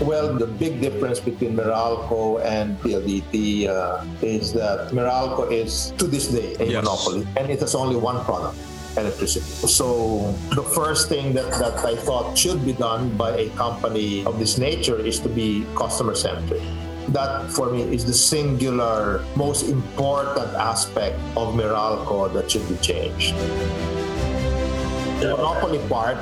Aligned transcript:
Well, 0.00 0.32
the 0.32 0.46
big 0.46 0.80
difference 0.80 1.20
between 1.20 1.56
Meralco 1.56 2.40
and 2.44 2.78
PLDT 2.80 3.68
uh, 3.68 4.02
is 4.22 4.52
that 4.54 4.88
Meralco 4.96 5.50
is, 5.52 5.92
to 5.98 6.06
this 6.06 6.28
day, 6.28 6.56
a 6.58 6.64
Yes. 6.64 6.80
monopoly, 6.84 7.26
and 7.36 7.50
it 7.50 7.60
has 7.60 7.74
only 7.74 7.96
one 7.96 8.24
product 8.24 8.56
electricity. 8.96 9.44
So 9.68 10.32
the 10.56 10.62
first 10.64 11.08
thing 11.08 11.34
that, 11.34 11.52
that 11.60 11.84
I 11.84 11.94
thought 11.96 12.36
should 12.36 12.64
be 12.64 12.72
done 12.72 13.14
by 13.16 13.36
a 13.36 13.48
company 13.50 14.24
of 14.24 14.38
this 14.38 14.56
nature 14.58 14.98
is 14.98 15.20
to 15.20 15.28
be 15.28 15.66
customer 15.76 16.14
centric. 16.14 16.62
That 17.08 17.50
for 17.50 17.70
me 17.70 17.82
is 17.82 18.04
the 18.04 18.14
singular 18.14 19.22
most 19.36 19.68
important 19.68 20.48
aspect 20.56 21.18
of 21.36 21.54
Meralco 21.54 22.32
that 22.32 22.50
should 22.50 22.66
be 22.68 22.76
changed. 22.80 23.34
The 25.20 25.36
monopoly 25.36 25.78
part 25.88 26.16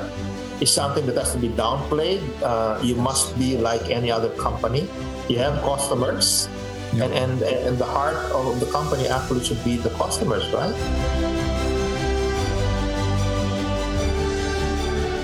is 0.61 0.71
something 0.71 1.05
that 1.05 1.15
has 1.15 1.31
to 1.31 1.37
be 1.39 1.49
downplayed. 1.49 2.21
Uh, 2.41 2.79
you 2.83 2.95
must 2.95 3.37
be 3.39 3.57
like 3.57 3.89
any 3.89 4.11
other 4.11 4.29
company. 4.35 4.87
You 5.29 5.37
have 5.39 5.61
customers, 5.61 6.49
and, 6.93 7.13
and 7.13 7.41
and 7.41 7.77
the 7.77 7.85
heart 7.85 8.17
of 8.31 8.59
the 8.59 8.65
company 8.67 9.07
actually 9.07 9.43
should 9.43 9.63
be 9.63 9.77
the 9.77 9.89
customers, 9.91 10.43
right? 10.51 10.75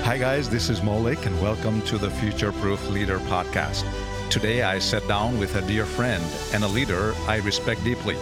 Hi, 0.04 0.16
guys, 0.16 0.48
this 0.48 0.70
is 0.70 0.80
Maulik, 0.80 1.26
and 1.26 1.38
welcome 1.42 1.82
to 1.82 1.98
the 1.98 2.10
Future 2.10 2.52
Proof 2.52 2.88
Leader 2.88 3.18
podcast. 3.28 3.84
Today, 4.30 4.62
I 4.62 4.78
sat 4.78 5.06
down 5.06 5.38
with 5.38 5.56
a 5.56 5.62
dear 5.62 5.84
friend 5.84 6.24
and 6.54 6.64
a 6.64 6.68
leader 6.68 7.14
I 7.26 7.36
respect 7.38 7.84
deeply, 7.84 8.16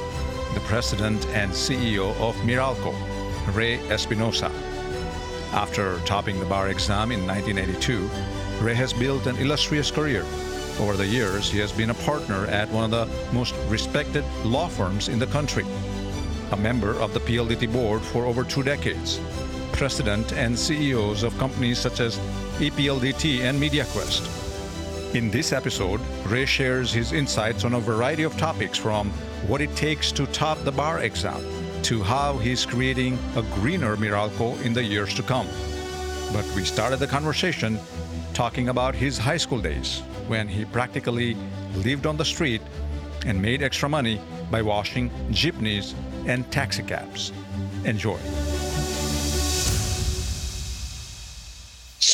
the 0.55 0.61
president 0.65 1.27
and 1.29 1.53
CEO 1.53 2.17
of 2.19 2.35
Meralco, 2.47 2.93
Ray 3.55 3.79
Espinosa. 3.91 4.51
After 5.55 6.01
topping 6.01 6.41
the 6.41 6.47
bar 6.47 6.69
exam 6.69 7.13
in 7.13 7.25
1982, 7.29 8.11
Ray 8.61 8.75
has 8.75 8.93
built 8.93 9.29
an 9.29 9.37
illustrious 9.37 9.89
career. 9.89 10.25
Over 10.81 10.97
the 10.97 11.07
years, 11.07 11.49
he 11.49 11.61
has 11.61 11.71
been 11.71 11.91
a 11.91 11.95
partner 11.95 12.47
at 12.47 12.69
one 12.71 12.85
of 12.85 12.91
the 12.91 13.33
most 13.33 13.55
respected 13.69 14.25
law 14.43 14.67
firms 14.67 15.09
in 15.09 15.21
the 15.21 15.29
country, 15.29 15.65
a 16.51 16.57
member 16.57 16.99
of 16.99 17.15
the 17.15 17.21
PLDT 17.21 17.73
board 17.73 18.03
for 18.03 18.27
over 18.27 18.43
two 18.43 18.65
decades, 18.65 19.21
president 19.71 20.33
and 20.33 20.59
CEOs 20.59 21.23
of 21.23 21.39
companies 21.39 21.79
such 21.79 22.01
as 22.01 22.19
EPLDT 22.59 23.43
and 23.43 23.63
MediaQuest. 23.63 25.15
In 25.15 25.31
this 25.31 25.53
episode, 25.53 26.01
Ray 26.27 26.47
shares 26.47 26.93
his 26.93 27.13
insights 27.13 27.65
on 27.65 27.75
a 27.75 27.81
variety 27.81 28.25
of 28.25 28.37
topics 28.37 28.77
from 28.77 29.09
what 29.47 29.61
it 29.61 29.77
takes 29.77 30.11
to 30.13 30.27
top 30.27 30.59
the 30.65 30.73
bar 30.73 30.99
exam 30.99 31.64
to 31.85 32.03
how 32.03 32.39
he's 32.39 32.65
creating 32.65 33.19
a 33.37 33.43
greener 33.57 33.95
Meralco 33.97 34.61
in 34.65 34.73
the 34.73 34.83
years 34.83 35.13
to 35.15 35.23
come. 35.23 35.47
But 36.33 36.47
we 36.57 36.65
started 36.65 36.99
the 36.99 37.07
conversation 37.07 37.79
talking 38.33 38.71
about 38.71 38.95
his 38.95 39.19
high 39.19 39.37
school 39.37 39.61
days 39.61 40.03
when 40.27 40.49
he 40.49 40.65
practically 40.65 41.37
lived 41.77 42.07
on 42.07 42.17
the 42.17 42.25
street 42.25 42.63
and 43.27 43.41
made 43.41 43.63
extra 43.63 43.89
money 43.89 44.19
by 44.51 44.63
washing 44.63 45.11
jeepneys 45.31 45.95
and 46.27 46.51
taxicabs. 46.51 47.33
Enjoy. 47.85 48.19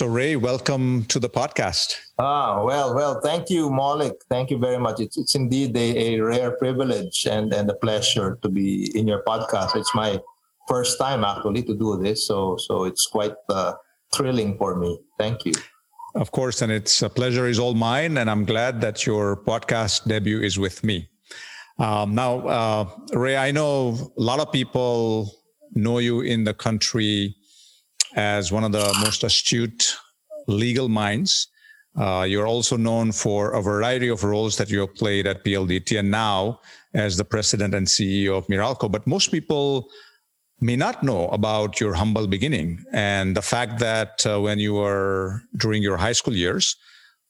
So, 0.01 0.07
Ray, 0.07 0.35
welcome 0.35 1.05
to 1.13 1.21
the 1.21 1.29
podcast. 1.29 1.95
Ah, 2.19 2.65
well, 2.65 2.95
well, 2.95 3.21
thank 3.21 3.51
you, 3.51 3.69
Maulik. 3.69 4.15
Thank 4.31 4.51
you 4.51 4.57
very 4.57 4.79
much. 4.79 4.99
It's, 4.99 5.19
it's 5.19 5.35
indeed 5.35 5.77
a, 5.77 6.15
a 6.15 6.21
rare 6.21 6.53
privilege 6.53 7.27
and, 7.27 7.53
and 7.53 7.69
a 7.69 7.75
pleasure 7.75 8.39
to 8.41 8.49
be 8.49 8.91
in 8.99 9.07
your 9.07 9.23
podcast. 9.25 9.77
It's 9.77 9.95
my 9.95 10.19
first 10.67 10.99
time 10.99 11.23
actually 11.23 11.65
to 11.65 11.77
do 11.77 11.99
this, 12.03 12.27
so 12.27 12.57
so 12.57 12.85
it's 12.85 13.09
quite 13.09 13.35
uh, 13.51 13.75
thrilling 14.15 14.57
for 14.57 14.75
me. 14.75 14.99
Thank 15.19 15.45
you. 15.45 15.53
Of 16.15 16.31
course, 16.31 16.63
and 16.63 16.73
it's 16.73 17.03
a 17.03 17.11
pleasure 17.11 17.47
is 17.47 17.59
all 17.59 17.75
mine, 17.75 18.17
and 18.17 18.31
I'm 18.31 18.47
glad 18.47 18.81
that 18.81 19.05
your 19.05 19.37
podcast 19.37 20.09
debut 20.09 20.41
is 20.41 20.59
with 20.59 20.83
me. 20.83 21.11
Um, 21.79 22.15
now, 22.15 22.49
uh, 22.49 22.89
Ray, 23.13 23.37
I 23.37 23.51
know 23.51 23.99
a 24.17 24.23
lot 24.23 24.41
of 24.41 24.51
people 24.51 25.31
know 25.75 25.99
you 25.99 26.23
in 26.23 26.45
the 26.45 26.55
country 26.55 27.37
as 28.15 28.53
one 28.53 28.65
of 28.65 28.73
the 28.73 28.93
most 29.03 29.25
astute 29.25 29.97
legal 30.47 30.89
minds. 30.89 31.49
Uh, 31.97 32.25
you're 32.29 32.47
also 32.47 32.77
known 32.77 33.13
for 33.13 33.53
a 33.53 33.63
variety 33.63 34.09
of 34.09 34.23
roles 34.23 34.57
that 34.57 34.71
you 34.71 34.81
have 34.81 34.95
played 34.95 35.27
at 35.27 35.45
PLDT 35.45 35.99
and 35.99 36.11
now 36.11 36.61
as 36.95 37.17
the 37.17 37.25
president 37.25 37.75
and 37.75 37.87
CEO 37.87 38.37
of 38.37 38.47
Meralco. 38.47 38.91
But 38.91 39.07
most 39.07 39.31
people 39.31 39.89
may 40.61 40.77
not 40.77 41.03
know 41.03 41.29
about 41.29 41.81
your 41.81 41.95
humble 41.95 42.27
beginning 42.27 42.85
and 42.93 43.37
the 43.37 43.43
fact 43.43 43.79
that 43.81 44.25
uh, 44.27 44.41
when 44.41 44.59
you 44.59 44.75
were 44.75 45.43
during 45.57 45.83
your 45.83 45.97
high 45.97 46.13
school 46.13 46.35
years 46.35 46.77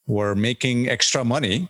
were 0.06 0.34
making 0.34 0.88
extra 0.88 1.24
money 1.24 1.68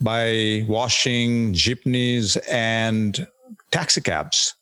by 0.00 0.64
washing 0.68 1.52
jeepneys 1.52 2.36
and 2.48 3.26
taxicabs. 3.70 4.54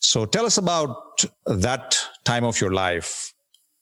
So 0.00 0.26
tell 0.26 0.46
us 0.46 0.58
about 0.58 1.24
that 1.46 1.98
time 2.28 2.44
of 2.44 2.60
your 2.60 2.72
life. 2.72 3.32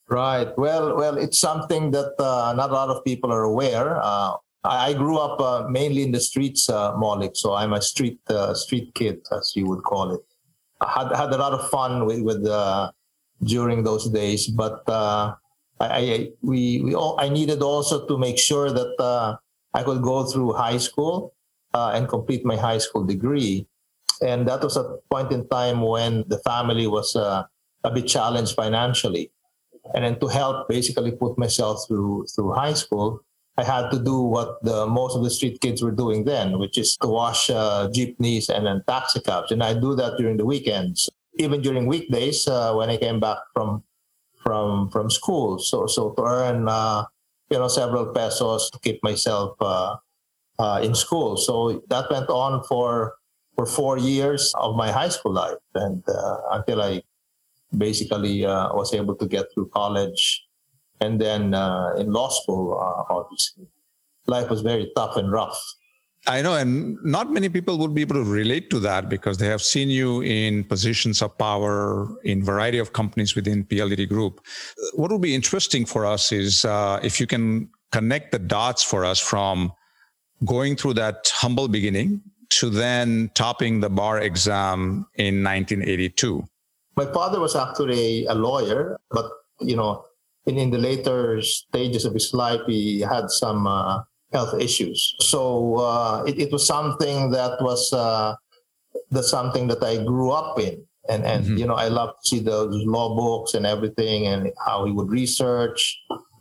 Right. 0.08 0.50
Well, 0.56 0.96
well, 0.96 1.16
it's 1.18 1.40
something 1.40 1.90
that 1.90 2.14
uh, 2.18 2.54
not 2.56 2.70
a 2.70 2.72
lot 2.80 2.90
of 2.94 3.04
people 3.04 3.32
are 3.32 3.42
aware. 3.42 3.98
Uh, 4.00 4.34
I 4.62 4.92
grew 4.94 5.18
up 5.18 5.40
uh, 5.40 5.68
mainly 5.68 6.02
in 6.06 6.12
the 6.12 6.20
streets, 6.20 6.68
uh, 6.70 6.92
Maulik. 6.94 7.36
So 7.36 7.54
I'm 7.54 7.72
a 7.72 7.82
street 7.82 8.20
uh, 8.28 8.54
street 8.54 8.94
kid, 8.94 9.18
as 9.32 9.52
you 9.56 9.66
would 9.66 9.82
call 9.82 10.14
it. 10.14 10.22
I 10.80 10.88
had 10.96 11.08
had 11.22 11.30
a 11.32 11.38
lot 11.44 11.52
of 11.58 11.68
fun 11.70 12.06
with, 12.06 12.20
with 12.22 12.46
uh, 12.46 12.92
during 13.42 13.82
those 13.82 14.08
days, 14.10 14.46
but 14.46 14.82
uh, 14.88 15.34
I, 15.80 15.86
I 16.14 16.18
we 16.42 16.82
we 16.86 16.94
all, 16.94 17.14
I 17.18 17.28
needed 17.28 17.60
also 17.62 18.06
to 18.06 18.14
make 18.18 18.38
sure 18.38 18.70
that 18.70 18.92
I 19.74 19.82
could 19.82 20.02
go 20.02 20.24
through 20.30 20.52
high 20.54 20.78
school 20.78 21.34
and 21.74 22.08
complete 22.08 22.44
my 22.44 22.56
high 22.56 22.78
school 22.78 23.04
degree, 23.04 23.66
and 24.22 24.46
that 24.48 24.62
was 24.62 24.76
a 24.76 24.84
point 25.10 25.30
in 25.32 25.48
time 25.48 25.82
when 25.82 26.24
the 26.28 26.38
family 26.50 26.86
was 26.86 27.16
a 27.86 27.90
bit 27.90 28.06
challenged 28.06 28.54
financially. 28.54 29.30
And 29.94 30.04
then 30.04 30.18
to 30.20 30.26
help 30.26 30.68
basically 30.68 31.12
put 31.12 31.38
myself 31.38 31.86
through 31.86 32.26
through 32.34 32.52
high 32.52 32.74
school 32.74 33.22
i 33.56 33.64
had 33.64 33.88
to 33.90 33.98
do 33.98 34.20
what 34.20 34.62
the 34.62 34.78
most 34.86 35.16
of 35.16 35.22
the 35.24 35.30
street 35.30 35.60
kids 35.64 35.80
were 35.80 35.96
doing 36.02 36.24
then 36.24 36.58
which 36.58 36.76
is 36.76 36.96
to 37.00 37.08
wash 37.08 37.48
uh, 37.48 37.88
jeepneys 37.96 38.50
and 38.50 38.66
then 38.66 38.82
taxi 38.86 39.20
cabs. 39.20 39.52
And 39.52 39.62
i 39.62 39.72
do 39.72 39.94
that 39.94 40.18
during 40.18 40.36
the 40.36 40.44
weekends 40.44 41.08
even 41.38 41.62
during 41.62 41.86
weekdays 41.86 42.48
uh, 42.48 42.74
when 42.74 42.90
i 42.90 42.96
came 42.96 43.20
back 43.20 43.38
from 43.54 43.82
from 44.46 44.88
from 44.94 45.10
school. 45.10 45.58
So 45.58 45.86
so 45.90 46.14
to 46.14 46.22
earn 46.22 46.68
uh, 46.70 47.04
you 47.50 47.58
know 47.58 47.66
several 47.66 48.14
pesos 48.14 48.70
to 48.70 48.78
keep 48.78 49.02
myself 49.02 49.58
uh, 49.60 49.96
uh, 50.62 50.78
in 50.82 50.94
school. 50.94 51.36
So 51.36 51.82
that 51.90 52.06
went 52.08 52.30
on 52.30 52.62
for 52.70 53.18
for 53.58 53.66
four 53.66 53.98
years 53.98 54.54
of 54.54 54.76
my 54.76 54.92
high 54.94 55.10
school 55.10 55.34
life. 55.34 55.58
And 55.74 56.06
uh, 56.06 56.54
until 56.54 56.80
i 56.80 57.02
basically 57.76 58.44
uh, 58.44 58.72
was 58.74 58.94
able 58.94 59.14
to 59.14 59.26
get 59.26 59.46
through 59.52 59.68
college 59.68 60.44
and 61.00 61.20
then 61.20 61.54
uh, 61.54 61.94
in 61.98 62.12
law 62.12 62.28
school 62.28 62.74
uh, 62.74 63.14
obviously 63.14 63.66
life 64.26 64.48
was 64.50 64.62
very 64.62 64.90
tough 64.96 65.16
and 65.16 65.30
rough 65.30 65.60
I 66.28 66.42
know, 66.42 66.54
and 66.54 66.98
not 67.04 67.30
many 67.30 67.48
people 67.48 67.78
would 67.78 67.94
be 67.94 68.00
able 68.00 68.16
to 68.16 68.24
relate 68.24 68.68
to 68.70 68.80
that 68.80 69.08
because 69.08 69.38
they 69.38 69.46
have 69.46 69.62
seen 69.62 69.88
you 69.88 70.22
in 70.22 70.64
positions 70.64 71.22
of 71.22 71.38
power 71.38 72.08
in 72.24 72.42
variety 72.42 72.78
of 72.78 72.92
companies 72.92 73.36
within 73.36 73.64
PLDT 73.64 74.08
Group. 74.08 74.40
What 74.94 75.12
would 75.12 75.20
be 75.20 75.36
interesting 75.36 75.86
for 75.86 76.04
us 76.04 76.32
is 76.32 76.64
uh, 76.64 76.98
if 77.02 77.20
you 77.20 77.28
can 77.28 77.68
connect 77.92 78.32
the 78.32 78.40
dots 78.40 78.82
for 78.82 79.04
us 79.04 79.20
from 79.20 79.72
going 80.44 80.74
through 80.74 80.94
that 80.94 81.30
humble 81.32 81.68
beginning 81.68 82.20
to 82.48 82.70
then 82.70 83.30
topping 83.34 83.80
the 83.80 83.88
bar 83.88 84.20
exam 84.20 85.06
in 85.14 85.44
1982. 85.44 86.44
My 86.96 87.06
father 87.12 87.40
was 87.40 87.54
actually 87.56 88.24
a 88.26 88.34
lawyer 88.34 88.98
but 89.10 89.26
you 89.60 89.76
know 89.76 90.04
in, 90.46 90.56
in 90.58 90.70
the 90.70 90.78
later 90.78 91.42
stages 91.42 92.04
of 92.04 92.14
his 92.14 92.32
life 92.32 92.60
he 92.66 93.00
had 93.00 93.28
some 93.30 93.66
uh, 93.66 94.00
health 94.32 94.54
issues. 94.60 95.14
So 95.20 95.76
uh, 95.76 96.22
it, 96.26 96.38
it 96.38 96.52
was 96.52 96.64
something 96.66 97.30
that 97.30 97.58
was 97.60 97.92
uh, 97.92 98.34
that's 99.10 99.30
something 99.30 99.66
that 99.68 99.82
i 99.82 99.98
grew 100.04 100.30
up 100.30 100.58
in. 100.58 100.82
And 101.08 101.22
and 101.24 101.46
Mhm. 101.46 101.58
you 101.58 101.66
know 101.70 101.78
i 101.78 101.86
love 101.86 102.18
to 102.18 102.24
see 102.26 102.40
those 102.42 102.74
law 102.86 103.14
books 103.14 103.54
and 103.54 103.62
everything 103.66 104.26
and 104.26 104.50
how 104.66 104.86
he 104.86 104.90
would 104.90 105.06
research 105.10 105.78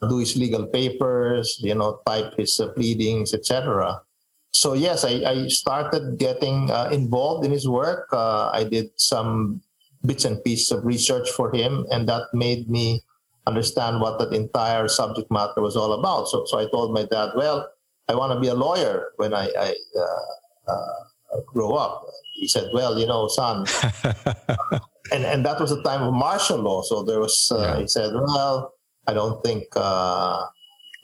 do 0.09 0.17
his 0.17 0.33
legal 0.37 0.65
papers 0.65 1.57
you 1.61 1.75
know 1.77 2.01
type 2.09 2.33
his 2.37 2.57
uh, 2.59 2.69
pleadings 2.73 3.33
etc 3.37 4.01
so 4.53 4.73
yes 4.73 5.05
i, 5.05 5.21
I 5.21 5.35
started 5.49 6.17
getting 6.17 6.69
uh, 6.73 6.89
involved 6.91 7.45
in 7.45 7.51
his 7.53 7.69
work. 7.69 8.09
Uh, 8.13 8.49
i 8.53 8.65
did 8.65 8.89
some 8.97 9.61
bits 10.05 10.25
and 10.25 10.43
pieces 10.43 10.71
of 10.71 10.85
research 10.85 11.29
for 11.31 11.53
him, 11.53 11.85
and 11.91 12.07
that 12.09 12.23
made 12.33 12.69
me 12.69 13.01
understand 13.47 14.01
what 14.01 14.17
that 14.19 14.33
entire 14.33 14.87
subject 14.87 15.29
matter 15.31 15.61
was 15.61 15.75
all 15.75 15.93
about. 15.93 16.27
So, 16.27 16.45
so 16.45 16.59
I 16.59 16.65
told 16.69 16.93
my 16.93 17.03
dad, 17.05 17.31
"Well, 17.35 17.67
I 18.09 18.15
want 18.15 18.33
to 18.33 18.39
be 18.39 18.47
a 18.47 18.55
lawyer 18.55 19.11
when 19.17 19.33
I, 19.33 19.49
I 19.57 19.75
uh, 19.97 20.71
uh, 20.71 21.41
grow 21.45 21.73
up." 21.73 22.05
He 22.39 22.47
said, 22.47 22.69
"Well, 22.73 22.97
you 22.99 23.05
know, 23.05 23.27
son," 23.27 23.65
and 25.11 25.23
and 25.25 25.45
that 25.45 25.59
was 25.59 25.69
the 25.69 25.81
time 25.83 26.01
of 26.03 26.13
martial 26.13 26.57
law. 26.59 26.81
So 26.81 27.03
there 27.03 27.19
was, 27.19 27.51
uh, 27.51 27.59
Yeah. 27.59 27.79
he 27.81 27.87
said, 27.87 28.13
"Well, 28.13 28.73
I 29.07 29.13
don't 29.13 29.43
think." 29.43 29.65
Uh, 29.75 30.45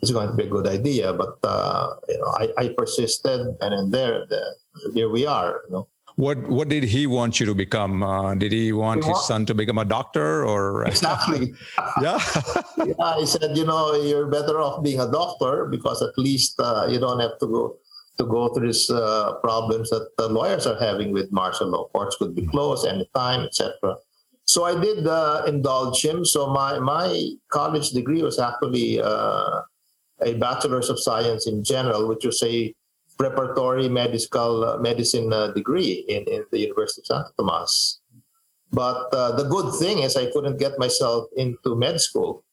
it's 0.01 0.09
going 0.09 0.27
to 0.27 0.33
be 0.33 0.45
a 0.45 0.49
good 0.49 0.65
idea. 0.65 1.13
But 1.13 1.37
uh, 1.43 1.93
you 2.09 2.17
know, 2.17 2.33
I, 2.33 2.49
I 2.57 2.69
persisted, 2.75 3.41
and 3.61 3.69
then 3.71 3.91
there, 3.91 4.25
there, 4.29 4.51
here 4.93 5.09
we 5.09 5.27
are. 5.27 5.61
You 5.69 5.73
know. 5.73 5.87
What 6.21 6.37
What 6.47 6.69
did 6.69 6.83
he 6.83 7.07
want 7.07 7.39
you 7.39 7.47
to 7.47 7.55
become? 7.55 8.03
Uh, 8.03 8.35
did 8.35 8.51
he 8.51 8.71
want 8.71 9.03
He 9.03 9.09
his 9.09 9.17
wa- 9.17 9.29
son 9.29 9.45
to 9.47 9.55
become 9.55 9.79
a 9.79 9.85
doctor, 9.85 10.45
or 10.45 10.85
Exactly. 10.85 11.53
yeah? 12.01 12.21
yeah, 12.77 12.93
I 13.01 13.25
said, 13.25 13.57
you 13.57 13.65
know, 13.65 13.95
you're 13.95 14.27
better 14.27 14.61
off 14.61 14.83
being 14.83 14.99
a 14.99 15.09
doctor 15.09 15.65
because 15.65 16.03
at 16.03 16.13
least 16.17 16.59
uh, 16.59 16.85
you 16.87 16.99
don't 16.99 17.19
have 17.19 17.39
to 17.39 17.47
go 17.47 17.63
to 18.19 18.23
go 18.25 18.53
through 18.53 18.67
these 18.67 18.87
uh, 18.91 19.33
problems 19.41 19.89
that 19.89 20.09
the 20.19 20.29
lawyers 20.29 20.67
are 20.67 20.77
having 20.77 21.11
with 21.11 21.31
martial 21.31 21.69
law. 21.73 21.87
Courts 21.89 22.17
could 22.17 22.35
be 22.35 22.45
closed 22.45 22.85
anytime, 22.85 23.41
etc. 23.41 23.97
So 24.45 24.63
I 24.63 24.79
did 24.79 25.07
uh, 25.07 25.41
indulge 25.47 26.05
him. 26.05 26.23
So 26.23 26.53
my 26.53 26.77
my 26.77 27.09
college 27.49 27.89
degree 27.97 28.21
was 28.21 28.37
actually 28.37 29.01
uh, 29.01 29.61
a 30.21 30.35
bachelor's 30.35 30.89
of 30.93 31.01
science 31.01 31.47
in 31.47 31.63
general, 31.63 32.07
which 32.07 32.25
was 32.29 32.43
a 32.43 32.75
preparatory 33.21 33.87
medical 33.87 34.65
uh, 34.65 34.77
medicine 34.77 35.31
uh, 35.31 35.53
degree 35.53 36.03
in, 36.09 36.23
in 36.25 36.41
the 36.51 36.57
University 36.57 37.01
of 37.01 37.05
Santo 37.05 37.29
Tomas. 37.37 38.01
But 38.73 39.13
uh, 39.13 39.35
the 39.35 39.43
good 39.43 39.77
thing 39.77 39.99
is 39.99 40.17
I 40.17 40.31
couldn't 40.31 40.57
get 40.57 40.79
myself 40.79 41.27
into 41.37 41.75
med 41.75 42.01
school. 42.01 42.43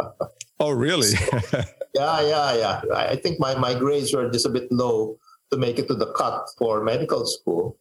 oh, 0.60 0.70
really? 0.70 1.12
Yeah, 1.94 2.20
yeah, 2.22 2.50
yeah. 2.56 2.80
I 2.92 3.14
think 3.14 3.38
my, 3.38 3.54
my 3.54 3.72
grades 3.72 4.12
were 4.12 4.28
just 4.28 4.46
a 4.46 4.48
bit 4.48 4.66
low 4.72 5.16
to 5.52 5.56
make 5.56 5.78
it 5.78 5.86
to 5.86 5.94
the 5.94 6.10
cut 6.14 6.50
for 6.58 6.82
medical 6.82 7.24
school. 7.24 7.78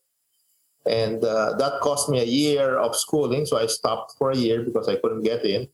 And 0.86 1.25
uh, 1.25 1.57
that 1.57 1.81
cost 1.81 2.10
me 2.10 2.19
a 2.19 2.24
year 2.24 2.78
of 2.78 2.95
schooling. 2.95 3.48
So 3.48 3.57
I 3.57 3.66
stopped 3.66 4.13
for 4.19 4.30
a 4.30 4.38
year 4.38 4.62
because 4.62 4.88
I 4.88 4.98
couldn't 4.98 5.24
get 5.24 5.44
in. 5.44 5.68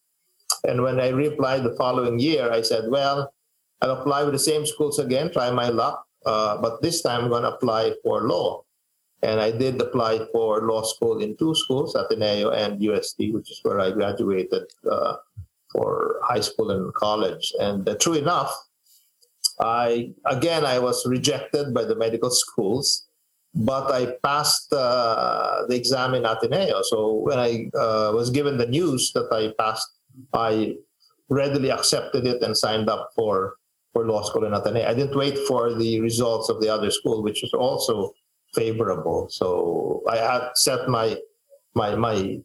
And 0.63 0.83
when 0.83 1.01
I 1.01 1.11
reapplied 1.11 1.63
the 1.63 1.75
following 1.75 2.17
year, 2.17 2.49
I 2.49 2.61
said, 2.61 2.85
well, 2.87 3.33
I'll 3.81 3.91
apply 3.99 4.23
with 4.23 4.31
the 4.31 4.39
same 4.39 4.65
schools 4.65 4.99
again, 4.99 5.33
try 5.33 5.51
my 5.51 5.67
luck. 5.67 6.05
Uh, 6.25 6.61
but 6.61 6.81
this 6.81 7.01
time 7.01 7.25
I'm 7.25 7.29
going 7.29 7.43
to 7.43 7.53
apply 7.53 7.93
for 8.03 8.21
law. 8.21 8.63
And 9.21 9.39
I 9.41 9.51
did 9.51 9.81
apply 9.81 10.27
for 10.31 10.61
law 10.61 10.83
school 10.83 11.19
in 11.19 11.35
two 11.35 11.53
schools, 11.53 11.95
Ateneo 11.95 12.51
and 12.51 12.81
UST, 12.81 13.33
which 13.33 13.51
is 13.51 13.59
where 13.63 13.79
I 13.79 13.91
graduated 13.91 14.63
uh, 14.89 15.15
for 15.71 16.19
high 16.23 16.39
school 16.39 16.71
and 16.71 16.93
college. 16.93 17.51
And 17.59 17.87
uh, 17.87 17.95
true 17.95 18.13
enough, 18.13 18.55
I 19.59 20.13
again 20.25 20.65
I 20.65 20.79
was 20.79 21.05
rejected 21.05 21.73
by 21.73 21.83
the 21.83 21.95
medical 21.95 22.29
schools, 22.29 23.09
but 23.53 23.91
I 23.91 24.15
passed 24.23 24.71
uh, 24.71 25.65
the 25.67 25.75
exam 25.75 26.13
in 26.13 26.25
Ateneo. 26.25 26.81
So 26.83 27.15
when 27.15 27.39
I 27.39 27.69
uh, 27.77 28.13
was 28.13 28.29
given 28.29 28.57
the 28.57 28.67
news 28.67 29.11
that 29.15 29.27
I 29.33 29.51
passed, 29.61 29.89
I 30.33 30.75
readily 31.27 31.71
accepted 31.71 32.25
it 32.25 32.41
and 32.41 32.55
signed 32.55 32.89
up 32.89 33.11
for 33.15 33.58
for 33.99 34.07
law 34.07 34.23
school 34.23 34.45
in 34.45 34.53
Ateneo. 34.53 34.87
I 34.87 34.93
didn't 34.93 35.15
wait 35.15 35.37
for 35.47 35.73
the 35.73 35.99
results 35.99 36.49
of 36.49 36.61
the 36.61 36.69
other 36.69 36.89
school, 36.91 37.21
which 37.21 37.39
was 37.41 37.53
also 37.53 38.13
favorable. 38.55 39.27
So 39.29 40.01
I 40.09 40.17
had 40.17 40.43
set 40.55 40.87
my 40.87 41.17
my 41.75 41.95
my 41.95 42.39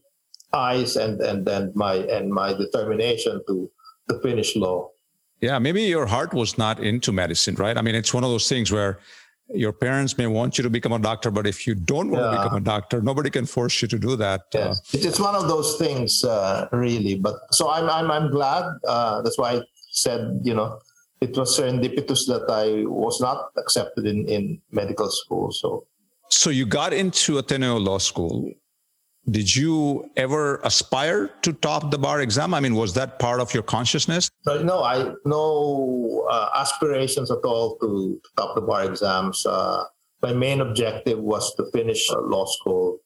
eyes 0.53 0.97
and 0.97 1.21
and 1.21 1.47
then 1.47 1.73
my 1.75 1.95
and 2.17 2.31
my 2.31 2.53
determination 2.65 3.41
to 3.49 3.71
to 4.09 4.15
finish 4.21 4.51
law. 4.57 4.79
yeah, 5.41 5.59
maybe 5.67 5.83
your 5.83 6.07
heart 6.15 6.33
was 6.35 6.51
not 6.65 6.77
into 6.91 7.11
medicine, 7.13 7.55
right? 7.65 7.77
I 7.79 7.83
mean, 7.87 7.95
it's 8.01 8.13
one 8.19 8.25
of 8.25 8.31
those 8.35 8.49
things 8.53 8.71
where 8.77 8.93
your 9.65 9.73
parents 9.87 10.13
may 10.21 10.27
want 10.39 10.57
you 10.57 10.63
to 10.69 10.71
become 10.79 10.93
a 10.93 10.99
doctor, 11.11 11.31
but 11.39 11.47
if 11.47 11.67
you 11.67 11.75
don't 11.75 12.09
want 12.11 12.25
to 12.25 12.31
become 12.39 12.57
a 12.63 12.65
doctor, 12.75 12.97
nobody 13.11 13.31
can 13.37 13.47
force 13.57 13.75
you 13.83 13.89
to 13.95 13.99
do 14.09 14.13
that. 14.25 14.41
Uh, 14.55 14.59
Yes, 14.61 14.95
It- 14.95 15.05
it's 15.09 15.21
one 15.29 15.35
of 15.41 15.45
those 15.53 15.71
things, 15.83 16.11
uh, 16.25 16.67
really. 16.85 17.15
But 17.27 17.37
so 17.59 17.63
I'm 17.77 17.87
I'm 17.99 18.09
I'm 18.17 18.29
glad. 18.39 18.65
Uh, 18.95 19.17
that's 19.23 19.39
why 19.43 19.51
I 19.57 19.59
said 20.05 20.21
you 20.49 20.55
know 20.59 20.69
it 21.25 21.37
was 21.37 21.59
serendipitous 21.59 22.27
that 22.27 22.45
I 22.49 22.85
was 22.87 23.21
not 23.21 23.39
accepted 23.63 24.05
in 24.13 24.19
in 24.37 24.61
medical 24.71 25.11
school. 25.11 25.47
So 25.61 25.69
So 26.29 26.51
you 26.51 26.67
got 26.67 26.93
into 26.93 27.39
Ateneo 27.39 27.77
Law 27.79 27.99
School. 27.99 28.53
Did 29.37 29.49
you 29.57 30.11
ever 30.17 30.61
aspire 30.71 31.21
to 31.45 31.51
top 31.67 31.91
the 31.91 32.01
bar 32.07 32.21
exam? 32.21 32.53
I 32.53 32.61
mean, 32.61 32.75
was 32.75 32.93
that 33.01 33.19
part 33.19 33.41
of 33.41 33.55
your 33.55 33.63
consciousness? 33.63 34.29
But 34.45 34.65
no, 34.65 34.83
I 34.95 34.97
no 35.25 35.45
uh, 36.29 36.49
aspirations 36.63 37.31
at 37.31 37.43
all 37.51 37.79
to 37.83 38.21
top 38.37 38.55
the 38.55 38.65
bar 38.71 38.85
exams. 38.85 39.47
Uh, 39.47 39.85
my 40.21 40.33
main 40.33 40.61
objective 40.61 41.19
was 41.33 41.55
to 41.57 41.63
finish 41.73 42.03
uh, 42.11 42.21
law 42.21 42.45
school 42.57 43.01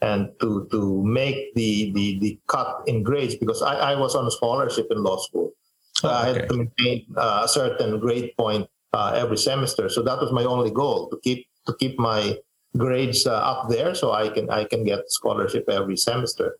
and 0.00 0.30
to 0.40 0.68
to 0.70 1.02
make 1.02 1.38
the 1.58 1.90
the, 1.96 2.06
the 2.22 2.38
cut 2.46 2.70
in 2.86 3.02
grades 3.02 3.34
because 3.42 3.60
I, 3.62 3.74
I 3.90 3.94
was 4.04 4.14
on 4.14 4.26
a 4.26 4.34
scholarship 4.38 4.86
in 4.94 5.02
law 5.02 5.18
school. 5.26 5.53
So 6.04 6.10
I 6.10 6.28
okay. 6.28 6.40
had 6.40 6.48
to 6.50 6.56
maintain 6.56 7.06
uh, 7.16 7.40
a 7.44 7.48
certain 7.48 7.98
grade 7.98 8.36
point 8.36 8.68
uh, 8.92 9.16
every 9.16 9.38
semester. 9.38 9.88
So 9.88 10.02
that 10.02 10.18
was 10.20 10.30
my 10.32 10.44
only 10.44 10.70
goal 10.70 11.08
to 11.08 11.16
keep 11.24 11.48
to 11.66 11.72
keep 11.80 11.98
my 11.98 12.36
grades 12.76 13.26
uh, 13.26 13.32
up 13.32 13.70
there 13.70 13.94
so 13.94 14.12
I 14.12 14.28
can 14.28 14.50
I 14.50 14.64
can 14.64 14.84
get 14.84 15.08
scholarship 15.08 15.64
every 15.70 15.96
semester. 15.96 16.58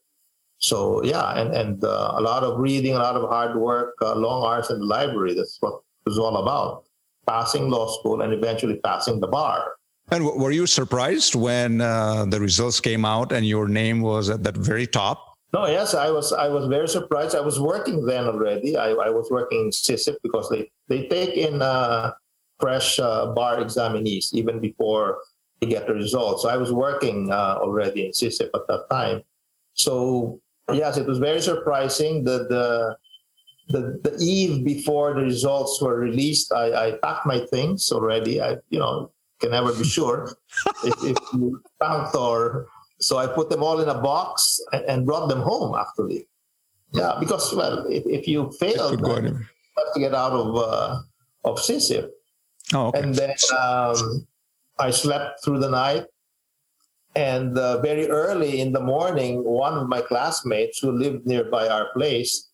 So 0.59 1.05
yeah, 1.05 1.37
and 1.37 1.53
and 1.53 1.85
uh, 1.85 2.15
a 2.17 2.23
lot 2.23 2.43
of 2.43 2.59
reading, 2.59 2.95
a 2.95 3.05
lot 3.05 3.17
of 3.17 3.29
hard 3.29 3.61
work, 3.61 4.01
uh, 4.01 4.15
long 4.15 4.49
hours 4.49 4.71
in 4.71 4.79
the 4.79 4.87
library. 4.87 5.35
That's 5.35 5.59
what 5.61 5.75
it 6.07 6.09
was 6.09 6.19
all 6.19 6.39
about. 6.39 6.85
Passing 7.29 7.69
law 7.69 7.93
school 7.99 8.23
and 8.23 8.33
eventually 8.33 8.77
passing 8.81 9.21
the 9.21 9.29
bar. 9.29 9.77
And 10.11 10.25
w- 10.25 10.41
were 10.41 10.53
you 10.53 10.67
surprised 10.67 11.35
when 11.35 11.81
uh, 11.81 12.25
the 12.27 12.41
results 12.41 12.81
came 12.81 13.05
out 13.05 13.33
and 13.33 13.45
your 13.45 13.69
name 13.69 14.01
was 14.01 14.31
at 14.31 14.43
that 14.45 14.57
very 14.57 14.87
top? 14.87 15.34
No, 15.53 15.67
yes, 15.67 15.95
I 15.95 16.11
was 16.11 16.33
I 16.33 16.49
was 16.49 16.67
very 16.67 16.89
surprised. 16.89 17.37
I 17.37 17.41
was 17.41 17.61
working 17.61 18.05
then 18.05 18.25
already. 18.25 18.77
I, 18.77 18.91
I 18.91 19.11
was 19.11 19.31
working 19.31 19.61
in 19.67 19.71
SyCip 19.71 20.17
because 20.23 20.49
they 20.51 20.71
they 20.89 21.07
take 21.07 21.37
in 21.37 21.63
uh, 21.63 22.13
fresh 22.59 22.99
uh, 22.99 23.27
bar 23.35 23.59
examinees 23.59 24.35
even 24.35 24.59
before 24.61 25.19
they 25.61 25.69
get 25.69 25.87
the 25.87 25.95
results. 25.95 26.43
So 26.43 26.49
I 26.49 26.57
was 26.57 26.73
working 26.73 27.31
uh, 27.31 27.59
already 27.61 28.07
in 28.07 28.13
SyCip 28.13 28.51
at 28.55 28.67
that 28.69 28.87
time. 28.91 29.23
So 29.75 30.41
yes, 30.73 30.97
it 30.97 31.07
was 31.07 31.19
very 31.19 31.41
surprising. 31.41 32.25
that 32.25 32.49
the 32.49 32.97
the, 33.69 33.99
the 34.05 34.17
eve 34.21 34.65
before 34.65 35.15
the 35.15 35.23
results 35.23 35.81
were 35.81 35.99
released, 35.99 36.53
I, 36.53 36.89
I 36.89 36.93
packed 37.03 37.27
my 37.27 37.41
things 37.47 37.91
already. 37.93 38.41
I 38.41 38.57
you 38.71 38.79
know 38.79 39.13
can 39.41 39.51
never 39.51 39.73
be 39.73 39.85
sure 39.85 40.37
if, 40.85 40.95
if 41.05 41.17
you 41.33 41.61
count 41.81 42.15
or 42.15 42.67
so 43.05 43.19
I 43.19 43.27
put 43.27 43.51
them 43.51 43.63
all 43.63 43.81
in 43.81 43.89
a 43.89 44.01
box 44.01 44.59
and, 44.73 45.05
brought 45.05 45.29
them 45.29 45.43
home 45.43 45.77
actually. 45.79 46.27
Yeah, 46.93 47.13
because 47.21 47.55
well, 47.55 47.85
if, 47.89 48.05
if 48.07 48.27
you 48.27 48.51
fail, 48.59 48.91
Could 48.91 49.03
go 49.03 49.15
then 49.15 49.25
anywhere. 49.25 49.41
you 49.41 49.85
have 49.85 49.95
to 49.95 50.01
get 50.01 50.15
out 50.15 50.33
of 50.33 50.57
uh, 50.57 51.01
of. 51.45 51.59
Oh, 52.73 52.87
okay. 52.87 53.01
And 53.01 53.15
then 53.15 53.35
um, 53.59 54.27
I 54.79 54.91
slept 54.91 55.45
through 55.45 55.61
the 55.61 55.69
night. 55.69 56.07
And 57.15 57.59
uh, 57.59 57.81
very 57.83 58.09
early 58.09 58.61
in 58.61 58.73
the 58.73 58.81
morning, 58.81 59.45
one 59.45 59.75
of 59.75 59.87
my 59.87 60.01
classmates 60.01 60.79
who 60.81 60.91
lived 60.91 61.27
nearby 61.27 61.69
our 61.69 61.93
place, 61.93 62.49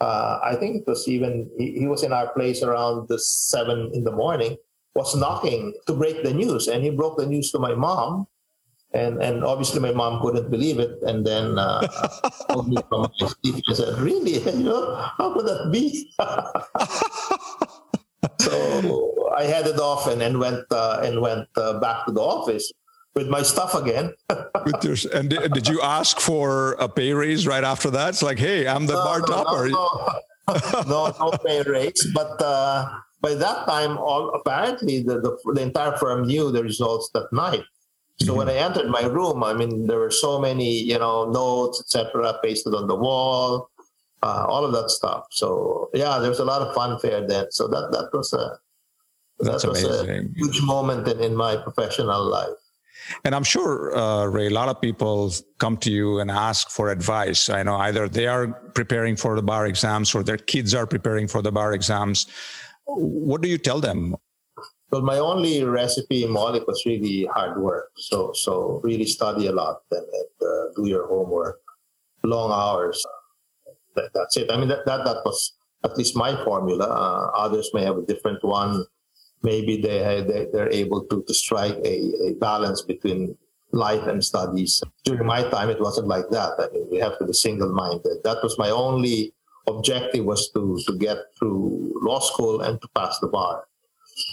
uh, 0.00 0.38
I 0.42 0.54
think 0.54 0.76
it 0.76 0.86
was 0.86 1.06
even, 1.08 1.50
he, 1.58 1.80
he 1.80 1.86
was 1.86 2.02
in 2.02 2.12
our 2.12 2.32
place 2.32 2.62
around 2.62 3.08
the 3.08 3.18
seven 3.18 3.90
in 3.92 4.04
the 4.04 4.12
morning, 4.12 4.56
was 4.94 5.14
knocking 5.16 5.74
to 5.86 5.92
break 5.92 6.22
the 6.22 6.32
news. 6.32 6.68
And 6.68 6.82
he 6.82 6.90
broke 6.90 7.18
the 7.18 7.26
news 7.26 7.50
to 7.50 7.58
my 7.58 7.74
mom. 7.74 8.26
And, 8.96 9.22
and 9.22 9.44
obviously 9.44 9.80
my 9.80 9.92
mom 9.92 10.22
couldn't 10.22 10.50
believe 10.50 10.78
it. 10.78 11.02
And 11.02 11.26
then 11.26 11.58
uh, 11.58 11.86
called 12.48 12.68
me 12.68 12.76
from 12.88 13.02
my 13.02 13.10
sleep 13.18 13.62
and 13.66 13.76
said, 13.76 13.98
really? 13.98 14.36
You 14.56 14.64
know, 14.64 14.94
how 15.18 15.34
could 15.34 15.44
that 15.46 15.70
be? 15.70 16.10
so 18.40 19.28
I 19.36 19.44
headed 19.44 19.78
off 19.78 20.06
and, 20.06 20.22
and 20.22 20.40
went 20.40 20.64
uh, 20.70 21.00
and 21.02 21.20
went 21.20 21.46
uh, 21.56 21.78
back 21.78 22.06
to 22.06 22.12
the 22.12 22.22
office 22.22 22.72
with 23.14 23.28
my 23.28 23.42
stuff 23.42 23.74
again. 23.74 24.14
With 24.64 24.82
your, 24.82 24.96
and 25.12 25.28
did, 25.28 25.52
did 25.52 25.68
you 25.68 25.82
ask 25.82 26.20
for 26.20 26.72
a 26.78 26.88
pay 26.88 27.12
raise 27.12 27.46
right 27.46 27.64
after 27.64 27.90
that? 27.90 28.08
It's 28.10 28.22
like, 28.22 28.38
hey, 28.38 28.66
I'm 28.66 28.86
the 28.86 28.94
bar 28.94 29.20
no, 29.20 29.26
topper. 29.26 29.68
No, 29.68 29.90
no, 30.48 30.54
no, 30.86 31.12
no 31.20 31.30
pay 31.44 31.60
raise. 31.62 32.06
But 32.14 32.40
uh, 32.40 32.88
by 33.20 33.34
that 33.34 33.66
time, 33.66 33.98
all 33.98 34.30
apparently 34.34 35.02
the, 35.02 35.20
the 35.20 35.36
the 35.54 35.60
entire 35.62 35.98
firm 35.98 36.26
knew 36.26 36.50
the 36.50 36.62
results 36.62 37.10
that 37.12 37.30
night. 37.32 37.64
So 38.18 38.34
when 38.34 38.48
I 38.48 38.54
entered 38.54 38.88
my 38.88 39.02
room, 39.02 39.44
I 39.44 39.52
mean, 39.52 39.86
there 39.86 39.98
were 39.98 40.10
so 40.10 40.40
many, 40.40 40.82
you 40.82 40.98
know, 40.98 41.30
notes, 41.30 41.80
etc., 41.80 42.38
pasted 42.42 42.74
on 42.74 42.86
the 42.86 42.94
wall, 42.96 43.70
uh, 44.22 44.46
all 44.48 44.64
of 44.64 44.72
that 44.72 44.90
stuff. 44.90 45.26
So 45.30 45.90
yeah, 45.92 46.18
there 46.18 46.30
was 46.30 46.38
a 46.38 46.44
lot 46.44 46.62
of 46.62 46.74
fanfare 46.74 47.26
then. 47.26 47.50
So 47.50 47.68
that 47.68 47.90
that 47.92 48.08
was 48.16 48.32
a 48.32 48.58
That's 49.38 49.62
that 49.62 49.68
was 49.68 49.84
amazing. 49.84 50.34
a 50.34 50.38
huge 50.38 50.62
moment 50.62 51.06
in, 51.08 51.20
in 51.20 51.36
my 51.36 51.56
professional 51.56 52.24
life. 52.24 52.56
And 53.24 53.34
I'm 53.34 53.44
sure, 53.44 53.96
uh, 53.96 54.24
Ray, 54.24 54.46
a 54.46 54.50
lot 54.50 54.68
of 54.68 54.80
people 54.80 55.32
come 55.58 55.76
to 55.78 55.92
you 55.92 56.18
and 56.18 56.30
ask 56.30 56.70
for 56.70 56.90
advice. 56.90 57.48
I 57.50 57.62
know 57.62 57.76
either 57.76 58.08
they 58.08 58.26
are 58.26 58.48
preparing 58.74 59.14
for 59.16 59.36
the 59.36 59.42
bar 59.42 59.66
exams 59.66 60.14
or 60.14 60.22
their 60.22 60.38
kids 60.38 60.74
are 60.74 60.86
preparing 60.86 61.28
for 61.28 61.42
the 61.42 61.52
bar 61.52 61.72
exams. 61.72 62.26
What 62.86 63.42
do 63.42 63.48
you 63.48 63.58
tell 63.58 63.80
them? 63.80 64.16
Well, 64.90 65.02
my 65.02 65.18
only 65.18 65.64
recipe 65.64 66.22
in 66.22 66.30
Maulik 66.30 66.66
was 66.66 66.84
really 66.86 67.26
hard 67.34 67.60
work. 67.60 67.90
So, 67.96 68.32
so 68.34 68.80
really 68.84 69.04
study 69.04 69.48
a 69.48 69.52
lot 69.52 69.82
and, 69.90 70.06
and 70.06 70.48
uh, 70.48 70.64
do 70.76 70.88
your 70.88 71.08
homework, 71.08 71.60
long 72.22 72.52
hours. 72.52 73.04
That, 73.96 74.10
that's 74.14 74.36
it. 74.36 74.50
I 74.50 74.56
mean, 74.56 74.68
that, 74.68 74.86
that 74.86 75.04
that 75.04 75.22
was 75.24 75.54
at 75.84 75.96
least 75.96 76.16
my 76.16 76.36
formula. 76.44 76.86
Uh, 76.86 77.36
others 77.36 77.70
may 77.74 77.82
have 77.82 77.96
a 77.98 78.06
different 78.06 78.44
one. 78.44 78.84
Maybe 79.42 79.80
they, 79.80 80.24
they 80.26 80.46
they're 80.52 80.70
able 80.70 81.04
to 81.06 81.22
to 81.26 81.34
strike 81.34 81.78
a, 81.84 82.12
a 82.28 82.34
balance 82.34 82.82
between 82.82 83.36
life 83.72 84.06
and 84.06 84.24
studies. 84.24 84.82
During 85.04 85.26
my 85.26 85.42
time, 85.50 85.68
it 85.68 85.80
wasn't 85.80 86.06
like 86.06 86.28
that. 86.30 86.52
I 86.58 86.72
mean, 86.72 86.86
we 86.90 86.98
have 86.98 87.18
to 87.18 87.26
be 87.26 87.32
single-minded. 87.32 88.22
That 88.22 88.38
was 88.42 88.56
my 88.58 88.70
only 88.70 89.34
objective 89.66 90.24
was 90.24 90.50
to 90.52 90.78
to 90.86 90.96
get 90.96 91.18
through 91.36 91.92
law 92.02 92.20
school 92.20 92.60
and 92.60 92.80
to 92.80 92.88
pass 92.94 93.18
the 93.18 93.26
bar. 93.26 93.64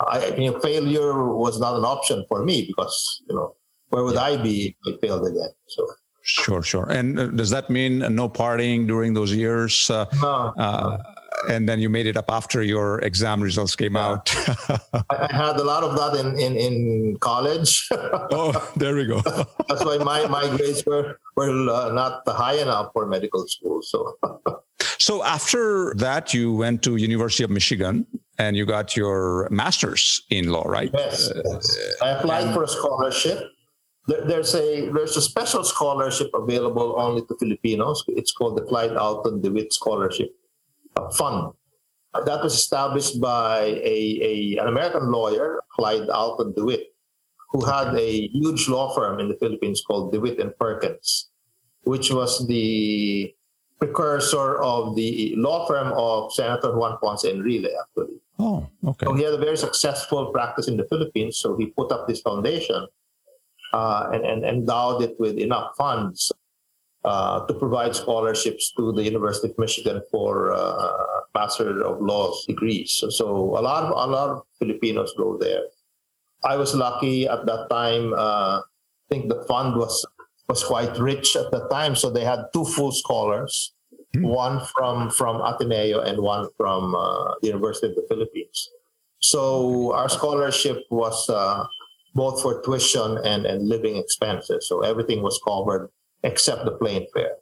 I, 0.07 0.27
I 0.27 0.37
mean, 0.37 0.59
failure 0.61 1.33
was 1.33 1.59
not 1.59 1.75
an 1.75 1.85
option 1.85 2.25
for 2.29 2.43
me 2.43 2.65
because 2.67 3.21
you 3.29 3.35
know 3.35 3.55
where 3.89 4.03
would 4.03 4.17
I 4.17 4.37
be 4.41 4.75
if 4.85 4.95
I 4.95 4.97
failed 5.07 5.27
again? 5.27 5.49
So. 5.67 5.87
Sure, 6.25 6.61
sure. 6.63 6.89
And 6.89 7.19
uh, 7.19 7.27
does 7.27 7.49
that 7.49 7.69
mean 7.69 7.99
no 8.15 8.29
partying 8.29 8.87
during 8.87 9.13
those 9.13 9.33
years? 9.33 9.89
Uh, 9.89 10.05
no, 10.21 10.53
uh, 10.57 10.97
and 11.49 11.67
then 11.67 11.79
you 11.79 11.89
made 11.89 12.05
it 12.07 12.15
up 12.15 12.31
after 12.31 12.63
your 12.63 12.99
exam 12.99 13.43
results 13.43 13.75
came 13.75 13.95
Yeah. 13.95 14.07
out. 14.07 14.33
I, 15.09 15.27
I 15.29 15.35
had 15.35 15.57
a 15.57 15.63
lot 15.65 15.83
of 15.83 15.97
that 15.97 16.15
in 16.25 16.39
in, 16.39 16.55
in 16.55 17.17
college. 17.19 17.85
oh, 18.31 18.53
there 18.77 18.95
we 18.95 19.05
go. 19.05 19.19
That's 19.67 19.83
why 19.83 19.97
my, 19.97 20.25
my 20.27 20.47
grades 20.55 20.85
were 20.85 21.19
were 21.35 21.51
uh, 21.69 21.91
not 21.91 22.21
high 22.25 22.55
enough 22.61 22.91
for 22.93 23.05
medical 23.05 23.45
school. 23.47 23.81
So 23.81 24.15
So 24.99 25.23
after 25.23 25.93
that, 25.97 26.33
you 26.33 26.53
went 26.55 26.83
to 26.83 26.95
University 26.95 27.43
of 27.43 27.49
Michigan 27.51 28.07
and 28.37 28.55
you 28.57 28.65
got 28.65 28.95
your 28.95 29.47
master's 29.51 30.23
in 30.29 30.49
law, 30.49 30.63
right? 30.63 30.89
yes, 30.93 31.31
yes. 31.35 31.77
I 32.01 32.09
applied 32.09 32.53
for 32.53 32.63
a 32.63 32.67
scholarship. 32.67 33.43
There's 34.07 34.53
a 34.53 34.89
there's 34.89 35.15
a 35.15 35.21
special 35.21 35.63
scholarship 35.63 36.29
available 36.33 36.95
only 36.97 37.21
to 37.21 37.35
Filipinos. 37.39 38.03
It's 38.09 38.33
called 38.33 38.57
the 38.57 38.63
Clyde 38.63 38.97
Alton 38.97 39.39
DeWitt 39.41 39.71
Scholarship 39.71 40.35
Fund. 41.13 41.53
That 42.25 42.43
was 42.43 42.53
established 42.53 43.21
by 43.21 43.61
a, 43.61 44.19
a 44.21 44.57
an 44.61 44.67
American 44.67 45.09
lawyer, 45.09 45.63
Clyde 45.71 46.09
Alton 46.09 46.53
DeWitt, 46.53 46.93
who 47.51 47.63
had 47.63 47.95
a 47.95 48.27
huge 48.27 48.67
law 48.67 48.93
firm 48.93 49.19
in 49.19 49.29
the 49.29 49.37
Philippines 49.37 49.81
called 49.87 50.11
DeWitt 50.11 50.39
and 50.39 50.51
Perkins, 50.57 51.29
which 51.83 52.11
was 52.11 52.45
the 52.47 53.33
precursor 53.79 54.61
of 54.61 54.95
the 54.95 55.33
law 55.37 55.65
firm 55.65 55.93
of 55.95 56.33
Senator 56.33 56.77
Juan 56.77 56.97
Ponce 57.01 57.25
Enrile, 57.25 57.69
actually. 57.81 58.19
Oh, 58.39 58.67
okay. 58.85 59.05
So 59.05 59.13
he 59.13 59.23
had 59.23 59.33
a 59.33 59.37
very 59.37 59.57
successful 59.57 60.31
practice 60.31 60.67
in 60.67 60.77
the 60.77 60.85
Philippines. 60.85 61.37
So 61.37 61.55
he 61.55 61.67
put 61.67 61.91
up 61.91 62.07
this 62.07 62.21
foundation 62.21 62.87
uh, 63.73 64.09
and, 64.11 64.25
and 64.25 64.43
endowed 64.43 65.01
it 65.03 65.15
with 65.19 65.37
enough 65.37 65.75
funds 65.77 66.31
uh, 67.05 67.45
to 67.45 67.53
provide 67.53 67.95
scholarships 67.95 68.71
to 68.77 68.91
the 68.93 69.03
University 69.03 69.49
of 69.49 69.57
Michigan 69.57 70.01
for 70.09 70.53
uh, 70.53 71.21
Master 71.35 71.83
of 71.83 72.01
Laws 72.01 72.45
degrees. 72.45 72.95
So, 72.99 73.09
so 73.09 73.27
a 73.57 73.61
lot 73.61 73.83
of 73.83 73.91
a 73.91 74.11
lot 74.11 74.29
of 74.29 74.41
Filipinos 74.57 75.13
go 75.17 75.37
there. 75.37 75.63
I 76.43 76.55
was 76.55 76.75
lucky 76.75 77.27
at 77.27 77.45
that 77.45 77.67
time. 77.69 78.13
Uh, 78.13 78.59
I 78.59 78.61
think 79.09 79.29
the 79.29 79.43
fund 79.47 79.75
was 79.75 80.05
was 80.47 80.63
quite 80.63 80.97
rich 80.97 81.35
at 81.35 81.51
the 81.51 81.67
time, 81.69 81.95
so 81.95 82.09
they 82.09 82.23
had 82.23 82.45
two 82.53 82.65
full 82.65 82.91
scholars 82.91 83.72
Hmm. 84.15 84.27
one 84.27 84.65
from 84.77 85.09
from 85.09 85.41
Ateneo 85.41 86.01
and 86.01 86.21
one 86.21 86.47
from 86.55 86.93
uh, 86.93 87.33
the 87.41 87.47
University 87.47 87.87
of 87.87 87.95
the 87.95 88.05
Philippines. 88.07 88.69
So 89.21 89.91
our 89.93 90.07
scholarship 90.07 90.83
was 90.91 91.29
uh, 91.29 91.65
both 92.13 92.41
for 92.41 92.61
tuition 92.61 93.17
and, 93.23 93.45
and 93.45 93.67
living 93.67 93.97
expenses. 93.97 94.67
So 94.67 94.81
everything 94.81 95.23
was 95.23 95.39
covered 95.43 95.89
except 96.23 96.65
the 96.65 96.71
plane 96.71 97.07
fare. 97.13 97.37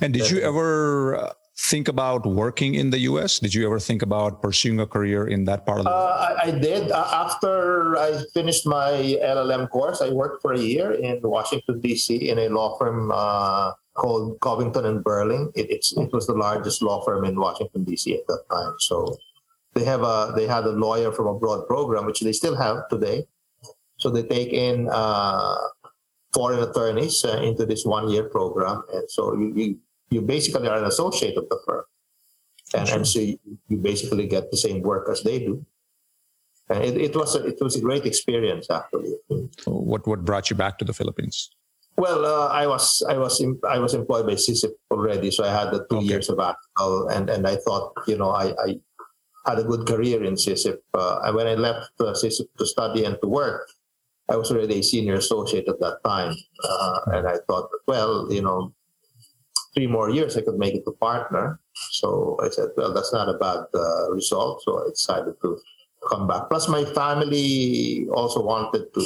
And 0.00 0.12
did 0.14 0.30
you 0.30 0.40
ever 0.40 1.16
uh, 1.16 1.32
think 1.58 1.88
about 1.88 2.26
working 2.26 2.74
in 2.74 2.90
the 2.90 3.00
US? 3.10 3.40
Did 3.40 3.54
you 3.54 3.66
ever 3.66 3.80
think 3.80 4.02
about 4.02 4.42
pursuing 4.42 4.78
a 4.78 4.86
career 4.86 5.26
in 5.26 5.44
that 5.46 5.66
part 5.66 5.78
of 5.80 5.84
the 5.84 5.90
world? 5.90 6.10
Uh, 6.10 6.36
I, 6.42 6.48
I 6.48 6.50
did. 6.52 6.92
Uh, 6.92 7.08
after 7.12 7.96
I 7.96 8.22
finished 8.34 8.66
my 8.66 9.18
LLM 9.18 9.68
course, 9.70 10.00
I 10.00 10.10
worked 10.10 10.42
for 10.42 10.52
a 10.52 10.60
year 10.60 10.92
in 10.92 11.20
Washington, 11.22 11.80
D.C. 11.80 12.28
in 12.28 12.38
a 12.38 12.48
law 12.50 12.78
firm 12.78 13.10
uh, 13.12 13.72
called 13.96 14.38
Covington 14.40 14.86
and 14.86 15.02
Burling. 15.02 15.50
It, 15.54 15.70
it 15.70 16.12
was 16.12 16.26
the 16.26 16.34
largest 16.34 16.82
law 16.82 17.04
firm 17.04 17.24
in 17.24 17.38
Washington, 17.38 17.84
D.C. 17.84 18.14
at 18.14 18.26
that 18.28 18.44
time. 18.50 18.74
So 18.78 19.16
they 19.74 19.84
have 19.84 20.02
a 20.02 20.32
they 20.34 20.46
had 20.46 20.64
a 20.64 20.70
lawyer 20.70 21.12
from 21.12 21.26
abroad 21.26 21.66
program, 21.66 22.06
which 22.06 22.20
they 22.20 22.32
still 22.32 22.56
have 22.56 22.88
today. 22.88 23.26
So 23.98 24.10
they 24.10 24.22
take 24.22 24.52
in 24.52 24.88
uh, 24.90 25.56
foreign 26.32 26.60
attorneys 26.60 27.24
uh, 27.24 27.40
into 27.42 27.66
this 27.66 27.84
one 27.84 28.08
year 28.08 28.24
program, 28.24 28.82
and 28.92 29.10
so 29.10 29.34
you, 29.34 29.52
you 29.54 29.78
you 30.10 30.20
basically 30.22 30.68
are 30.68 30.78
an 30.78 30.84
associate 30.84 31.36
of 31.36 31.48
the 31.48 31.58
firm, 31.66 31.84
and, 32.74 32.88
and 32.88 33.06
so 33.06 33.18
you, 33.20 33.38
you 33.68 33.76
basically 33.76 34.26
get 34.26 34.50
the 34.50 34.56
same 34.56 34.82
work 34.82 35.08
as 35.10 35.22
they 35.22 35.40
do. 35.40 35.64
And 36.68 36.82
it, 36.82 36.96
it 36.96 37.14
was 37.14 37.36
a, 37.36 37.46
it 37.46 37.58
was 37.60 37.76
a 37.76 37.80
great 37.80 38.06
experience 38.06 38.68
actually. 38.70 39.14
What 39.66 40.06
what 40.06 40.24
brought 40.24 40.50
you 40.50 40.56
back 40.56 40.78
to 40.78 40.84
the 40.84 40.94
Philippines? 40.94 41.50
Well, 41.96 42.26
uh, 42.26 42.48
I 42.48 42.66
was 42.66 43.02
I 43.08 43.16
was 43.16 43.40
em- 43.40 43.60
I 43.68 43.78
was 43.78 43.94
employed 43.94 44.26
by 44.26 44.34
SyCip 44.34 44.72
already, 44.90 45.30
so 45.30 45.44
I 45.44 45.52
had 45.52 45.72
the 45.72 45.86
two 45.88 45.96
Okay. 45.96 46.06
years 46.06 46.26
sabbatical, 46.26 47.08
and 47.08 47.30
and 47.30 47.46
I 47.46 47.56
thought 47.56 47.92
you 48.06 48.18
know 48.18 48.30
I, 48.30 48.52
I 48.66 48.76
had 49.46 49.58
a 49.60 49.64
good 49.64 49.86
career 49.86 50.22
in 50.24 50.34
SyCip. 50.34 50.78
Uh, 50.92 51.20
and 51.24 51.34
when 51.34 51.46
I 51.46 51.54
left 51.54 51.90
uh, 52.00 52.12
SyCip 52.12 52.48
to 52.58 52.66
study 52.66 53.04
and 53.04 53.16
to 53.22 53.28
work, 53.28 53.64
I 54.28 54.36
was 54.36 54.50
already 54.52 54.80
a 54.80 54.82
senior 54.82 55.14
associate 55.14 55.68
at 55.68 55.80
that 55.80 56.04
time, 56.04 56.36
uh, 56.64 56.98
and 57.16 57.26
I 57.28 57.38
thought, 57.48 57.70
well, 57.88 58.28
you 58.30 58.42
know, 58.42 58.74
three 59.74 59.86
more 59.86 60.10
years 60.10 60.36
I 60.36 60.42
could 60.42 60.58
make 60.58 60.74
it 60.74 60.84
to 60.84 60.92
partner. 61.00 61.60
So 61.92 62.36
I 62.42 62.48
said, 62.50 62.70
well, 62.76 62.92
that's 62.92 63.12
not 63.12 63.28
a 63.28 63.38
bad 63.38 63.64
uh, 63.74 64.10
result. 64.12 64.62
So 64.64 64.84
I 64.84 64.90
decided 64.90 65.34
to 65.42 65.58
come 66.10 66.26
back. 66.26 66.48
Plus, 66.50 66.68
my 66.68 66.84
family 66.84 68.06
also 68.12 68.42
wanted 68.44 68.92
to 68.94 69.02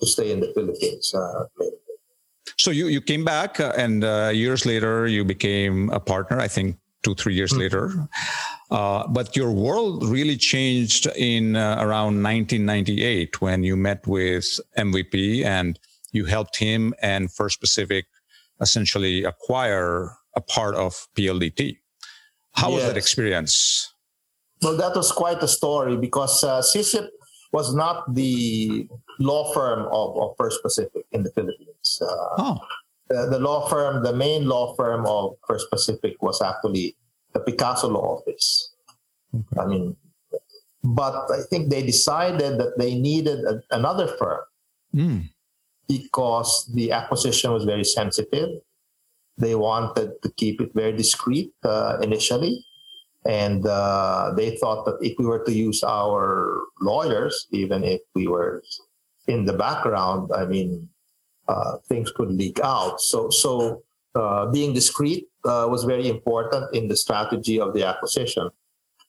to 0.00 0.06
stay 0.06 0.32
in 0.32 0.40
the 0.40 0.50
Philippines. 0.54 1.14
Uh, 1.14 1.44
So 2.58 2.70
you 2.70 2.86
you 2.88 3.00
came 3.00 3.24
back, 3.24 3.60
uh, 3.60 3.72
and 3.76 4.04
uh, 4.04 4.30
years 4.32 4.66
later 4.66 5.06
you 5.06 5.24
became 5.24 5.90
a 5.90 6.00
partner. 6.00 6.38
I 6.40 6.48
think 6.48 6.76
two 7.02 7.14
three 7.14 7.34
years 7.34 7.52
Mhm. 7.52 7.58
later. 7.58 8.08
Uh, 8.70 9.06
but 9.08 9.36
your 9.36 9.50
world 9.52 10.04
really 10.08 10.36
changed 10.36 11.06
in 11.16 11.56
uh, 11.56 11.76
around 11.84 12.22
1998 12.22 13.40
when 13.42 13.62
you 13.62 13.76
met 13.76 14.06
with 14.06 14.46
MVP 14.78 15.44
and 15.44 15.78
you 16.12 16.24
helped 16.24 16.56
him 16.56 16.94
and 17.02 17.30
First 17.30 17.60
Pacific 17.60 18.06
essentially 18.60 19.24
acquire 19.24 20.16
a 20.36 20.40
part 20.40 20.74
of 20.74 21.06
PLDT. 21.14 21.78
How 22.52 22.70
was 22.72 22.82
that 22.84 22.96
experience? 22.96 23.92
Well, 24.62 24.76
that 24.76 24.94
was 24.96 25.10
quite 25.12 25.42
a 25.42 25.48
story 25.48 25.96
because 25.96 26.42
uh, 26.44 26.62
SyCip 26.62 27.08
was 27.52 27.74
not 27.74 28.14
the 28.14 28.88
law 29.18 29.52
firm 29.52 29.80
of, 29.92 30.16
of 30.16 30.34
First 30.38 30.62
Pacific 30.62 31.04
in 31.12 31.22
the 31.24 31.30
Philippines. 31.30 31.71
Uh, 32.00 32.06
Oh, 32.38 32.58
the, 33.08 33.26
the 33.26 33.38
law 33.38 33.68
firm, 33.68 34.02
the 34.02 34.12
main 34.12 34.46
law 34.46 34.74
firm 34.74 35.06
of 35.06 35.36
First 35.46 35.70
Pacific 35.70 36.20
was 36.22 36.40
actually 36.40 36.96
the 37.34 37.40
Picazo 37.40 37.90
Law 37.90 38.18
Office. 38.18 38.74
I 39.58 39.64
mean, 39.66 39.96
but 40.84 41.30
I 41.30 41.40
think 41.48 41.70
they 41.70 41.82
decided 41.82 42.58
that 42.58 42.78
they 42.78 42.94
needed 42.94 43.44
a, 43.44 43.62
another 43.70 44.06
firm 44.18 44.40
mm, 44.94 45.28
because 45.88 46.68
the 46.74 46.92
acquisition 46.92 47.52
was 47.52 47.64
very 47.64 47.84
sensitive. 47.84 48.48
They 49.38 49.54
wanted 49.54 50.20
to 50.22 50.30
keep 50.36 50.60
it 50.60 50.74
very 50.74 50.92
discreet 50.92 51.52
uh, 51.64 51.98
initially. 52.02 52.64
And 53.24 53.64
uh, 53.64 54.32
they 54.36 54.56
thought 54.56 54.84
that 54.84 54.98
if 55.00 55.16
we 55.18 55.24
were 55.24 55.44
to 55.44 55.52
use 55.52 55.82
our 55.84 56.60
lawyers, 56.80 57.46
even 57.52 57.84
if 57.84 58.00
we 58.14 58.26
were 58.26 58.62
in 59.28 59.44
the 59.44 59.52
background, 59.52 60.30
I 60.34 60.44
mean, 60.44 60.88
uh, 61.48 61.78
things 61.88 62.10
could 62.12 62.30
leak 62.30 62.60
out. 62.60 63.00
So, 63.00 63.30
so 63.30 63.82
uh, 64.14 64.46
being 64.46 64.72
discreet 64.72 65.28
uh, 65.44 65.66
was 65.68 65.84
very 65.84 66.08
important 66.08 66.74
in 66.74 66.88
the 66.88 66.96
strategy 66.96 67.60
of 67.60 67.74
the 67.74 67.84
acquisition. 67.84 68.50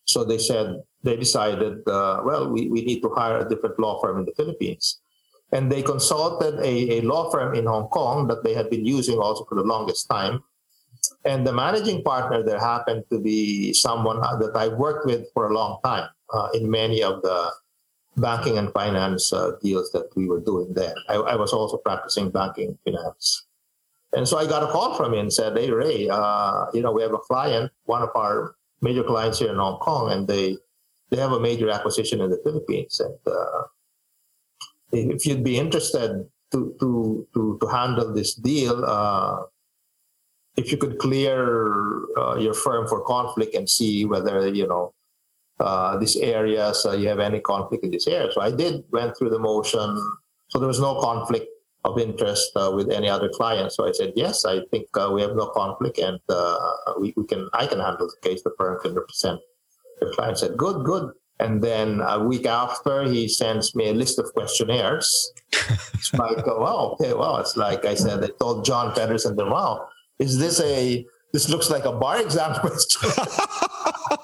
So 0.05 0.23
they 0.23 0.37
said, 0.37 0.81
they 1.03 1.15
decided, 1.15 1.87
uh, 1.87 2.21
well, 2.23 2.49
we, 2.49 2.69
we 2.69 2.83
need 2.83 3.01
to 3.01 3.09
hire 3.09 3.39
a 3.39 3.49
different 3.49 3.79
law 3.79 4.01
firm 4.01 4.19
in 4.19 4.25
the 4.25 4.33
Philippines. 4.35 4.99
And 5.51 5.71
they 5.71 5.81
consulted 5.83 6.55
a, 6.59 6.97
a 6.97 7.01
law 7.01 7.29
firm 7.29 7.53
in 7.53 7.65
Hong 7.65 7.87
Kong 7.89 8.27
that 8.27 8.43
they 8.43 8.53
had 8.53 8.69
been 8.69 8.85
using 8.85 9.19
also 9.19 9.45
for 9.45 9.55
the 9.55 9.63
longest 9.63 10.09
time. 10.09 10.43
And 11.25 11.45
the 11.45 11.53
managing 11.53 12.03
partner 12.03 12.43
there 12.43 12.59
happened 12.59 13.03
to 13.11 13.19
be 13.19 13.73
someone 13.73 14.19
that 14.21 14.53
I 14.55 14.69
worked 14.69 15.05
with 15.05 15.27
for 15.33 15.49
a 15.49 15.53
long 15.53 15.79
time 15.83 16.09
uh, 16.33 16.47
in 16.53 16.69
many 16.69 17.03
of 17.03 17.21
the 17.21 17.51
banking 18.17 18.57
and 18.57 18.71
finance 18.73 19.33
uh, 19.33 19.51
deals 19.61 19.91
that 19.91 20.09
we 20.15 20.27
were 20.27 20.39
doing 20.39 20.73
there. 20.73 20.95
I, 21.09 21.15
I 21.15 21.35
was 21.35 21.53
also 21.53 21.77
practicing 21.77 22.29
banking 22.29 22.77
finance. 22.85 23.45
And 24.15 24.27
so 24.27 24.37
I 24.37 24.45
got 24.45 24.63
a 24.63 24.67
call 24.67 24.95
from 24.95 25.13
him 25.13 25.21
and 25.21 25.33
said, 25.33 25.57
Hey, 25.57 25.71
Ray, 25.71 26.07
uh, 26.09 26.65
you 26.73 26.81
know, 26.81 26.91
we 26.91 27.01
have 27.01 27.13
a 27.13 27.17
client, 27.17 27.71
one 27.85 28.03
of 28.03 28.09
our 28.15 28.55
major 28.81 29.03
clients 29.03 29.39
here 29.39 29.49
in 29.49 29.55
Hong 29.55 29.79
Kong, 29.79 30.11
and 30.11 30.27
they, 30.27 30.57
they 31.09 31.17
have 31.17 31.31
a 31.31 31.39
major 31.39 31.69
acquisition 31.69 32.21
in 32.21 32.29
the 32.29 32.39
Philippines. 32.43 32.99
And 32.99 33.15
uh, 33.25 33.63
if 34.91 35.25
you'd 35.25 35.43
be 35.43 35.57
interested 35.57 36.25
to, 36.51 36.75
to, 36.79 37.27
to, 37.33 37.57
to 37.59 37.67
handle 37.67 38.13
this 38.13 38.35
deal, 38.35 38.83
uh, 38.85 39.41
if 40.55 40.71
you 40.71 40.77
could 40.77 40.99
clear 40.99 42.03
uh, 42.15 42.35
your 42.35 42.53
firm 42.53 42.87
for 42.87 43.01
conflict 43.01 43.55
and 43.55 43.67
see 43.67 44.05
whether 44.05 44.47
you 44.47 44.67
know 44.67 44.93
uh, 45.63 45.97
these 45.97 46.17
areas 46.17 46.85
uh, 46.85 46.91
you 46.91 47.07
have 47.07 47.19
any 47.19 47.39
conflict 47.39 47.83
in 47.83 47.91
this 47.91 48.07
area. 48.07 48.31
So 48.31 48.41
I 48.41 48.51
did 48.51 48.83
went 48.91 49.17
through 49.17 49.29
the 49.29 49.39
motion. 49.39 49.89
So 50.49 50.59
there 50.59 50.67
was 50.67 50.79
no 50.79 50.99
conflict 50.99 51.47
of 51.85 51.99
interest 51.99 52.51
uh, 52.55 52.71
with 52.75 52.91
any 52.91 53.09
other 53.09 53.29
client. 53.29 53.71
So 53.71 53.87
I 53.87 53.91
said 53.91 54.13
yes. 54.15 54.45
I 54.45 54.61
think 54.71 54.87
uh, 54.95 55.09
we 55.13 55.21
have 55.21 55.35
no 55.35 55.47
conflict, 55.47 55.97
and 55.99 56.19
uh, 56.29 56.57
we, 56.99 57.13
we 57.15 57.25
can 57.25 57.49
I 57.53 57.65
can 57.65 57.79
handle 57.79 58.07
the 58.07 58.29
case. 58.29 58.43
The 58.43 58.51
firm 58.57 58.79
can 58.81 58.93
represent 58.93 59.39
the 59.99 60.07
client. 60.15 60.37
Said 60.37 60.57
good, 60.57 60.85
good. 60.85 61.11
And 61.39 61.61
then 61.61 62.01
a 62.07 62.23
week 62.23 62.45
after, 62.45 63.03
he 63.03 63.27
sends 63.27 63.75
me 63.75 63.89
a 63.89 63.93
list 63.93 64.19
of 64.19 64.31
questionnaires. 64.33 65.33
it's 65.93 66.13
like, 66.23 66.47
oh, 66.47 66.59
wow, 66.59 66.95
okay, 66.99 67.13
well, 67.13 67.37
it's 67.37 67.57
like 67.57 67.85
I 67.85 67.95
said, 67.95 68.23
I 68.23 68.29
told 68.39 68.63
John 68.63 68.93
Pedersen, 68.93 69.35
then, 69.35 69.49
wow, 69.49 69.87
is 70.19 70.37
this 70.37 70.61
a, 70.61 71.05
this 71.33 71.49
looks 71.49 71.69
like 71.69 71.85
a 71.85 71.91
bar 71.91 72.21
exam 72.21 72.53
question. 72.59 73.11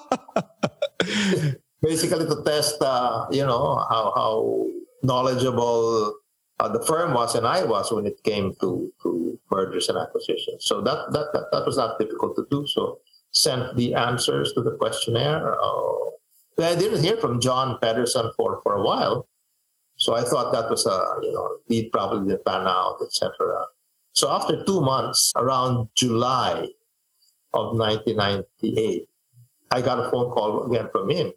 Basically 1.81 2.25
to 2.25 2.43
test, 2.43 2.81
uh, 2.81 3.27
you 3.31 3.45
know, 3.45 3.75
how, 3.89 4.11
how 4.15 4.65
knowledgeable 5.01 6.13
uh, 6.59 6.67
the 6.67 6.83
firm 6.83 7.13
was 7.13 7.35
and 7.35 7.47
I 7.47 7.63
was 7.63 7.91
when 7.91 8.05
it 8.05 8.21
came 8.23 8.53
to, 8.59 8.91
to 9.01 9.39
mergers 9.49 9.87
and 9.87 9.97
acquisitions. 9.97 10.65
So 10.65 10.81
that, 10.81 11.11
that, 11.13 11.27
that, 11.33 11.45
that 11.51 11.65
was 11.65 11.77
not 11.77 11.97
difficult 11.97 12.35
to 12.35 12.45
do. 12.51 12.67
So 12.67 12.99
sent 13.31 13.75
the 13.75 13.95
answers 13.95 14.53
to 14.53 14.61
the 14.61 14.71
questionnaire. 14.71 15.55
Uh, 15.61 16.09
I 16.61 16.75
didn't 16.75 17.03
hear 17.03 17.17
from 17.17 17.39
John 17.39 17.77
Patterson 17.81 18.31
for, 18.35 18.59
for 18.63 18.73
a 18.73 18.83
while. 18.83 19.27
So 19.95 20.15
I 20.15 20.23
thought 20.23 20.53
that 20.53 20.69
was 20.69 20.85
a, 20.85 21.05
you 21.21 21.33
know, 21.33 21.57
he 21.67 21.89
probably 21.89 22.29
didn't 22.29 22.45
pan 22.45 22.67
out, 22.67 22.97
etc. 23.01 23.31
So 24.13 24.31
after 24.31 24.63
two 24.65 24.81
months, 24.81 25.31
around 25.35 25.89
July 25.95 26.67
of 27.53 27.77
1998, 27.77 29.08
I 29.71 29.81
got 29.81 29.99
a 29.99 30.09
phone 30.09 30.31
call 30.31 30.65
again 30.65 30.89
from 30.91 31.09
him. 31.09 31.31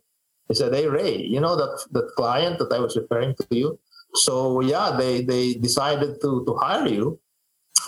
He 0.49 0.55
said, 0.55 0.75
Hey, 0.75 0.87
Ray, 0.87 1.17
you 1.17 1.41
know 1.41 1.57
that, 1.57 1.85
that 1.93 2.09
client 2.17 2.59
that 2.59 2.73
I 2.73 2.79
was 2.79 2.97
referring 2.97 3.35
to 3.37 3.47
you? 3.51 3.79
So 4.15 4.61
yeah, 4.61 4.97
they, 4.99 5.23
they 5.23 5.55
decided 5.55 6.21
to, 6.21 6.45
to 6.45 6.55
hire 6.55 6.87
you 6.87 7.19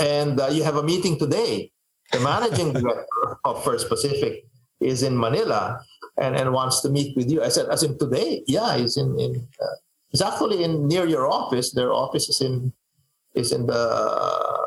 and 0.00 0.40
uh, 0.40 0.48
you 0.48 0.62
have 0.62 0.76
a 0.76 0.82
meeting 0.82 1.18
today. 1.18 1.70
The 2.12 2.20
managing 2.20 2.72
director 2.72 3.38
of 3.44 3.64
First 3.64 3.88
Pacific 3.88 4.44
is 4.80 5.02
in 5.02 5.18
Manila 5.18 5.80
and, 6.18 6.36
and 6.36 6.52
wants 6.52 6.80
to 6.82 6.88
meet 6.88 7.16
with 7.16 7.30
you. 7.30 7.42
I 7.42 7.48
said, 7.48 7.68
as 7.68 7.82
in 7.82 7.98
today? 7.98 8.42
Yeah, 8.46 8.76
he's 8.76 8.96
in, 8.96 9.18
in 9.18 9.46
uh, 9.60 9.76
he's 10.10 10.22
actually 10.22 10.62
in 10.62 10.86
near 10.86 11.06
your 11.06 11.30
office. 11.30 11.72
Their 11.72 11.92
office 11.92 12.28
is 12.28 12.40
in 12.40 12.72
is 13.34 13.52
in 13.52 13.66
the 13.66 14.64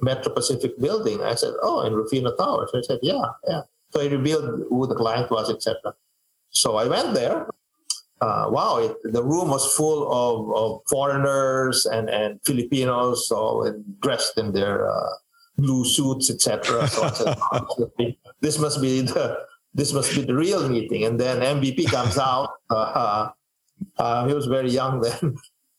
Metro 0.00 0.32
Pacific 0.32 0.78
building. 0.80 1.22
I 1.22 1.34
said, 1.34 1.54
oh, 1.62 1.86
in 1.86 1.94
Rufino 1.94 2.34
Towers. 2.34 2.70
I 2.74 2.80
said, 2.82 2.98
yeah, 3.02 3.24
yeah. 3.46 3.62
So 3.94 4.02
he 4.02 4.08
revealed 4.08 4.64
who 4.68 4.86
the 4.86 4.94
client 4.94 5.30
was, 5.30 5.50
etc. 5.50 5.94
So 6.50 6.76
I 6.76 6.86
went 6.86 7.14
there. 7.14 7.46
Uh, 8.20 8.46
wow, 8.48 8.78
it, 8.78 8.96
the 9.12 9.22
room 9.22 9.50
was 9.50 9.76
full 9.76 10.10
of, 10.10 10.56
of 10.56 10.80
foreigners 10.88 11.86
and, 11.86 12.08
and 12.08 12.40
Filipinos, 12.44 13.30
all 13.30 13.70
dressed 14.00 14.38
in 14.38 14.52
their 14.52 14.90
uh, 14.90 15.10
blue 15.58 15.84
suits, 15.84 16.30
etc. 16.30 16.88
So 16.88 17.08
said, 17.08 18.16
this 18.40 18.58
must 18.58 18.80
be 18.80 19.02
the 19.02 19.38
this 19.74 19.92
must 19.92 20.14
be 20.14 20.22
the 20.22 20.34
real 20.34 20.68
meeting. 20.68 21.04
And 21.04 21.18
then 21.18 21.40
MVP 21.40 21.90
comes 21.90 22.18
out. 22.18 22.50
Uh, 22.70 23.30
uh, 23.98 24.26
he 24.26 24.32
was 24.32 24.46
very 24.46 24.70
young 24.70 25.00
then, 25.00 25.36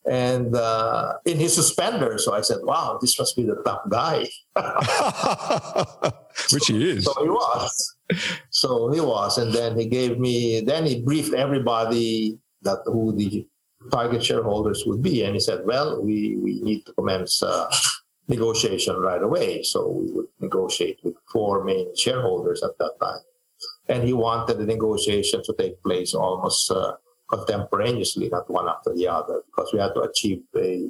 and 0.10 0.56
uh, 0.56 1.14
in 1.26 1.38
his 1.38 1.54
suspenders. 1.54 2.26
So 2.26 2.34
I 2.34 2.42
said, 2.42 2.60
"Wow, 2.64 2.98
this 3.02 3.18
must 3.20 3.36
be 3.36 3.44
the 3.44 3.62
top 3.66 3.90
guy." 3.90 4.28
Which 6.54 6.68
he 6.68 6.92
is. 6.92 7.06
So 7.06 7.14
he 7.22 7.30
was. 7.30 7.96
So 8.50 8.92
he 8.92 9.00
was, 9.00 9.38
and 9.38 9.54
then 9.54 9.78
he 9.78 9.86
gave 9.86 10.20
me. 10.20 10.62
Then 10.62 10.86
he 10.86 11.02
briefed 11.02 11.34
everybody 11.34 12.38
that 12.62 12.80
who 12.86 13.16
the 13.16 13.48
target 13.92 14.24
shareholders 14.24 14.84
would 14.86 15.02
be, 15.02 15.24
and 15.24 15.34
he 15.34 15.40
said, 15.40 15.66
"Well, 15.66 16.02
we 16.02 16.38
we 16.38 16.62
need 16.62 16.86
to 16.86 16.94
commence." 16.94 17.44
Uh, 17.44 17.70
negotiation 18.28 18.96
right 18.96 19.22
away. 19.22 19.62
So 19.62 19.88
we 19.88 20.12
would 20.12 20.26
negotiate 20.40 20.98
with 21.04 21.14
four 21.32 21.64
main 21.64 21.96
shareholders 21.96 22.64
at 22.64 22.76
that 22.80 22.94
time 23.00 23.22
and 23.88 24.04
he 24.04 24.14
wanted 24.14 24.58
the 24.58 24.66
negotiation 24.66 25.44
to 25.44 25.54
take 25.58 25.82
place 25.84 26.14
almost 26.14 26.72
uh, 26.72 26.94
contemporaneously, 27.30 28.30
not 28.30 28.50
one 28.50 28.68
after 28.68 28.94
the 28.94 29.08
other, 29.08 29.42
because 29.48 29.72
we 29.74 29.80
had 29.80 29.94
to 29.94 30.02
achieve 30.02 30.42
a, 30.56 30.90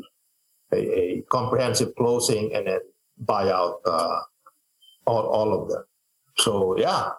a, 0.73 0.77
a 0.77 1.21
comprehensive 1.29 1.95
closing 1.95 2.53
and 2.53 2.67
then 2.67 2.79
buy 3.17 3.49
out 3.49 3.79
uh, 3.85 4.19
all, 5.05 5.25
all 5.27 5.61
of 5.61 5.69
them. 5.69 5.83
So 6.37 6.77
yeah, 6.77 7.11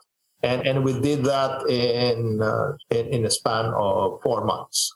and 0.43 0.67
and 0.67 0.85
we 0.85 1.01
did 1.01 1.25
that 1.25 1.67
in 1.69 2.43
uh, 2.43 2.73
in, 2.91 3.07
in 3.09 3.25
a 3.25 3.31
span 3.31 3.67
of 3.67 4.21
four 4.23 4.45
months. 4.45 4.95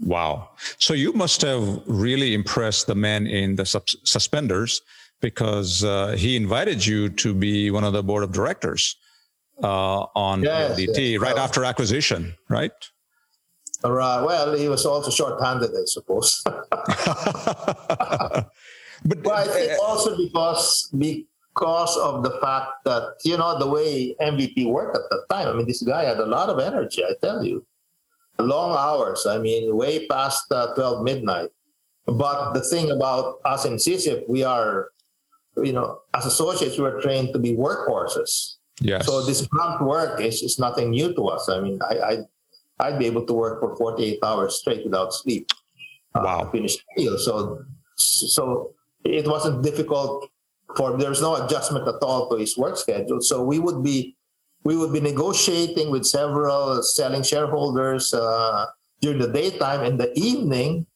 Wow! 0.00 0.50
So 0.78 0.94
you 0.94 1.12
must 1.12 1.40
have 1.42 1.82
really 1.86 2.34
impressed 2.34 2.86
the 2.86 2.94
man 2.94 3.26
in 3.26 3.56
the 3.56 3.64
suspenders 3.64 4.82
because 5.20 5.84
uh, 5.84 6.16
he 6.18 6.36
invited 6.36 6.84
you 6.84 7.08
to 7.08 7.32
be 7.32 7.70
one 7.70 7.84
of 7.84 7.92
the 7.92 8.02
board 8.02 8.24
of 8.24 8.32
directors 8.32 8.96
uh, 9.62 10.00
on 10.14 10.42
yes, 10.42 10.78
yes. 10.78 11.20
right 11.20 11.38
after 11.38 11.64
acquisition, 11.64 12.34
right? 12.50 12.72
Right. 13.84 14.22
Well, 14.22 14.54
he 14.54 14.68
was 14.68 14.86
also 14.86 15.10
short-handed, 15.10 15.70
I 15.70 15.84
suppose. 15.86 16.42
but, 16.46 16.56
I 19.26 19.46
think 19.48 19.72
uh, 19.72 19.82
also 19.82 20.16
because 20.16 20.88
because 20.92 21.96
of 21.96 22.22
the 22.22 22.38
fact 22.40 22.84
that 22.84 23.18
you 23.24 23.36
know 23.36 23.58
the 23.58 23.66
way 23.66 24.14
MVP 24.20 24.70
worked 24.70 24.96
at 24.96 25.02
that 25.10 25.26
time. 25.30 25.48
I 25.48 25.52
mean, 25.52 25.66
this 25.66 25.82
guy 25.82 26.04
had 26.04 26.18
a 26.18 26.26
lot 26.26 26.48
of 26.48 26.58
energy. 26.58 27.04
I 27.04 27.14
tell 27.20 27.44
you, 27.44 27.66
long 28.38 28.76
hours. 28.76 29.26
I 29.26 29.38
mean, 29.38 29.74
way 29.76 30.06
past 30.06 30.50
uh, 30.52 30.74
twelve 30.74 31.02
midnight. 31.02 31.50
But 32.06 32.52
the 32.54 32.60
thing 32.60 32.90
about 32.90 33.40
us 33.44 33.64
in 33.64 33.74
SyCip, 33.74 34.28
we 34.28 34.42
are, 34.42 34.90
you 35.56 35.72
know, 35.72 36.00
as 36.14 36.26
associates, 36.26 36.78
we 36.78 36.84
are 36.84 37.00
trained 37.00 37.32
to 37.32 37.38
be 37.38 37.54
workhorses. 37.54 38.56
Yes. 38.80 39.06
So 39.06 39.22
this 39.22 39.46
grunt 39.46 39.82
work 39.82 40.20
is, 40.20 40.42
is 40.42 40.58
nothing 40.58 40.90
new 40.90 41.14
to 41.14 41.28
us. 41.28 41.48
I 41.48 41.60
mean, 41.60 41.78
I, 41.88 41.94
I 42.00 42.18
I'd 42.78 42.98
be 42.98 43.06
able 43.06 43.26
to 43.26 43.32
work 43.32 43.60
for 43.60 43.76
48 43.76 44.18
hours 44.22 44.60
straight 44.60 44.84
without 44.84 45.12
sleep. 45.12 45.48
Uh, 46.14 46.22
wow. 46.24 46.40
Uh, 46.40 46.50
finish 46.50 46.76
meal. 46.96 47.18
So 47.18 47.62
so 47.96 48.74
it 49.04 49.26
wasn't 49.26 49.62
difficult 49.62 50.28
for 50.76 50.96
there's 50.96 51.20
no 51.20 51.36
adjustment 51.36 51.86
at 51.88 52.02
all 52.02 52.28
to 52.30 52.36
his 52.36 52.56
work 52.56 52.76
schedule. 52.76 53.20
So 53.20 53.42
we 53.42 53.58
would 53.58 53.82
be 53.82 54.16
we 54.64 54.76
would 54.76 54.92
be 54.92 55.00
negotiating 55.00 55.90
with 55.90 56.06
several 56.06 56.82
selling 56.82 57.22
shareholders 57.22 58.14
uh, 58.14 58.66
during 59.00 59.18
the 59.18 59.28
daytime. 59.28 59.84
In 59.84 59.96
the 59.96 60.12
evening, 60.14 60.86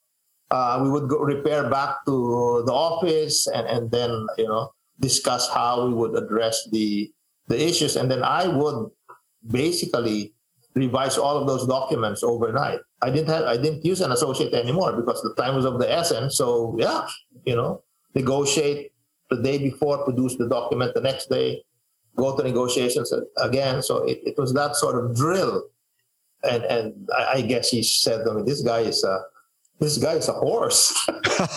uh, 0.51 0.79
we 0.83 0.91
would 0.91 1.09
go 1.09 1.19
repair 1.19 1.69
back 1.69 2.05
to 2.07 2.63
the 2.65 2.73
office 2.73 3.49
and, 3.49 3.67
and 3.67 3.91
then 3.91 4.11
you 4.39 4.47
know 4.47 4.73
discuss 5.01 5.51
how 5.51 5.87
we 5.87 5.95
would 5.95 6.17
address 6.17 6.69
the 6.71 7.11
the 7.49 7.59
issues, 7.59 7.97
and 7.97 8.11
then 8.11 8.23
I 8.23 8.49
would 8.49 8.91
basically 9.47 10.35
revise 10.77 11.17
all 11.17 11.39
of 11.39 11.49
those 11.49 11.67
documents 11.67 12.23
overnight. 12.23 12.81
I 13.03 13.11
didn't 13.11 13.29
have 13.29 13.45
I 13.45 13.57
didn't 13.57 13.85
use 13.85 14.01
an 14.01 14.13
associate 14.13 14.53
anymore 14.53 14.93
because 14.93 15.21
the 15.23 15.35
time 15.35 15.57
was 15.57 15.65
of 15.65 15.81
the 15.81 15.91
essence. 15.91 16.37
So 16.37 16.77
yeah, 16.79 17.09
you 17.45 17.57
know, 17.57 17.83
negotiate 18.15 18.93
the 19.31 19.43
day 19.43 19.59
before, 19.59 20.05
produce 20.05 20.37
the 20.37 20.49
document 20.49 20.95
the 20.95 21.01
next 21.01 21.29
day, 21.29 21.65
go 22.17 22.37
to 22.37 22.43
negotiations 22.43 23.13
again. 23.39 23.83
So 23.83 24.05
it, 24.05 24.21
it 24.25 24.39
was 24.39 24.53
that 24.55 24.77
sort 24.77 25.03
of 25.03 25.17
drill. 25.17 25.65
And 26.45 26.63
and 26.65 27.09
I, 27.17 27.39
I 27.39 27.41
guess 27.41 27.71
he 27.71 27.83
said, 27.83 28.27
I 28.29 28.35
mean, 28.35 28.45
this 28.45 28.63
guy 28.63 28.81
is 28.81 29.03
a 29.03 29.23
this 29.81 29.99
guy 29.99 30.15
is 30.15 30.29
a 30.29 30.33
horse. 30.33 30.95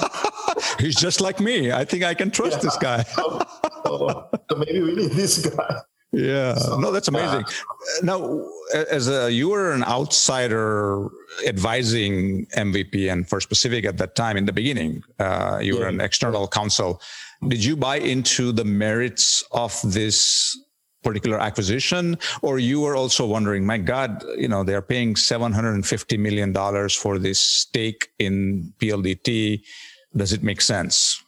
He's 0.80 0.96
just 0.96 1.22
like 1.22 1.40
me. 1.40 1.72
I 1.72 1.86
think 1.86 2.04
I 2.04 2.14
can 2.14 2.32
trust 2.32 2.58
yeah. 2.58 2.64
this 2.64 2.78
guy. 2.78 3.04
so, 3.16 3.42
so, 3.86 4.56
maybe 4.58 4.82
we 4.82 4.96
need 4.96 5.12
this 5.12 5.46
guy. 5.46 5.76
Yeah, 6.12 6.56
so, 6.56 6.80
no, 6.80 6.92
that's 6.92 7.08
amazing. 7.08 7.44
Uh, 7.44 8.02
now, 8.02 8.44
as 8.74 9.08
a, 9.08 9.32
you 9.32 9.50
were 9.50 9.72
an 9.74 9.84
outsider 9.84 11.08
advising 11.46 12.48
MVP 12.58 13.12
and 13.12 13.30
First 13.30 13.48
Pacific 13.48 13.86
at 13.86 13.98
that 14.00 14.16
time 14.16 14.36
in 14.36 14.46
the 14.46 14.54
beginning, 14.54 15.04
uh, 15.20 15.60
you 15.62 15.76
yeah. 15.76 15.82
were 15.82 15.88
an 15.88 16.02
external 16.02 16.48
counsel. 16.48 17.00
Did 17.48 17.64
you 17.64 17.78
buy 17.78 17.98
into 17.98 18.52
the 18.52 18.66
merits 18.66 19.44
of 19.52 19.80
this 19.84 20.58
particular 21.04 21.40
acquisition 21.40 22.18
or 22.42 22.60
you 22.60 22.82
were 22.82 22.96
also 22.96 23.26
wondering 23.26 23.66
my 23.66 23.78
god 23.78 24.22
you 24.38 24.50
know 24.50 24.66
they're 24.66 24.82
paying 24.82 25.16
750 25.16 26.18
million 26.18 26.52
dollars 26.52 26.94
for 26.94 27.18
this 27.18 27.40
stake 27.40 28.10
in 28.20 28.74
PLDT 28.80 29.64
does 30.14 30.34
it 30.34 30.44
make 30.44 30.60
sense 30.60 31.24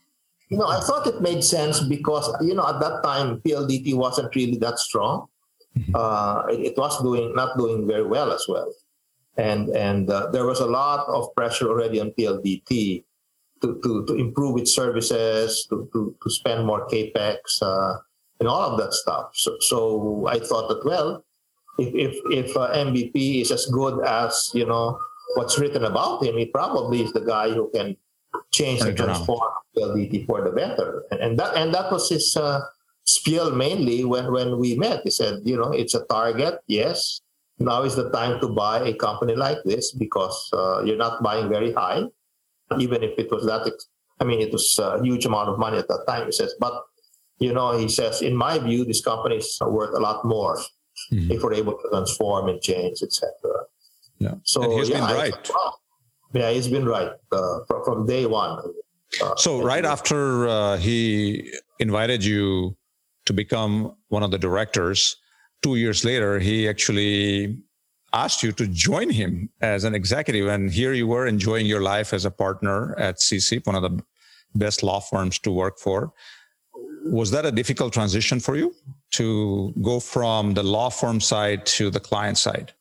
you 0.51 0.57
know 0.57 0.67
i 0.67 0.79
thought 0.81 1.07
it 1.07 1.21
made 1.21 1.43
sense 1.43 1.79
because 1.79 2.29
you 2.41 2.53
know 2.53 2.67
at 2.67 2.79
that 2.79 3.01
time 3.03 3.41
PLDT 3.41 3.95
wasn't 3.95 4.35
really 4.35 4.57
that 4.57 4.77
strong 4.77 5.27
mm-hmm. 5.77 5.95
uh, 5.95 6.45
it, 6.53 6.71
it, 6.71 6.77
was 6.77 7.01
doing 7.01 7.33
not 7.33 7.57
doing 7.57 7.87
very 7.87 8.05
well 8.05 8.31
as 8.31 8.45
well 8.47 8.71
and 9.37 9.69
and 9.69 10.09
uh, 10.09 10.27
there 10.31 10.45
was 10.45 10.59
a 10.59 10.67
lot 10.67 11.07
of 11.07 11.33
pressure 11.35 11.67
already 11.69 11.99
on 11.99 12.11
PLDT 12.11 13.03
to, 13.61 13.79
to, 13.83 14.05
to 14.05 14.15
improve 14.15 14.59
its 14.59 14.75
services 14.75 15.65
to, 15.69 15.87
to, 15.93 16.15
to 16.21 16.29
spend 16.29 16.65
more 16.65 16.87
capex 16.87 17.37
uh, 17.61 17.93
and 18.39 18.49
all 18.49 18.61
of 18.61 18.79
that 18.79 18.93
stuff. 18.93 19.29
So, 19.33 19.55
so 19.59 20.27
I 20.27 20.39
thought 20.39 20.67
that 20.69 20.83
well, 20.83 21.23
if 21.77 21.93
if, 21.93 22.47
if 22.49 22.57
uh, 22.57 22.73
MVP 22.73 23.41
is 23.41 23.51
as 23.51 23.65
good 23.67 24.03
as 24.05 24.51
you 24.53 24.65
know 24.65 24.99
what's 25.35 25.57
written 25.59 25.85
about 25.85 26.23
him, 26.23 26.37
he 26.37 26.47
probably 26.47 27.03
is 27.03 27.13
the 27.13 27.21
guy 27.21 27.49
who 27.51 27.69
can 27.73 27.95
change 28.51 28.81
and 28.81 28.95
transform 28.95 29.51
PLDT 29.75 30.25
for 30.25 30.43
the 30.43 30.51
better. 30.51 31.03
And, 31.11 31.19
and 31.19 31.39
that 31.39 31.55
and 31.55 31.73
that 31.73 31.91
was 31.91 32.09
his 32.09 32.35
uh, 32.35 32.61
spiel 33.05 33.51
mainly 33.51 34.05
when 34.05 34.31
when 34.31 34.59
we 34.59 34.75
met. 34.75 35.01
He 35.03 35.11
said, 35.11 35.39
you 35.43 35.57
know, 35.57 35.71
it's 35.71 35.95
a 35.95 36.05
target, 36.05 36.59
yes. 36.67 37.21
Now 37.59 37.83
is 37.83 37.95
the 37.95 38.09
time 38.09 38.39
to 38.41 38.49
buy 38.49 38.81
a 38.81 38.93
company 38.93 39.35
like 39.35 39.59
this 39.63 39.91
because 39.91 40.49
uh, 40.53 40.81
you're 40.83 40.97
not 40.97 41.21
buying 41.21 41.47
very 41.47 41.73
high, 41.73 42.03
even 42.79 43.03
if 43.03 43.17
it 43.19 43.29
was 43.31 43.45
that. 43.45 43.67
Ex- 43.67 43.87
I 44.19 44.23
mean, 44.23 44.41
it 44.41 44.51
was 44.51 44.77
a 44.79 45.01
huge 45.01 45.25
amount 45.25 45.49
of 45.49 45.59
money 45.59 45.77
at 45.77 45.87
that 45.87 46.05
time. 46.07 46.25
He 46.25 46.31
says, 46.31 46.53
but 46.59 46.73
you 47.39 47.53
know, 47.53 47.77
he 47.77 47.87
says, 47.87 48.21
in 48.21 48.35
my 48.35 48.59
view, 48.59 48.85
these 48.85 49.01
companies 49.01 49.57
are 49.61 49.69
worth 49.69 49.95
a 49.95 49.99
lot 49.99 50.23
more 50.25 50.57
mm-hmm. 51.11 51.31
if 51.31 51.43
we're 51.43 51.53
able 51.53 51.73
to 51.73 51.89
transform 51.89 52.49
and 52.49 52.61
change, 52.61 53.01
etc. 53.01 53.29
Yeah. 54.19 54.35
So 54.43 54.63
and 54.63 54.73
he's 54.73 54.89
yeah, 54.89 55.07
been 55.07 55.15
right. 55.15 55.51
Yeah, 56.33 56.51
he's 56.51 56.67
been 56.67 56.85
right 56.85 57.11
uh, 57.31 57.59
from, 57.85 58.05
day 58.05 58.25
one. 58.25 58.59
Uh, 59.21 59.35
so 59.35 59.61
right 59.61 59.85
after 59.85 60.47
uh, 60.47 60.77
he 60.77 61.51
invited 61.79 62.23
you 62.23 62.75
to 63.25 63.33
become 63.33 63.95
one 64.07 64.23
of 64.23 64.31
the 64.31 64.37
directors, 64.37 65.17
two 65.61 65.75
years 65.75 66.05
later, 66.05 66.39
he 66.39 66.67
actually 66.67 67.57
asked 68.13 68.43
you 68.43 68.51
to 68.53 68.67
join 68.67 69.09
him 69.09 69.49
as 69.61 69.83
an 69.83 69.93
executive. 69.95 70.47
And 70.47 70.71
here 70.71 70.93
you 70.93 71.07
were 71.07 71.27
enjoying 71.27 71.65
your 71.65 71.81
life 71.81 72.13
as 72.13 72.25
a 72.25 72.31
partner 72.31 72.97
at 72.97 73.17
SyCip, 73.17 73.67
one 73.67 73.75
of 73.75 73.83
the 73.83 74.03
best 74.55 74.83
law 74.83 74.99
firms 74.99 75.39
to 75.39 75.51
work 75.51 75.79
for 75.79 76.13
was 77.03 77.31
that 77.31 77.45
a 77.45 77.51
difficult 77.51 77.93
transition 77.93 78.39
for 78.39 78.55
you 78.55 78.73
to 79.11 79.73
go 79.81 79.99
from 79.99 80.53
the 80.53 80.63
law 80.63 80.89
firm 80.89 81.19
side 81.19 81.65
to 81.65 81.89
the 81.89 81.99
client 81.99 82.37
side? 82.37 82.73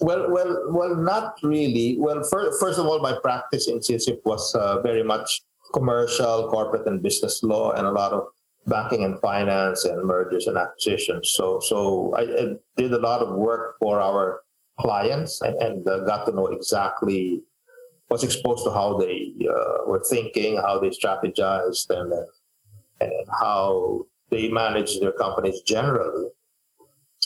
Well, 0.00 0.30
well, 0.30 0.66
well, 0.70 0.94
not 0.94 1.38
really. 1.42 1.96
Well, 1.98 2.22
first, 2.22 2.60
first 2.60 2.78
of 2.78 2.86
all, 2.86 3.00
my 3.00 3.18
practice 3.22 3.68
in 3.68 3.78
SyCip 3.78 4.18
was 4.24 4.54
uh, 4.54 4.80
very 4.82 5.02
much 5.02 5.42
commercial, 5.72 6.48
corporate, 6.50 6.86
and 6.86 7.02
business 7.02 7.42
law, 7.42 7.72
and 7.72 7.86
a 7.86 7.90
lot 7.90 8.12
of 8.12 8.28
banking 8.66 9.04
and 9.04 9.18
finance 9.20 9.84
and 9.84 10.04
mergers 10.04 10.46
and 10.46 10.58
acquisitions. 10.58 11.30
So, 11.30 11.60
so 11.60 12.12
I, 12.16 12.22
I 12.22 12.44
did 12.76 12.92
a 12.92 12.98
lot 12.98 13.22
of 13.22 13.34
work 13.36 13.76
for 13.78 14.00
our 14.00 14.40
clients 14.78 15.40
and, 15.40 15.56
and 15.62 15.88
uh, 15.88 16.00
got 16.00 16.26
to 16.26 16.32
know 16.32 16.48
exactly 16.48 17.42
was 18.08 18.22
exposed 18.22 18.64
to 18.64 18.70
how 18.70 18.98
they 18.98 19.32
uh, 19.48 19.78
were 19.86 20.02
thinking, 20.08 20.56
how 20.58 20.78
they 20.78 20.90
strategized, 20.90 21.90
and 21.90 22.12
uh, 22.12 22.22
and 23.00 23.12
how 23.40 24.06
they 24.30 24.48
manage 24.48 25.00
their 25.00 25.12
companies 25.12 25.60
generally. 25.62 26.28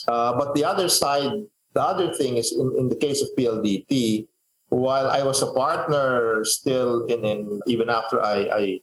Uh, 0.07 0.37
but 0.37 0.53
the 0.55 0.63
other 0.63 0.89
side, 0.89 1.31
the 1.73 1.81
other 1.81 2.13
thing 2.13 2.37
is 2.37 2.51
in, 2.51 2.75
in 2.77 2.89
the 2.89 2.95
case 2.95 3.21
of 3.21 3.29
PLDT, 3.37 4.27
while 4.69 5.09
I 5.09 5.23
was 5.23 5.41
a 5.41 5.51
partner 5.53 6.43
still 6.45 7.05
in, 7.05 7.25
in 7.25 7.61
even 7.67 7.89
after 7.89 8.21
I 8.21 8.37
I, 8.51 8.79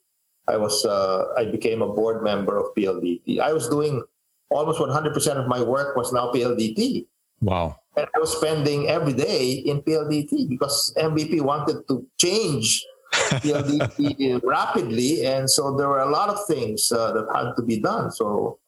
I 0.48 0.56
was 0.56 0.84
uh, 0.84 1.32
I 1.36 1.46
became 1.46 1.82
a 1.82 1.88
board 1.88 2.22
member 2.22 2.56
of 2.56 2.74
PLDT, 2.76 3.40
I 3.40 3.52
was 3.52 3.68
doing 3.68 4.02
almost 4.50 4.80
100% 4.80 5.12
of 5.36 5.46
my 5.46 5.60
work 5.60 5.96
was 5.96 6.12
now 6.12 6.32
PLDT. 6.32 7.06
Wow. 7.40 7.76
And 7.96 8.06
I 8.14 8.18
was 8.18 8.36
spending 8.36 8.88
every 8.88 9.12
day 9.12 9.52
in 9.52 9.82
PLDT 9.82 10.48
because 10.48 10.94
MVP 10.96 11.40
wanted 11.40 11.86
to 11.88 12.06
change 12.18 12.84
PLDT 13.12 14.42
rapidly, 14.44 15.26
and 15.26 15.48
so 15.48 15.76
there 15.76 15.88
were 15.88 16.00
a 16.00 16.10
lot 16.10 16.28
of 16.28 16.38
things 16.46 16.92
uh, 16.92 17.12
that 17.12 17.26
had 17.34 17.52
to 17.56 17.62
be 17.62 17.80
done. 17.80 18.10
So, 18.10 18.58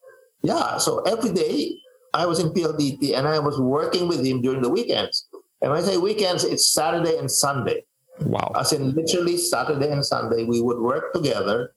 yeah, 0.41 0.77
so 0.77 1.01
every 1.01 1.31
day 1.31 1.80
I 2.13 2.25
was 2.25 2.39
in 2.39 2.49
PLDT 2.49 3.17
and 3.17 3.27
I 3.27 3.39
was 3.39 3.59
working 3.59 4.07
with 4.07 4.25
him 4.25 4.41
during 4.41 4.61
the 4.61 4.69
weekends. 4.69 5.27
And 5.61 5.71
when 5.71 5.81
I 5.81 5.83
say 5.83 5.97
weekends, 5.97 6.43
it's 6.43 6.73
Saturday 6.73 7.17
and 7.17 7.29
Sunday. 7.29 7.85
Wow. 8.21 8.51
As 8.55 8.73
in 8.73 8.91
literally 8.93 9.37
Saturday 9.37 9.89
and 9.89 10.05
Sunday, 10.05 10.43
we 10.43 10.61
would 10.61 10.79
work 10.79 11.13
together 11.13 11.73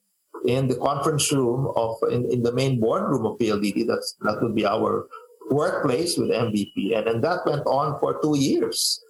in 0.47 0.69
the 0.69 0.77
conference 0.77 1.31
room 1.33 1.73
of 1.77 1.97
in, 2.11 2.31
in 2.31 2.43
the 2.43 2.53
main 2.53 2.81
boardroom 2.81 3.25
of 3.27 3.39
PLDT. 3.39 3.87
That's 3.87 4.17
that 4.23 4.43
would 4.43 4.55
be 4.55 4.67
our 4.67 5.07
workplace 5.51 6.19
with 6.19 6.31
MVP. 6.31 6.97
And, 6.97 7.09
and 7.09 7.25
that 7.25 7.41
went 7.47 7.67
on 7.67 7.99
for 8.01 8.21
two 8.21 8.37
years. 8.37 9.01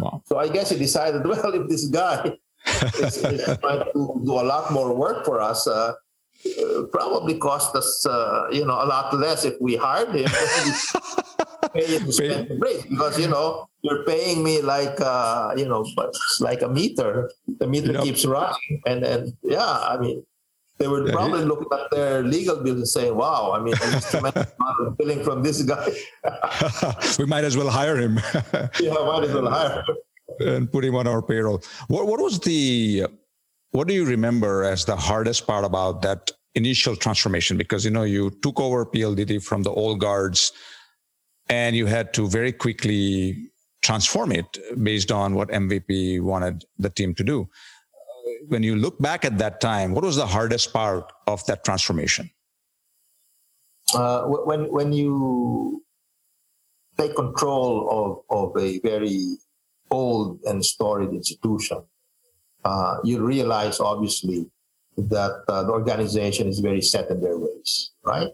Wow. 0.00 0.22
So 0.26 0.38
I 0.38 0.48
guess 0.48 0.70
he 0.70 0.78
decided, 0.78 1.26
well, 1.26 1.54
if 1.54 1.68
this 1.68 1.86
guy 1.86 2.36
is, 2.66 3.22
it's 3.24 3.56
going 3.58 3.84
to 3.84 3.92
do 3.94 4.32
a 4.32 4.46
lot 4.46 4.72
more 4.72 4.94
work 4.94 5.24
for 5.24 5.40
us. 5.40 5.66
Uh, 5.66 5.94
uh, 6.54 6.86
probably 6.92 7.38
cost 7.38 7.74
us, 7.74 8.06
uh, 8.06 8.46
you 8.50 8.64
know, 8.64 8.74
a 8.74 8.86
lot 8.86 9.14
less 9.14 9.44
if 9.44 9.54
we 9.60 9.76
hired 9.76 10.14
him. 10.14 10.30
pay 11.72 11.86
him 11.86 12.12
spend 12.12 12.48
the 12.48 12.54
break 12.54 12.88
because 12.88 13.18
you 13.18 13.28
know 13.28 13.68
you're 13.82 14.04
paying 14.04 14.42
me 14.42 14.60
like 14.62 15.00
uh, 15.00 15.54
you 15.56 15.66
know, 15.66 15.86
like 16.40 16.62
a 16.62 16.68
meter. 16.68 17.30
The 17.58 17.66
meter 17.66 17.92
yep. 17.92 18.04
keeps 18.04 18.24
running, 18.24 18.82
and 18.86 19.02
then 19.02 19.36
yeah, 19.42 19.78
I 19.92 19.98
mean, 19.98 20.24
they 20.78 20.88
were 20.88 21.06
yeah, 21.06 21.12
probably 21.12 21.40
he... 21.40 21.44
looking 21.44 21.68
at 21.72 21.90
their 21.90 22.22
legal 22.22 22.62
bills 22.62 22.78
and 22.78 22.88
saying, 22.88 23.16
"Wow, 23.16 23.52
I 23.52 23.60
mean, 23.60 23.74
tremendous 23.76 24.52
amount 24.58 24.80
of 24.80 24.98
billing 24.98 25.22
from 25.22 25.42
this 25.42 25.62
guy." 25.62 25.88
we 27.18 27.26
might 27.26 27.44
as 27.44 27.56
well 27.56 27.70
hire 27.70 27.96
him. 27.96 28.16
yeah, 28.80 28.92
might 28.92 29.24
as 29.24 29.32
well 29.32 29.48
hire 29.48 29.82
him 29.82 29.96
and 30.40 30.72
put 30.72 30.84
him 30.84 30.94
on 30.94 31.06
our 31.06 31.22
payroll. 31.22 31.62
What 31.88 32.06
what 32.06 32.20
was 32.20 32.40
the 32.40 33.06
what 33.76 33.86
do 33.86 33.94
you 33.94 34.06
remember 34.06 34.64
as 34.64 34.86
the 34.86 34.96
hardest 34.96 35.46
part 35.46 35.64
about 35.64 36.00
that 36.00 36.30
initial 36.54 36.96
transformation? 36.96 37.58
Because 37.58 37.84
you 37.84 37.90
know 37.90 38.04
you 38.04 38.30
took 38.42 38.58
over 38.58 38.86
PLDT 38.86 39.44
from 39.44 39.62
the 39.62 39.70
old 39.70 40.00
guards, 40.00 40.52
and 41.50 41.76
you 41.76 41.84
had 41.84 42.14
to 42.14 42.26
very 42.26 42.52
quickly 42.52 43.50
transform 43.82 44.32
it 44.32 44.46
based 44.82 45.12
on 45.12 45.34
what 45.34 45.48
MVP 45.50 46.22
wanted 46.22 46.64
the 46.78 46.88
team 46.88 47.14
to 47.16 47.22
do. 47.22 47.48
When 48.48 48.62
you 48.62 48.76
look 48.76 48.98
back 48.98 49.24
at 49.26 49.36
that 49.38 49.60
time, 49.60 49.92
what 49.92 50.04
was 50.04 50.16
the 50.16 50.26
hardest 50.26 50.72
part 50.72 51.12
of 51.26 51.44
that 51.46 51.62
transformation? 51.62 52.30
Uh, 53.94 54.22
when 54.24 54.72
when 54.72 54.92
you 54.92 55.84
take 56.96 57.14
control 57.14 58.24
of, 58.30 58.56
of 58.56 58.62
a 58.62 58.80
very 58.80 59.36
old 59.90 60.40
and 60.44 60.64
storied 60.64 61.10
institution, 61.10 61.84
uh, 62.66 62.98
you 63.04 63.24
realize 63.24 63.78
obviously 63.78 64.50
that 64.96 65.44
uh, 65.46 65.62
the 65.62 65.70
organization 65.70 66.48
is 66.48 66.58
very 66.58 66.82
set 66.82 67.08
in 67.10 67.20
their 67.20 67.38
ways, 67.38 67.92
right? 68.04 68.32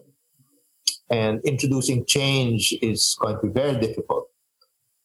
And 1.11 1.45
introducing 1.45 2.07
change 2.07 2.73
is 2.81 3.15
going 3.21 3.37
to 3.37 3.43
be 3.49 3.53
very 3.53 3.79
difficult. 3.79 4.29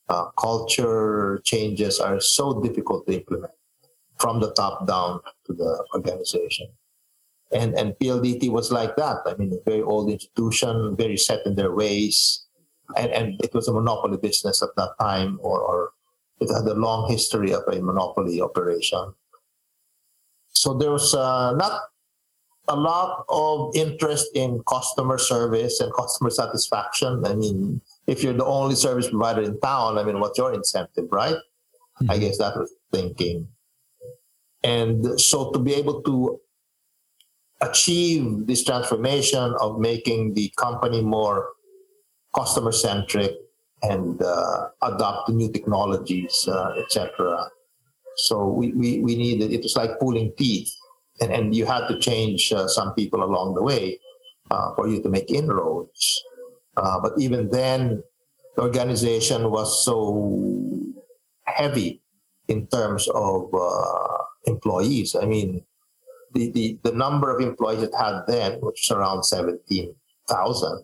Uh, 0.08 0.28
culture 0.40 1.42
changes 1.44 2.00
are 2.00 2.22
so 2.22 2.62
difficult 2.62 3.06
to 3.08 3.16
implement 3.16 3.52
from 4.18 4.40
the 4.40 4.54
top 4.54 4.88
down 4.88 5.20
to 5.46 5.52
the 5.54 5.86
organization. 5.94 6.68
And, 7.52 7.78
and 7.78 7.96
PLDT 8.00 8.50
was 8.50 8.72
like 8.72 8.96
that. 8.96 9.18
I 9.26 9.36
mean, 9.36 9.52
a 9.52 9.70
very 9.70 9.82
old 9.82 10.10
institution, 10.10 10.96
very 10.96 11.18
set 11.18 11.46
in 11.46 11.56
their 11.56 11.74
ways. 11.76 12.46
And, 12.96 13.12
and 13.12 13.42
it 13.44 13.54
was 13.54 13.68
a 13.68 13.74
monopoly 13.74 14.18
business 14.18 14.63
at 14.63 14.70
that 14.78 14.92
time 15.02 15.38
or, 15.42 15.60
or 15.60 15.92
it 16.39 16.50
had 16.54 16.65
a 16.65 16.73
long 16.73 17.10
history 17.10 17.54
of 17.54 17.63
a 17.71 17.82
monopoly 17.82 18.41
operation. 18.41 19.13
So 20.50 20.73
there 20.73 20.91
was 20.91 21.13
uh, 21.13 21.54
not 21.54 21.82
a 22.67 22.76
lot 22.76 23.23
of 23.30 23.76
interest 23.76 24.28
in 24.34 24.62
customer 24.67 25.17
service 25.17 25.80
and 25.80 25.93
customer 25.93 26.30
satisfaction. 26.30 27.23
I 27.26 27.36
mean, 27.36 27.82
if 28.08 28.23
you're 28.23 28.34
the 28.34 28.45
only 28.45 28.76
service 28.76 29.10
provider 29.10 29.41
in 29.41 29.60
town, 29.62 29.97
I 29.97 30.04
mean, 30.04 30.19
what's 30.19 30.38
your 30.38 30.54
incentive, 30.54 31.08
right? 31.12 31.36
Mm-hmm. 31.36 32.12
I 32.12 32.17
guess 32.17 32.38
that 32.39 32.58
was 32.58 32.73
thinking. 32.91 33.47
And 34.63 35.19
so 35.19 35.52
to 35.52 35.60
be 35.60 35.73
able 35.73 36.02
to 36.04 36.39
achieve 37.62 38.45
this 38.45 38.63
transformation 38.63 39.56
of 39.62 39.80
making 39.80 40.34
the 40.34 40.52
company 40.58 41.02
more 41.02 41.50
customer 42.36 42.71
centric 42.71 43.32
and 43.84 44.22
uh, 44.22 44.70
adopt 44.82 45.30
new 45.30 45.52
technologies, 45.52 46.48
uh, 46.48 46.74
etc. 46.78 47.50
So 48.18 48.48
we, 48.48 48.72
we, 48.74 49.00
we 49.00 49.16
needed, 49.16 49.52
it 49.52 49.62
was 49.62 49.76
like 49.76 50.00
pulling 50.00 50.34
teeth. 50.38 50.74
And, 51.22 51.32
and 51.32 51.56
you 51.56 51.66
had 51.66 51.88
to 51.88 52.00
change 52.00 52.52
uh, 52.52 52.68
some 52.68 52.94
people 52.94 53.24
along 53.24 53.56
the 53.56 53.63
way 53.63 54.00
uh, 54.52 54.74
for 54.76 54.88
you 54.88 55.02
to 55.02 55.10
make 55.10 55.32
inroads. 55.32 56.24
Uh, 56.76 57.00
but 57.00 57.13
even 57.18 57.50
then, 57.50 58.04
the 58.56 58.62
organization 58.63 59.52
was 59.52 59.84
so 59.84 60.40
heavy 61.46 62.02
in 62.48 62.68
terms 62.68 63.08
of 63.13 63.50
uh, 63.54 64.18
employees. 64.46 65.16
I 65.16 65.26
mean, 65.26 65.63
the, 66.34 66.52
the, 66.52 66.80
the 66.84 66.92
number 66.92 67.36
of 67.36 67.42
employees 67.42 67.84
it 67.84 67.94
had 67.98 68.22
then, 68.28 68.54
which 68.62 68.88
was 68.90 68.92
around 68.92 69.24
17,000, 69.24 70.84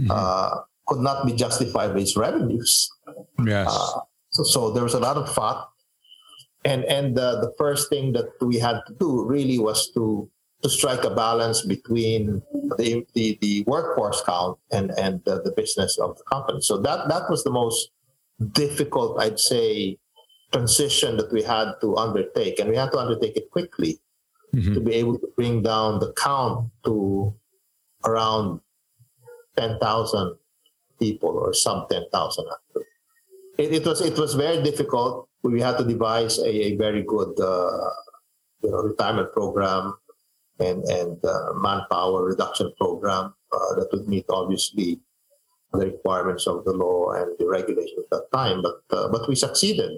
mm-hmm 0.00 0.58
could 0.86 1.00
not 1.00 1.26
be 1.26 1.32
justified 1.32 1.94
by 1.94 2.00
its 2.00 2.16
revenues. 2.16 2.90
Yes. 3.44 3.68
Uh, 3.70 4.00
so, 4.30 4.42
so, 4.42 4.70
there 4.72 4.82
was 4.82 4.94
a 4.94 5.00
lot 5.00 5.16
of 5.16 5.28
thought, 5.28 5.68
and 6.64 6.84
and 6.84 7.18
uh, 7.18 7.40
the 7.40 7.52
first 7.58 7.88
thing 7.90 8.12
that 8.12 8.26
we 8.40 8.58
had 8.58 8.80
to 8.86 8.94
do 8.98 9.24
really 9.24 9.58
was 9.58 9.90
to 9.92 10.28
to 10.62 10.68
strike 10.68 11.04
a 11.04 11.10
balance 11.14 11.62
between 11.66 12.40
the 12.78 13.04
the, 13.14 13.38
the 13.42 13.62
workforce 13.66 14.22
count 14.24 14.58
and 14.70 14.90
and 14.92 15.22
the, 15.24 15.42
the 15.42 15.52
business 15.52 15.98
of 15.98 16.16
the 16.16 16.24
company. 16.24 16.60
So 16.62 16.78
that 16.78 17.08
that 17.08 17.28
was 17.28 17.44
the 17.44 17.50
most 17.50 17.90
difficult, 18.52 19.20
I'd 19.20 19.38
say, 19.38 19.98
transition 20.52 21.16
that 21.18 21.30
we 21.32 21.42
had 21.42 21.72
to 21.82 21.96
undertake, 21.96 22.58
and 22.58 22.70
we 22.70 22.76
had 22.76 22.90
to 22.92 22.98
undertake 22.98 23.36
it 23.36 23.50
quickly 23.50 24.00
Mhm. 24.54 24.74
to 24.74 24.80
be 24.80 24.92
able 25.00 25.18
to 25.18 25.28
bring 25.34 25.62
down 25.62 25.98
the 25.98 26.12
count 26.12 26.68
to 26.84 27.32
around 28.04 28.60
ten 29.56 29.78
thousand 29.80 30.36
people 30.98 31.30
or 31.30 31.52
some 31.54 31.86
ten 31.90 32.04
thousand. 32.12 32.46
It, 33.58 33.72
it 33.72 33.84
was 33.86 34.00
it 34.00 34.16
was 34.18 34.34
very 34.34 34.62
difficult. 34.62 35.28
We 35.42 35.60
had 35.60 35.76
to 35.78 35.84
devise 35.84 36.38
a, 36.38 36.48
a 36.72 36.76
very 36.76 37.02
good 37.02 37.38
uh, 37.40 37.90
you 38.62 38.70
know 38.70 38.78
retirement 38.82 39.32
program 39.32 39.94
and 40.60 40.84
and 40.84 41.18
uh, 41.24 41.52
manpower 41.54 42.24
reduction 42.24 42.72
program 42.78 43.34
uh, 43.52 43.74
that 43.76 43.88
would 43.92 44.08
meet 44.08 44.24
obviously 44.30 45.00
the 45.72 45.86
requirements 45.86 46.46
of 46.46 46.64
the 46.64 46.72
law 46.72 47.12
and 47.12 47.32
the 47.38 47.46
regulation 47.48 47.96
at 47.98 48.10
that 48.10 48.26
time. 48.32 48.62
But 48.62 48.80
uh, 48.96 49.08
but 49.08 49.28
we 49.28 49.34
succeeded, 49.34 49.90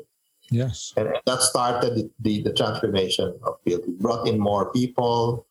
Yes. 0.51 0.93
and 0.97 1.09
that 1.27 1.41
started 1.43 1.95
the, 1.97 2.11
the, 2.21 2.43
the 2.43 2.53
transformation 2.53 3.35
of 3.45 3.55
field. 3.65 3.83
We 3.87 3.95
brought 3.95 4.27
in 4.29 4.39
more 4.39 4.73
people, 4.73 5.47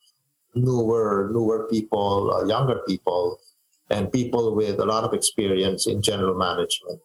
newer 0.56 1.30
newer 1.34 1.68
people, 1.70 2.34
uh, 2.34 2.46
younger 2.46 2.82
people, 2.88 3.40
and 3.90 4.12
people 4.12 4.56
with 4.56 4.80
a 4.80 4.86
lot 4.86 5.04
of 5.04 5.14
experience 5.14 5.88
in 5.88 6.02
general 6.02 6.36
management. 6.36 7.00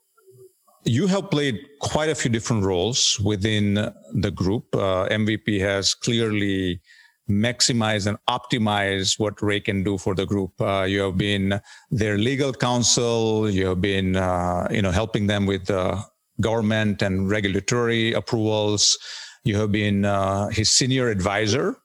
You 0.85 1.07
have 1.09 1.31
played 1.31 1.61
quite 1.81 2.09
a 2.09 2.15
few 2.15 2.31
different 2.31 2.65
roles 2.65 3.21
within 3.21 3.75
the 4.13 4.31
group. 4.31 4.65
Uh, 4.75 5.09
MVP 5.11 5.61
has 5.61 5.95
clearly 5.95 6.81
maximized 7.29 8.07
and 8.07 8.17
optimized 8.29 9.19
what 9.19 9.41
Ray 9.43 9.61
can 9.61 9.83
do 9.83 9.99
for 9.99 10.15
the 10.15 10.25
group. 10.25 10.53
Uh, 10.61 10.85
you 10.89 11.01
have 11.01 11.19
been 11.19 11.61
their 11.91 12.17
legal 12.17 12.53
counsel. 12.53 13.51
You 13.51 13.67
have 13.67 13.81
been, 13.81 14.17
uh, 14.17 14.69
you 14.71 14.81
know, 14.81 14.91
helping 14.91 15.27
them 15.27 15.45
with 15.45 15.71
uh, 15.71 16.03
government 16.41 17.03
and 17.03 17.29
regulatory 17.29 18.13
approvals. 18.13 18.97
You 19.45 19.57
have 19.57 19.73
been 19.73 20.05
uh, 20.05 20.49
his 20.49 20.71
senior 20.71 21.09
advisor. 21.09 21.77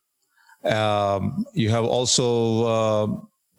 Um, 0.63 1.45
you 1.53 1.69
have 1.69 1.83
also 1.83 2.63
uh, 2.63 3.07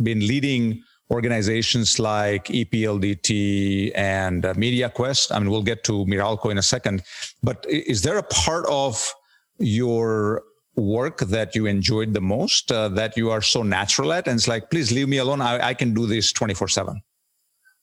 been 0.02 0.20
leading 0.20 0.82
organizations 1.10 1.98
like 1.98 2.46
EPLDT 2.46 3.92
and 3.94 4.44
uh, 4.44 4.54
MediaQuest. 4.54 5.32
I 5.32 5.38
mean, 5.38 5.50
we'll 5.50 5.62
get 5.62 5.84
to 5.84 6.04
Meralco 6.06 6.50
in 6.50 6.58
a 6.58 6.62
second. 6.62 7.02
But 7.42 7.64
is 7.68 8.02
there 8.02 8.18
a 8.18 8.22
part 8.22 8.64
of 8.68 9.12
your 9.58 10.42
work 10.76 11.18
that 11.20 11.54
you 11.54 11.66
enjoyed 11.66 12.14
the 12.14 12.20
most, 12.20 12.72
uh, 12.72 12.88
that 12.90 13.16
you 13.16 13.30
are 13.30 13.42
so 13.42 13.62
natural 13.62 14.12
at? 14.12 14.26
And 14.26 14.36
it's 14.36 14.48
like, 14.48 14.70
please 14.70 14.92
leave 14.92 15.08
me 15.08 15.18
alone. 15.18 15.40
I, 15.40 15.68
I 15.68 15.74
can 15.74 15.94
do 15.94 16.06
this 16.06 16.32
24 16.32 16.68
7. 16.68 17.02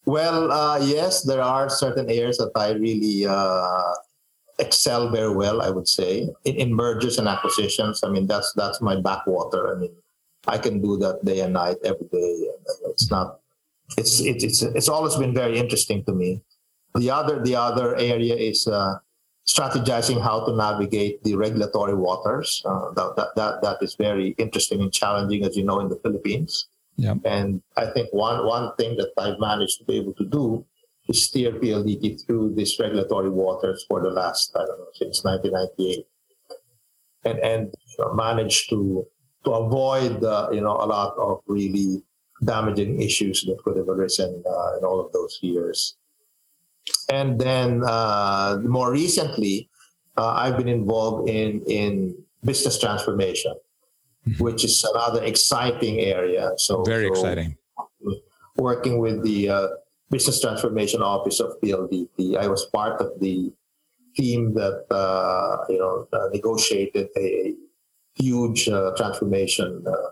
Well, 0.05 0.51
uh, 0.51 0.79
yes, 0.79 1.23
there 1.23 1.43
are 1.43 1.69
certain 1.69 2.09
areas 2.09 2.37
that 2.39 2.51
I 2.55 2.71
really 2.71 3.27
uh, 3.27 3.93
excel 4.57 5.11
very 5.11 5.33
well. 5.33 5.61
I 5.61 5.69
would 5.69 5.87
say 5.87 6.27
in, 6.43 6.55
in 6.55 6.73
mergers 6.73 7.19
and 7.19 7.27
acquisitions. 7.27 8.03
I 8.03 8.09
mean, 8.09 8.25
that's 8.25 8.51
that's 8.53 8.81
my 8.81 8.99
backwater. 8.99 9.75
I 9.75 9.79
mean, 9.79 9.93
I 10.47 10.57
can 10.57 10.81
do 10.81 10.97
that 10.97 11.23
day 11.23 11.41
and 11.41 11.53
night, 11.53 11.77
every 11.83 12.07
day. 12.11 12.47
It's 12.89 13.09
not. 13.11 13.39
It's 13.97 14.19
it's 14.21 14.43
it's 14.43 14.61
it's 14.61 14.89
always 14.89 15.15
been 15.15 15.33
very 15.33 15.57
interesting 15.57 16.03
to 16.05 16.13
me. 16.13 16.41
The 16.95 17.11
other 17.11 17.43
the 17.43 17.55
other 17.55 17.95
area 17.95 18.35
is 18.35 18.67
uh, 18.67 18.95
strategizing 19.45 20.21
how 20.21 20.45
to 20.45 20.55
navigate 20.55 21.23
the 21.23 21.35
regulatory 21.35 21.93
waters. 21.93 22.61
Uh, 22.65 22.91
that, 22.93 23.15
that 23.17 23.29
that 23.35 23.61
that 23.61 23.77
is 23.81 23.95
very 23.95 24.29
interesting 24.37 24.81
and 24.81 24.91
challenging, 24.91 25.45
as 25.45 25.55
you 25.55 25.63
know, 25.63 25.79
in 25.79 25.89
the 25.89 25.99
Philippines. 26.03 26.67
Yeah. 26.97 27.15
And 27.25 27.61
I 27.77 27.87
think 27.87 28.09
one 28.11 28.45
one 28.45 28.75
thing 28.75 28.97
that 28.97 29.11
I've 29.17 29.39
managed 29.39 29.79
to 29.79 29.85
be 29.85 29.97
able 29.97 30.13
to 30.13 30.25
do 30.25 30.65
is 31.07 31.25
steer 31.25 31.51
PLDT 31.51 32.25
through 32.25 32.55
these 32.55 32.77
regulatory 32.79 33.29
waters 33.29 33.85
for 33.87 34.01
the 34.01 34.09
last 34.09 34.55
I 34.55 34.65
don't 34.65 34.79
know 34.79 34.93
since 34.93 35.23
1998, 35.23 36.05
and 37.25 37.39
and 37.39 37.73
managed 38.15 38.69
to 38.69 39.05
to 39.43 39.51
avoid 39.51 40.23
uh, 40.23 40.49
you 40.51 40.61
know 40.61 40.77
a 40.77 40.85
lot 40.85 41.15
of 41.17 41.41
really 41.47 42.03
damaging 42.43 43.01
issues 43.01 43.43
that 43.45 43.57
could 43.63 43.77
have 43.77 43.89
arisen 43.89 44.43
uh, 44.45 44.77
in 44.77 44.83
all 44.83 44.99
of 44.99 45.11
those 45.13 45.37
years. 45.41 45.95
And 47.11 47.39
then 47.39 47.83
uh, 47.85 48.57
more 48.63 48.91
recently, 48.91 49.69
uh, 50.17 50.33
I've 50.33 50.57
been 50.57 50.69
involved 50.69 51.29
in 51.29 51.61
in 51.67 52.15
business 52.43 52.79
transformation, 52.79 53.53
Mhm. 54.27 54.39
which 54.41 54.63
is 54.63 54.83
another 54.93 55.23
exciting 55.23 55.99
area. 55.99 56.53
So 56.57 56.83
Very 56.83 57.07
so 57.07 57.13
exciting. 57.13 57.57
Working 58.57 58.99
with 58.99 59.23
the 59.23 59.49
uh, 59.49 59.67
business 60.09 60.39
transformation 60.41 61.01
office 61.01 61.39
of 61.39 61.57
PLDT, 61.61 62.37
I 62.37 62.47
was 62.47 62.65
part 62.65 63.01
of 63.01 63.19
the 63.19 63.51
team 64.15 64.53
that 64.53 64.85
uh, 64.91 65.65
you 65.69 65.79
know 65.79 66.07
uh, 66.13 66.27
negotiated 66.33 67.09
a 67.17 67.55
huge 68.15 68.67
uh, 68.67 68.91
transformation 68.97 69.83
uh, 69.87 70.09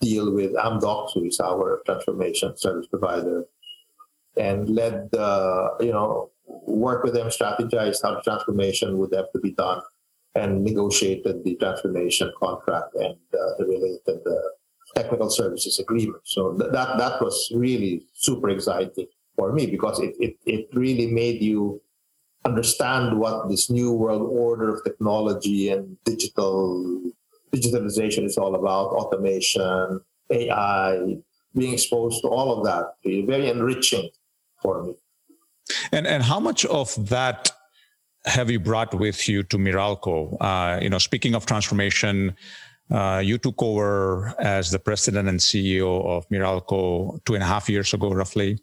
deal 0.00 0.32
with 0.32 0.54
Amdocs, 0.54 1.14
who 1.14 1.24
is 1.24 1.40
our 1.40 1.80
transformation 1.86 2.56
service 2.56 2.86
provider, 2.86 3.44
and 4.36 4.68
led 4.68 5.10
the, 5.10 5.70
you 5.80 5.92
know 5.92 6.30
work 6.46 7.02
with 7.02 7.14
them, 7.14 7.28
strategized 7.28 8.02
how 8.02 8.14
the 8.14 8.22
transformation 8.22 8.98
would 8.98 9.12
have 9.14 9.30
to 9.32 9.40
be 9.40 9.52
done, 9.52 9.80
and 10.34 10.64
negotiated 10.64 11.44
the 11.44 11.56
transformation 11.56 12.30
contract 12.40 12.94
and 12.94 13.16
uh, 13.34 13.54
the 13.58 13.64
related 13.66 14.26
uh, 14.26 14.32
technical 14.94 15.30
services 15.30 15.78
agreement. 15.78 16.22
So 16.24 16.56
th- 16.56 16.72
that 16.72 16.98
that 16.98 17.20
was 17.20 17.52
really 17.54 18.06
super 18.14 18.50
exciting 18.50 19.06
for 19.36 19.52
me 19.52 19.66
because 19.66 20.00
it, 20.00 20.14
it, 20.18 20.36
it 20.46 20.68
really 20.72 21.06
made 21.06 21.42
you 21.42 21.80
understand 22.44 23.18
what 23.18 23.48
this 23.48 23.68
new 23.68 23.92
world 23.92 24.22
order 24.22 24.74
of 24.74 24.84
technology 24.84 25.70
and 25.70 25.96
digital 26.04 27.02
digitalization 27.54 28.24
is 28.24 28.36
all 28.38 28.54
about, 28.54 28.88
automation, 28.92 30.00
AI, 30.30 31.16
being 31.54 31.72
exposed 31.72 32.22
to 32.22 32.28
all 32.28 32.58
of 32.58 32.64
that. 32.64 32.94
Really 33.04 33.26
Very 33.26 33.48
enriching 33.48 34.08
for 34.62 34.84
me. 34.84 34.94
And 35.92 36.06
and 36.06 36.22
how 36.22 36.40
much 36.40 36.64
of 36.66 37.08
that 37.08 37.50
have 38.24 38.50
you 38.50 38.60
brought 38.60 38.94
with 38.94 39.28
you 39.28 39.42
to 39.44 39.56
Meralco? 39.58 40.36
Uh, 40.40 40.80
you 40.80 40.90
know, 40.90 40.98
speaking 40.98 41.34
of 41.34 41.46
transformation, 41.46 42.36
uh, 42.90 43.20
you 43.24 43.38
took 43.38 43.62
over 43.62 44.34
as 44.38 44.70
the 44.70 44.78
president 44.78 45.28
and 45.28 45.40
CEO 45.40 46.04
of 46.06 46.28
Meralco 46.28 47.22
two 47.24 47.34
and 47.34 47.42
a 47.42 47.46
half 47.46 47.68
years 47.68 47.92
ago, 47.94 48.10
roughly. 48.10 48.58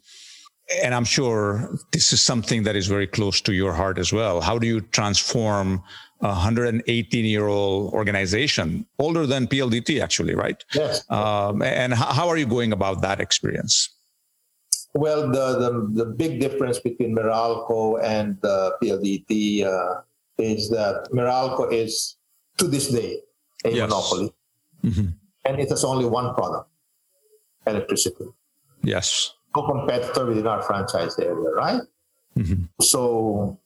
And 0.82 0.94
I'm 0.94 1.04
sure 1.04 1.78
this 1.92 2.12
is 2.12 2.20
something 2.20 2.64
that 2.64 2.74
is 2.74 2.88
very 2.88 3.06
close 3.06 3.40
to 3.42 3.52
your 3.52 3.72
heart 3.72 3.98
as 3.98 4.12
well. 4.12 4.40
How 4.40 4.58
do 4.58 4.66
you 4.66 4.80
transform 4.80 5.80
118 6.18 7.24
year 7.24 7.46
old 7.46 7.92
organization, 7.92 8.86
older 8.98 9.26
than 9.26 9.46
PLDT, 9.46 10.00
actually, 10.02 10.34
right? 10.34 10.64
Yes. 10.74 11.04
Um, 11.10 11.62
and 11.62 11.92
how, 11.94 12.28
are 12.28 12.36
you 12.36 12.46
going 12.46 12.72
about 12.72 13.02
that 13.02 13.20
experience? 13.20 13.90
Well, 14.94 15.30
the, 15.30 15.58
the, 15.58 16.04
the 16.04 16.06
big 16.06 16.40
difference 16.40 16.78
between 16.78 17.14
Meralco 17.14 18.02
and 18.02 18.42
uh, 18.44 18.70
PLDT 18.82 19.64
uh, 19.64 20.00
is 20.38 20.70
that 20.70 21.08
Meralco 21.12 21.70
is, 21.70 22.16
to 22.58 22.66
this 22.66 22.88
day, 22.88 23.20
a 23.64 23.70
Yes. 23.70 23.90
monopoly, 23.90 24.32
Mhm. 24.84 25.12
and 25.44 25.60
it 25.60 25.68
has 25.68 25.84
only 25.84 26.04
one 26.06 26.34
product 26.34 26.70
electricity. 27.66 28.24
Yes. 28.82 29.32
No 29.54 29.62
competitor 29.66 30.24
within 30.26 30.46
our 30.46 30.62
franchise 30.62 31.18
area, 31.18 31.50
right? 31.50 31.80
Mhm. 32.38 32.68
So, 32.80 33.58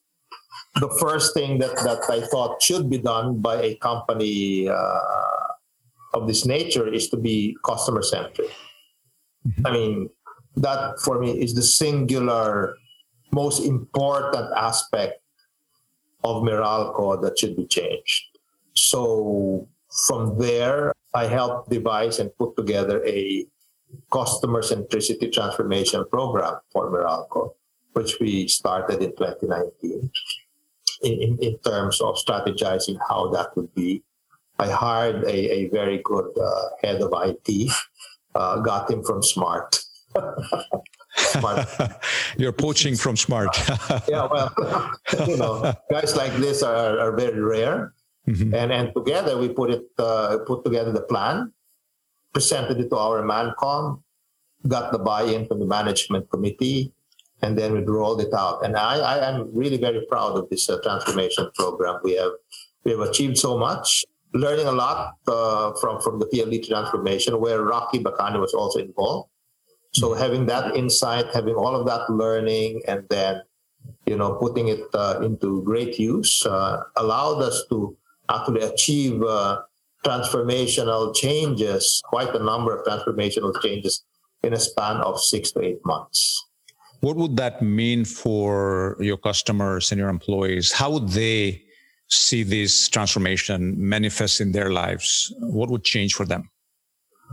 the 0.76 0.88
first 1.00 1.34
thing 1.34 1.58
that, 1.58 1.76
that 1.78 2.02
I 2.08 2.20
thought 2.26 2.62
should 2.62 2.88
be 2.88 2.98
done 2.98 3.40
by 3.40 3.60
a 3.62 3.74
company 3.76 4.68
uh, 4.68 5.48
of 6.14 6.26
this 6.26 6.46
nature 6.46 6.92
is 6.92 7.08
to 7.08 7.16
be 7.16 7.56
customer 7.64 8.02
centric. 8.02 8.50
I 9.64 9.72
mean, 9.72 10.10
that 10.56 11.00
for 11.00 11.18
me 11.18 11.40
is 11.40 11.54
the 11.54 11.62
singular 11.62 12.76
most 13.32 13.64
important 13.64 14.52
aspect 14.56 15.22
of 16.24 16.42
Meralco 16.42 17.20
that 17.22 17.38
should 17.38 17.56
be 17.56 17.66
changed. 17.66 18.38
So 18.74 19.68
from 20.06 20.38
there, 20.38 20.94
I 21.14 21.26
helped 21.26 21.70
devise 21.70 22.18
and 22.18 22.30
put 22.36 22.56
together 22.56 23.04
a 23.06 23.46
customer 24.12 24.62
centricity 24.62 25.32
transformation 25.32 26.04
program 26.10 26.56
for 26.72 26.90
Meralco, 26.90 27.54
which 27.94 28.20
we 28.20 28.46
started 28.46 29.02
in 29.02 29.10
2019 29.16 30.10
in, 31.02 31.38
in, 31.40 31.58
terms 31.58 32.00
of 32.00 32.16
strategizing 32.16 32.98
how 33.08 33.30
that 33.30 33.56
would 33.56 33.74
be. 33.74 34.02
I 34.58 34.68
hired 34.68 35.24
a, 35.24 35.38
a 35.58 35.68
very 35.68 36.00
good 36.04 36.36
uh, 36.38 36.68
head 36.82 37.00
of 37.00 37.12
IT, 37.14 37.70
uh, 38.34 38.60
got 38.60 38.90
him 38.90 39.02
from 39.02 39.22
Smart. 39.22 39.82
Smart. 41.16 41.68
You're 42.36 42.52
poaching 42.52 42.96
from 42.96 43.16
smart. 43.16 43.56
Yeah, 44.08 44.26
well, 44.30 44.52
you 45.28 45.36
know, 45.36 45.72
guys 45.90 46.16
like 46.16 46.32
this 46.34 46.62
are, 46.62 46.98
are 46.98 47.12
very 47.16 47.40
rare. 47.40 47.92
Mhm. 48.28 48.52
And 48.54 48.70
and 48.72 48.92
together 48.94 49.38
we 49.38 49.48
put 49.48 49.70
it 49.70 49.84
uh, 49.98 50.38
put 50.46 50.62
together 50.64 50.92
the 50.92 51.02
plan 51.02 51.52
presented 52.32 52.78
it 52.78 52.88
to 52.90 52.96
our 52.96 53.22
ManCom, 53.22 54.02
got 54.66 54.92
the 54.92 54.98
buy-in 54.98 55.46
from 55.46 55.58
the 55.60 55.66
management 55.66 56.30
committee, 56.30 56.92
and 57.42 57.56
then 57.58 57.72
we 57.72 57.80
rolled 57.80 58.20
it 58.20 58.32
out. 58.34 58.64
And 58.64 58.76
I, 58.76 58.98
I 58.98 59.28
am 59.28 59.50
really 59.54 59.78
very 59.78 60.04
proud 60.06 60.38
of 60.38 60.48
this 60.50 60.68
uh, 60.68 60.78
transformation 60.82 61.50
program. 61.54 62.00
We 62.04 62.16
have 62.16 62.32
we 62.84 62.92
have 62.92 63.00
achieved 63.00 63.38
so 63.38 63.58
much, 63.58 64.04
learning 64.32 64.66
a 64.66 64.72
lot 64.72 65.14
uh, 65.26 65.72
from 65.80 66.00
from 66.00 66.18
the 66.18 66.26
PLD 66.26 66.66
transformation, 66.66 67.40
where 67.40 67.62
Rocky 67.62 67.98
Bacani 67.98 68.40
was 68.40 68.54
also 68.54 68.78
involved. 68.78 69.28
So 69.92 70.14
having 70.14 70.46
that 70.46 70.76
insight, 70.76 71.26
having 71.34 71.54
all 71.54 71.74
of 71.74 71.86
that 71.86 72.08
learning, 72.10 72.82
and 72.86 73.04
then 73.10 73.42
you 74.06 74.16
know 74.16 74.34
putting 74.34 74.68
it 74.68 74.82
uh, 74.94 75.20
into 75.22 75.62
great 75.62 75.98
use 75.98 76.46
uh, 76.46 76.82
allowed 76.96 77.42
us 77.42 77.64
to 77.70 77.96
actually 78.28 78.62
achieve 78.62 79.22
uh, 79.22 79.62
transformational 80.04 81.14
changes, 81.14 82.00
quite 82.04 82.34
a 82.34 82.42
number 82.42 82.76
of 82.76 82.86
transformational 82.86 83.52
changes 83.60 84.04
in 84.42 84.54
a 84.54 84.60
span 84.60 84.96
of 84.98 85.20
six 85.20 85.52
to 85.52 85.60
eight 85.60 85.84
months. 85.84 86.49
What 87.00 87.16
would 87.16 87.36
that 87.36 87.62
mean 87.62 88.04
for 88.04 88.96
your 89.00 89.16
customers 89.16 89.90
and 89.90 89.98
your 89.98 90.10
employees? 90.10 90.70
How 90.70 90.90
would 90.90 91.08
they 91.08 91.62
see 92.08 92.42
this 92.42 92.88
transformation 92.88 93.74
manifest 93.76 94.40
in 94.40 94.52
their 94.52 94.70
lives? 94.70 95.32
What 95.38 95.70
would 95.70 95.84
change 95.84 96.14
for 96.14 96.26
them? 96.26 96.50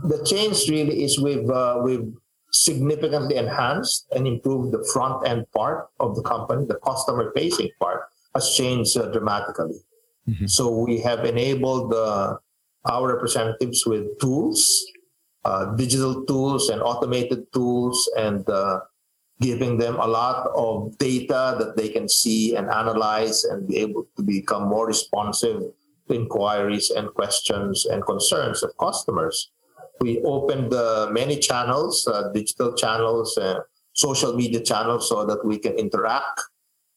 The 0.04 0.24
change 0.24 0.68
really 0.70 1.04
is 1.04 1.20
we've 1.20 1.50
uh, 1.50 1.80
we've 1.82 2.12
significantly 2.50 3.36
enhanced 3.36 4.06
and 4.12 4.26
improved 4.26 4.72
the 4.72 4.82
front 4.92 5.26
end 5.28 5.44
part 5.52 5.88
of 6.00 6.16
the 6.16 6.22
company. 6.22 6.64
The 6.66 6.76
customer 6.76 7.32
facing 7.36 7.70
part 7.78 8.02
has 8.34 8.54
changed 8.54 8.96
uh, 8.96 9.10
dramatically. 9.10 9.80
Mm-hmm. 10.28 10.46
So 10.46 10.70
we 10.70 11.00
have 11.00 11.24
enabled 11.24 11.92
uh, 11.92 12.36
our 12.86 13.14
representatives 13.14 13.84
with 13.86 14.18
tools, 14.20 14.84
uh, 15.44 15.74
digital 15.74 16.24
tools 16.24 16.68
and 16.68 16.80
automated 16.80 17.52
tools, 17.52 18.10
and 18.16 18.48
uh, 18.48 18.80
giving 19.40 19.78
them 19.78 19.96
a 19.96 20.06
lot 20.06 20.50
of 20.54 20.96
data 20.98 21.56
that 21.58 21.76
they 21.76 21.88
can 21.88 22.08
see 22.08 22.56
and 22.56 22.68
analyze 22.70 23.44
and 23.44 23.68
be 23.68 23.76
able 23.78 24.06
to 24.16 24.22
become 24.22 24.68
more 24.68 24.86
responsive 24.86 25.62
to 26.08 26.14
inquiries 26.14 26.90
and 26.90 27.14
questions 27.14 27.86
and 27.86 28.04
concerns 28.04 28.62
of 28.62 28.76
customers. 28.78 29.50
We 30.00 30.20
opened 30.22 30.74
uh, 30.74 31.08
many 31.10 31.38
channels, 31.38 32.06
uh, 32.06 32.30
digital 32.32 32.74
channels, 32.74 33.36
uh, 33.38 33.60
social 33.92 34.34
media 34.34 34.60
channels, 34.60 35.08
so 35.08 35.24
that 35.26 35.44
we 35.44 35.58
can 35.58 35.74
interact 35.74 36.40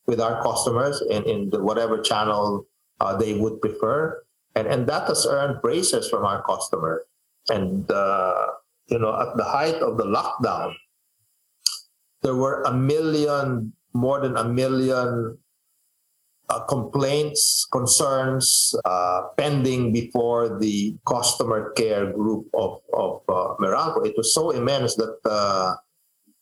with 0.08 0.20
our 0.20 0.42
customers 0.42 1.02
in, 1.10 1.24
in 1.24 1.50
the, 1.50 1.62
whatever 1.62 2.02
channel 2.02 2.66
uh, 3.00 3.16
they 3.16 3.34
would 3.34 3.62
prefer. 3.62 4.24
And, 4.56 4.68
and 4.68 4.88
that 4.88 5.08
has 5.08 5.26
earned 5.26 5.62
praises 5.62 6.10
from 6.10 6.26
our 6.26 6.44
customer. 6.44 7.06
And, 7.50 7.90
uh, 7.90 8.48
you 8.88 9.00
know, 9.00 9.20
at 9.20 9.38
the 9.38 9.44
height 9.44 9.76
of 9.76 9.98
the 9.98 10.06
lockdown, 10.06 10.74
there 12.22 12.36
were 12.36 12.64
a 12.64 12.74
million, 12.74 13.74
more 13.94 14.22
than 14.22 14.38
a 14.38 14.44
million 14.44 15.38
uh, 16.50 16.60
complaints, 16.66 17.68
concerns 17.72 18.76
uh, 18.86 19.22
pending 19.38 19.94
before 19.94 20.60
the 20.60 20.98
customer 21.08 21.72
care 21.72 22.12
group 22.12 22.48
of, 22.54 22.80
of 22.94 23.22
uh, 23.30 23.56
Meralco. 23.60 24.06
It 24.06 24.16
was 24.18 24.34
so 24.34 24.52
immense 24.52 24.96
that 24.96 25.18
uh, 25.26 25.76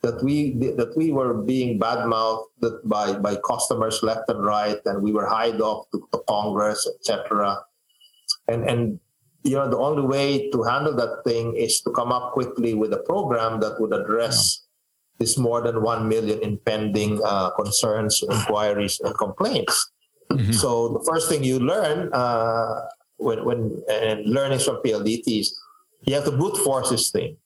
that 0.01 0.23
we 0.23 0.53
that 0.79 0.93
we 0.95 1.11
were 1.11 1.33
being 1.33 1.79
badmouthed 1.79 2.47
by 2.85 3.13
by 3.13 3.35
customers 3.45 4.01
left 4.01 4.29
and 4.29 4.43
right, 4.43 4.79
and 4.85 5.03
we 5.03 5.11
were 5.11 5.27
hied 5.27 5.61
off 5.61 5.85
to, 5.91 6.07
to 6.11 6.19
Congress, 6.27 6.87
etc. 6.87 7.59
And 8.47 8.63
and 8.67 8.99
you 9.43 9.55
know 9.55 9.69
the 9.69 9.77
only 9.77 10.07
way 10.07 10.49
to 10.51 10.63
handle 10.63 10.95
that 10.95 11.21
thing 11.25 11.55
is 11.55 11.81
to 11.81 11.91
come 11.91 12.11
up 12.11 12.31
quickly 12.33 12.73
with 12.73 12.93
a 12.93 13.03
program 13.03 13.59
that 13.59 13.79
would 13.79 13.93
address 13.93 14.65
this 15.19 15.37
more 15.37 15.61
than 15.61 15.81
one 15.81 16.07
million 16.07 16.41
impending 16.41 17.21
uh, 17.23 17.51
concerns, 17.51 18.23
inquiries, 18.23 18.99
and 19.03 19.15
complaints. 19.17 19.91
Mm-hmm. 20.31 20.53
So 20.53 20.89
the 20.99 21.05
first 21.05 21.29
thing 21.29 21.43
you 21.43 21.59
learn 21.59 22.09
uh, 22.13 22.87
when 23.17 23.43
when 23.43 23.83
and 23.89 24.25
learning 24.25 24.59
from 24.59 24.77
PLDT 24.83 25.41
is 25.41 25.59
you 26.03 26.15
have 26.15 26.25
to 26.25 26.31
brute 26.31 26.57
force 26.57 26.89
this 26.89 27.11
thing. 27.11 27.37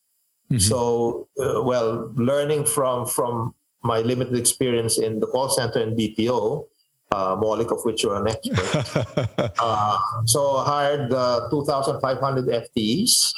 Mm-hmm. 0.51 0.59
So, 0.59 1.27
uh, 1.39 1.63
well, 1.63 2.11
learning 2.15 2.65
from 2.65 3.05
from 3.05 3.55
my 3.83 3.99
limited 3.99 4.37
experience 4.37 4.99
in 4.99 5.19
the 5.19 5.27
call 5.27 5.49
center 5.49 5.79
and 5.79 5.97
BPO, 5.97 6.65
uh, 7.11 7.35
Maulik, 7.35 7.71
of 7.71 7.83
which 7.85 8.03
you're 8.03 8.15
an 8.15 8.27
expert. 8.27 9.51
uh, 9.59 9.97
so 10.25 10.57
hired 10.63 11.11
uh, 11.11 11.49
2,500 11.49 12.45
FTEs, 12.45 13.33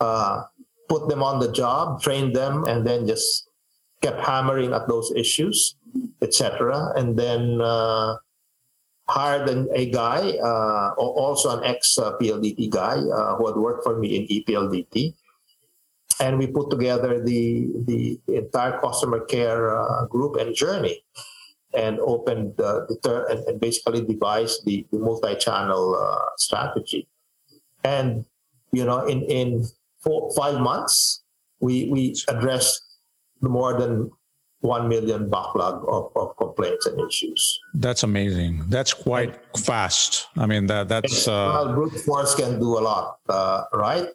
uh, 0.00 0.42
put 0.94 1.08
them 1.08 1.22
on 1.22 1.40
the 1.40 1.50
job, 1.50 2.00
trained 2.00 2.34
them, 2.36 2.64
and 2.70 2.86
then 2.86 3.06
just 3.06 3.50
kept 4.00 4.20
hammering 4.20 4.72
at 4.72 4.86
those 4.86 5.10
issues, 5.16 5.74
etc. 6.22 6.92
And 6.94 7.18
then 7.18 7.60
uh, 7.60 8.14
hired 9.08 9.48
an, 9.48 9.68
a 9.74 9.90
guy, 9.90 10.38
uh, 10.38 10.94
also 10.96 11.58
an 11.58 11.64
ex 11.64 11.98
PLDT 11.98 12.70
guy, 12.70 12.96
uh, 13.18 13.34
who 13.36 13.46
had 13.48 13.56
worked 13.56 13.82
for 13.82 13.98
me 13.98 14.08
in 14.18 14.22
EPLDT, 14.30 15.14
and 16.20 16.38
we 16.38 16.46
put 16.46 16.70
together 16.70 17.22
the 17.30 17.42
the 17.90 18.20
entire 18.28 18.78
customer 18.78 19.20
care 19.26 19.74
uh, 19.74 20.06
group 20.06 20.36
and 20.36 20.54
journey 20.54 21.02
and 21.74 21.98
opened 21.98 22.54
uh, 22.60 22.86
the 22.86 22.96
ter- 23.02 23.26
and, 23.26 23.40
and, 23.48 23.58
basically 23.58 24.00
devised 24.00 24.64
the, 24.64 24.86
the 24.92 24.98
multi-channel 24.98 25.98
uh, 25.98 26.30
strategy 26.36 27.08
and 27.82 28.24
you 28.70 28.84
know 28.84 29.04
in 29.06 29.22
in 29.22 29.66
four, 30.04 30.32
five 30.36 30.60
months 30.60 31.24
we 31.60 31.88
we 31.88 32.14
addressed 32.28 32.82
more 33.40 33.78
than 33.78 34.10
1 34.60 34.88
million 34.88 35.28
backlog 35.28 35.84
of, 35.88 36.10
of 36.16 36.34
complaints 36.38 36.86
and 36.86 36.98
issues. 37.06 37.60
That's 37.74 38.02
amazing. 38.02 38.64
That's 38.68 38.94
quite 38.94 39.34
and, 39.54 39.64
fast. 39.64 40.28
I 40.38 40.46
mean 40.46 40.66
that 40.66 40.88
that's 40.88 41.28
uh... 41.28 41.50
well, 41.52 41.74
brute 41.74 42.00
force 42.00 42.34
can 42.34 42.58
do 42.58 42.78
a 42.78 42.82
lot 42.90 43.18
uh, 43.28 43.64
right? 43.72 44.08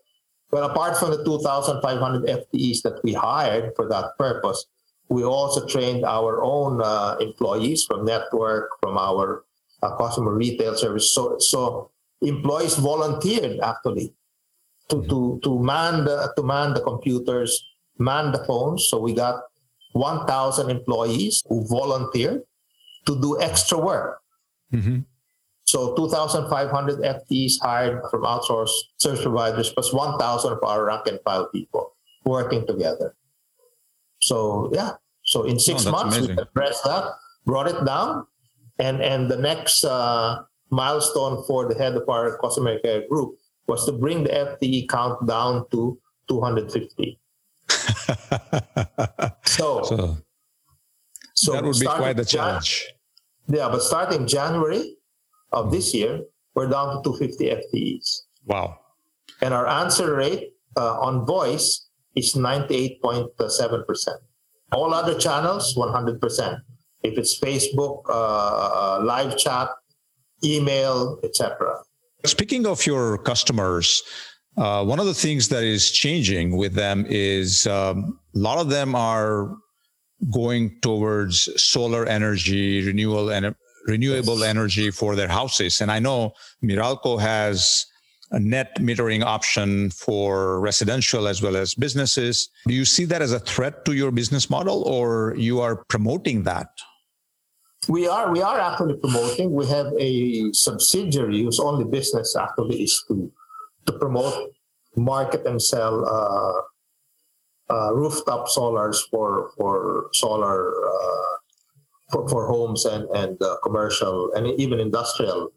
But 0.51 0.63
apart 0.63 0.97
from 0.97 1.11
the 1.11 1.23
2,500 1.23 2.25
FTEs 2.25 2.81
that 2.81 2.99
we 3.03 3.13
hired 3.13 3.75
for 3.75 3.87
that 3.89 4.17
purpose, 4.17 4.65
we 5.07 5.23
also 5.23 5.67
trained 5.67 6.03
our 6.05 6.41
own 6.41 6.81
uh, 6.81 7.17
employees 7.19 7.83
from 7.83 8.05
network, 8.05 8.71
from 8.81 8.97
our 8.97 9.45
uh, 9.83 9.95
customer 9.97 10.33
retail 10.33 10.75
service. 10.75 11.13
So, 11.13 11.37
so 11.37 11.91
employees 12.21 12.75
volunteered 12.77 13.59
actually 13.61 14.13
to, 14.89 15.05
to, 15.07 15.39
to 15.43 15.59
man 15.59 16.05
the 16.05 16.33
to 16.35 16.43
man 16.43 16.73
the 16.73 16.81
computers, 16.81 17.63
man 17.97 18.31
the 18.31 18.43
phones. 18.45 18.87
So 18.87 18.99
we 18.99 19.13
got 19.13 19.43
1,000 19.93 20.69
employees 20.69 21.43
who 21.47 21.67
volunteered 21.67 22.41
to 23.05 23.21
do 23.21 23.39
extra 23.41 23.77
work. 23.77 24.19
Mm-hmm. 24.73 24.99
So 25.65 25.95
2,500 25.95 26.99
FTEs 26.99 27.53
hired 27.61 28.01
from 28.09 28.23
outsourced 28.23 28.73
service 28.97 29.21
providers 29.21 29.69
plus 29.69 29.93
1,000 29.93 30.53
of 30.53 30.63
our 30.63 30.85
rank 30.85 31.07
and 31.07 31.19
file 31.23 31.47
people 31.49 31.95
working 32.25 32.65
together. 32.65 33.15
So 34.21 34.69
yeah, 34.73 34.93
so 35.23 35.43
in 35.43 35.59
six 35.59 35.85
oh, 35.85 35.91
months 35.91 36.17
amazing. 36.17 36.35
we 36.35 36.41
addressed 36.41 36.83
that, 36.83 37.05
brought 37.45 37.67
it 37.67 37.85
down, 37.85 38.25
and 38.79 39.01
and 39.01 39.29
the 39.29 39.37
next 39.37 39.85
uh, 39.85 40.43
milestone 40.69 41.43
for 41.47 41.67
the 41.69 41.75
head 41.75 41.95
of 41.95 42.07
our 42.09 42.37
customer 42.37 42.79
care 42.79 43.07
group 43.07 43.38
was 43.69 43.85
to 43.85 43.93
bring 43.93 44.23
the 44.23 44.29
FTE 44.29 44.89
count 44.89 45.27
down 45.27 45.65
to 45.71 45.97
250. 46.27 47.19
so, 49.45 49.83
so, 49.83 50.17
so 51.33 51.53
that 51.53 51.63
would 51.63 51.79
be 51.79 51.85
quite 51.85 52.19
a 52.19 52.25
challenge. 52.25 52.85
Jan- 53.47 53.57
yeah, 53.57 53.69
but 53.69 53.81
starting 53.81 54.27
January, 54.27 54.97
of 55.51 55.71
this 55.71 55.93
year, 55.93 56.21
we're 56.55 56.69
down 56.69 56.97
to 56.97 57.01
250 57.03 57.45
FTEs. 57.45 58.21
Wow. 58.45 58.79
And 59.41 59.53
our 59.53 59.67
answer 59.67 60.15
rate 60.15 60.53
uh, 60.77 60.99
on 60.99 61.25
voice 61.25 61.87
is 62.15 62.33
98.7%. 62.33 64.07
All 64.71 64.93
other 64.93 65.17
channels, 65.17 65.75
100%. 65.75 66.59
If 67.01 67.17
it's 67.17 67.39
Facebook, 67.39 68.03
uh, 68.09 68.13
uh, 68.13 69.01
live 69.03 69.37
chat, 69.37 69.69
email, 70.43 71.19
etc. 71.23 71.79
Speaking 72.25 72.65
of 72.65 72.85
your 72.85 73.17
customers, 73.17 74.03
uh, 74.57 74.83
one 74.83 74.99
of 74.99 75.05
the 75.05 75.13
things 75.13 75.47
that 75.49 75.63
is 75.63 75.89
changing 75.89 76.57
with 76.57 76.73
them 76.73 77.05
is 77.07 77.65
um, 77.67 78.19
a 78.35 78.39
lot 78.39 78.59
of 78.59 78.69
them 78.69 78.93
are 78.93 79.55
going 80.33 80.77
towards 80.81 81.49
solar 81.61 82.05
energy, 82.05 82.85
renewable 82.85 83.29
and 83.29 83.55
renewable 83.87 84.43
energy 84.43 84.91
for 84.91 85.15
their 85.15 85.29
houses. 85.29 85.79
And 85.79 85.91
I 85.91 85.99
know 85.99 86.33
Meralco 86.61 87.19
has 87.19 87.85
a 88.31 88.39
net 88.39 88.75
metering 88.75 89.23
option 89.23 89.89
for 89.89 90.59
residential 90.59 91.27
as 91.27 91.41
well 91.41 91.55
as 91.55 91.73
businesses. 91.73 92.49
Do 92.67 92.73
you 92.73 92.85
see 92.85 93.05
that 93.05 93.21
as 93.21 93.31
a 93.31 93.39
threat 93.39 93.85
to 93.85 93.93
your 93.93 94.11
business 94.11 94.49
model 94.49 94.83
or 94.83 95.35
you 95.37 95.61
are 95.61 95.83
promoting 95.85 96.43
that? 96.43 96.67
We 97.89 98.07
are 98.07 98.31
we 98.31 98.41
are 98.43 98.59
actually 98.59 98.97
promoting. 98.97 99.51
We 99.51 99.65
have 99.65 99.87
a 99.97 100.53
subsidiary 100.53 101.41
whose 101.41 101.59
only 101.59 101.85
business 101.85 102.35
actually 102.35 102.83
is 102.83 103.03
to 103.07 103.31
to 103.87 103.93
promote 103.93 104.53
market 104.95 105.47
and 105.47 105.59
sell 105.59 106.05
uh, 106.05 107.73
uh, 107.73 107.93
rooftop 107.95 108.47
solars 108.47 108.97
for 109.09 109.49
for 109.57 110.09
solar 110.13 110.69
uh, 110.69 111.33
for, 112.11 112.29
for 112.29 112.47
homes 112.47 112.85
and 112.85 113.09
and 113.09 113.41
uh, 113.41 113.57
commercial 113.63 114.31
and 114.35 114.45
even 114.59 114.79
industrial 114.79 115.51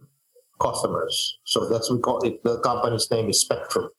customers. 0.59 1.39
So 1.45 1.69
that's 1.69 1.91
we 1.91 1.99
call 1.99 2.23
it. 2.25 2.43
The 2.45 2.61
company's 2.61 3.11
name 3.11 3.29
is 3.29 3.43
Spectrum. 3.43 3.91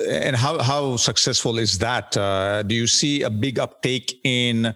And 0.00 0.34
how 0.34 0.60
how 0.60 0.96
successful 0.96 1.58
is 1.58 1.78
that? 1.78 2.16
Uh, 2.16 2.64
do 2.64 2.74
you 2.74 2.88
see 2.88 3.22
a 3.22 3.30
big 3.30 3.60
uptake 3.60 4.18
in 4.24 4.74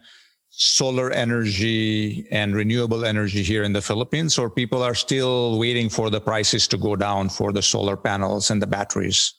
solar 0.57 1.11
energy 1.11 2.27
and 2.31 2.57
renewable 2.57 3.05
energy 3.05 3.43
here 3.43 3.63
in 3.63 3.75
the 3.75 3.83
Philippines, 3.83 4.39
or 4.39 4.49
people 4.49 4.83
are 4.83 4.95
still 4.95 5.59
waiting 5.59 5.91
for 5.91 6.09
the 6.09 6.21
prices 6.21 6.67
to 6.67 6.79
go 6.79 6.97
down 6.97 7.29
for 7.29 7.53
the 7.53 7.61
solar 7.61 7.95
panels 7.95 8.51
and 8.51 8.61
the 8.61 8.67
batteries? 8.67 9.35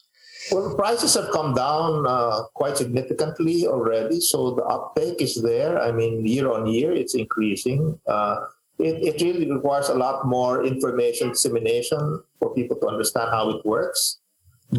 Well, 0.51 0.75
prices 0.75 1.15
have 1.15 1.31
come 1.31 1.55
down 1.55 2.05
uh, 2.07 2.43
quite 2.53 2.77
significantly 2.77 3.65
already, 3.65 4.21
so 4.21 4.51
the 4.51 4.63
uptake 4.63 5.19
is 5.19 5.41
there. 5.41 5.81
I 5.81 5.91
mean, 5.91 6.25
year 6.25 6.51
on 6.51 6.67
year, 6.67 6.91
it's 6.91 7.15
increasing. 7.15 7.99
Uh, 8.07 8.45
it, 8.77 9.01
it 9.01 9.21
really 9.21 9.51
requires 9.51 9.89
a 9.89 9.95
lot 9.95 10.27
more 10.27 10.63
information 10.63 11.29
dissemination 11.29 12.21
for 12.39 12.53
people 12.53 12.77
to 12.77 12.87
understand 12.87 13.31
how 13.31 13.49
it 13.49 13.65
works. 13.65 14.19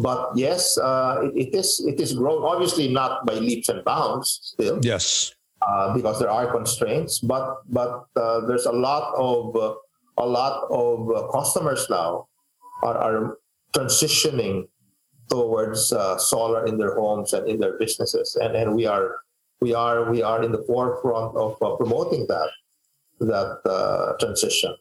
But 0.01 0.31
yes, 0.35 0.77
uh, 0.77 1.19
it, 1.23 1.49
it 1.49 1.55
is 1.55 1.83
it 1.85 1.99
is 1.99 2.13
growing. 2.13 2.45
Obviously, 2.45 2.87
not 2.87 3.25
by 3.25 3.33
leaps 3.33 3.67
and 3.67 3.83
bounds 3.83 4.39
still. 4.55 4.79
Yes 4.81 5.35
uh, 5.61 5.93
because 5.93 6.19
there 6.19 6.29
are 6.29 6.51
constraints. 6.51 7.19
But 7.19 7.61
but 7.69 8.05
uh, 8.15 8.45
there's 8.45 8.65
a 8.65 8.71
lot 8.71 9.13
of 9.15 9.55
uh, 9.55 9.75
a 10.17 10.25
lot 10.25 10.67
of 10.71 11.09
uh, 11.11 11.27
customers 11.31 11.87
now 11.89 12.27
are, 12.83 12.97
are 12.97 13.37
transitioning 13.75 14.67
towards 15.29 15.93
uh, 15.93 16.17
solar 16.17 16.65
in 16.65 16.77
their 16.77 16.95
homes 16.95 17.33
and 17.33 17.47
in 17.47 17.59
their 17.59 17.77
businesses, 17.77 18.37
and 18.41 18.55
and 18.55 18.75
we 18.75 18.85
are 18.85 19.19
we 19.61 19.73
are 19.73 20.09
we 20.09 20.23
are 20.23 20.43
in 20.43 20.51
the 20.51 20.63
forefront 20.63 21.35
of 21.35 21.57
promoting 21.77 22.25
that 22.27 22.49
that 23.19 24.17
transition. 24.19 24.75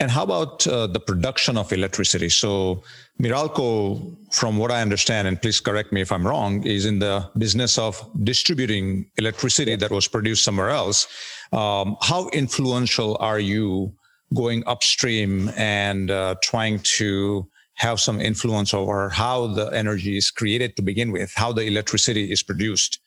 And 0.00 0.10
how 0.10 0.22
about 0.22 0.64
uh, 0.66 0.86
the 0.86 1.00
production 1.00 1.58
of 1.58 1.72
electricity? 1.72 2.28
So, 2.28 2.82
Meralco, 3.20 4.16
from 4.32 4.56
what 4.56 4.70
I 4.70 4.80
understand, 4.80 5.26
and 5.26 5.40
please 5.42 5.58
correct 5.58 5.92
me 5.92 6.00
if 6.00 6.12
I'm 6.12 6.24
wrong, 6.24 6.64
is 6.64 6.86
in 6.86 7.00
the 7.00 7.28
business 7.36 7.78
of 7.78 8.08
distributing 8.22 9.10
electricity 9.16 9.74
that 9.74 9.90
was 9.90 10.06
produced 10.06 10.44
somewhere 10.44 10.70
else. 10.70 11.08
Um, 11.52 11.96
how 12.00 12.28
influential 12.28 13.16
are 13.18 13.40
you 13.40 13.92
going 14.34 14.62
upstream 14.66 15.50
and 15.56 16.12
uh, 16.12 16.36
trying 16.42 16.78
to 16.98 17.48
have 17.74 17.98
some 17.98 18.20
influence 18.20 18.72
over 18.74 19.08
how 19.08 19.48
the 19.48 19.66
energy 19.68 20.16
is 20.16 20.30
created 20.30 20.76
to 20.76 20.82
begin 20.82 21.10
with, 21.10 21.32
how 21.34 21.52
the 21.52 21.64
electricity 21.64 22.30
is 22.30 22.42
produced? 22.44 23.00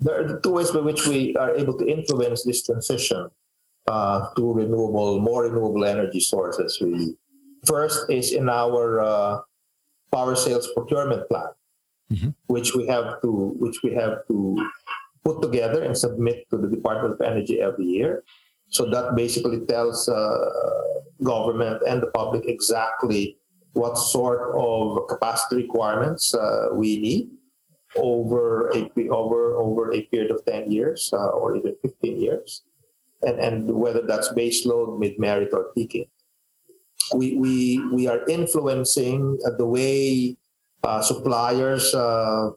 There 0.00 0.26
are 0.26 0.40
two 0.40 0.50
ways 0.50 0.72
by 0.72 0.80
which 0.80 1.06
we 1.06 1.34
are 1.36 1.54
able 1.54 1.78
to 1.78 1.86
influence 1.86 2.44
this 2.44 2.66
transition 2.66 3.30
uh, 3.86 4.32
to 4.36 4.52
renewable, 4.52 5.20
more 5.20 5.44
renewable 5.44 5.84
energy 5.84 6.20
sources. 6.20 6.78
Really, 6.80 7.16
first 7.66 8.10
is 8.10 8.32
in 8.32 8.48
our 8.48 9.00
uh, 9.00 9.40
power 10.12 10.34
sales 10.34 10.68
procurement 10.74 11.28
plan, 11.28 11.52
mm-hmm. 12.12 12.30
which 12.46 12.74
we 12.74 12.86
have 12.86 13.20
to 13.22 13.54
which 13.58 13.82
we 13.82 13.94
have 13.94 14.26
to 14.28 14.70
put 15.24 15.42
together 15.42 15.82
and 15.82 15.96
submit 15.96 16.48
to 16.50 16.56
the 16.56 16.68
Department 16.68 17.14
of 17.14 17.20
Energy 17.20 17.60
every 17.60 17.86
year. 17.86 18.24
So 18.68 18.88
that 18.90 19.14
basically 19.16 19.60
tells 19.66 20.08
uh, 20.08 20.50
government 21.22 21.82
and 21.88 22.02
the 22.02 22.08
public 22.08 22.44
exactly 22.46 23.36
what 23.72 23.98
sort 23.98 24.54
of 24.56 25.08
capacity 25.08 25.62
requirements 25.62 26.34
uh, 26.34 26.68
we 26.72 26.98
need 26.98 27.30
over 27.96 28.70
a 28.70 28.90
over 29.10 29.56
over 29.56 29.92
a 29.92 30.02
period 30.02 30.30
of 30.30 30.44
10 30.46 30.70
years 30.70 31.10
uh, 31.12 31.28
or 31.28 31.56
even 31.56 31.74
15 31.82 32.20
years 32.20 32.62
and, 33.26 33.38
and 33.40 33.74
whether 33.74 34.02
that's 34.06 34.32
base 34.32 34.66
load, 34.66 34.98
mid 34.98 35.18
merit, 35.18 35.50
or 35.52 35.72
peaking. 35.74 36.06
We, 37.14 37.36
we, 37.36 37.86
we 37.92 38.06
are 38.06 38.24
influencing 38.28 39.38
the 39.58 39.66
way 39.66 40.36
uh, 40.82 41.02
suppliers 41.02 41.94
uh, 41.94 42.50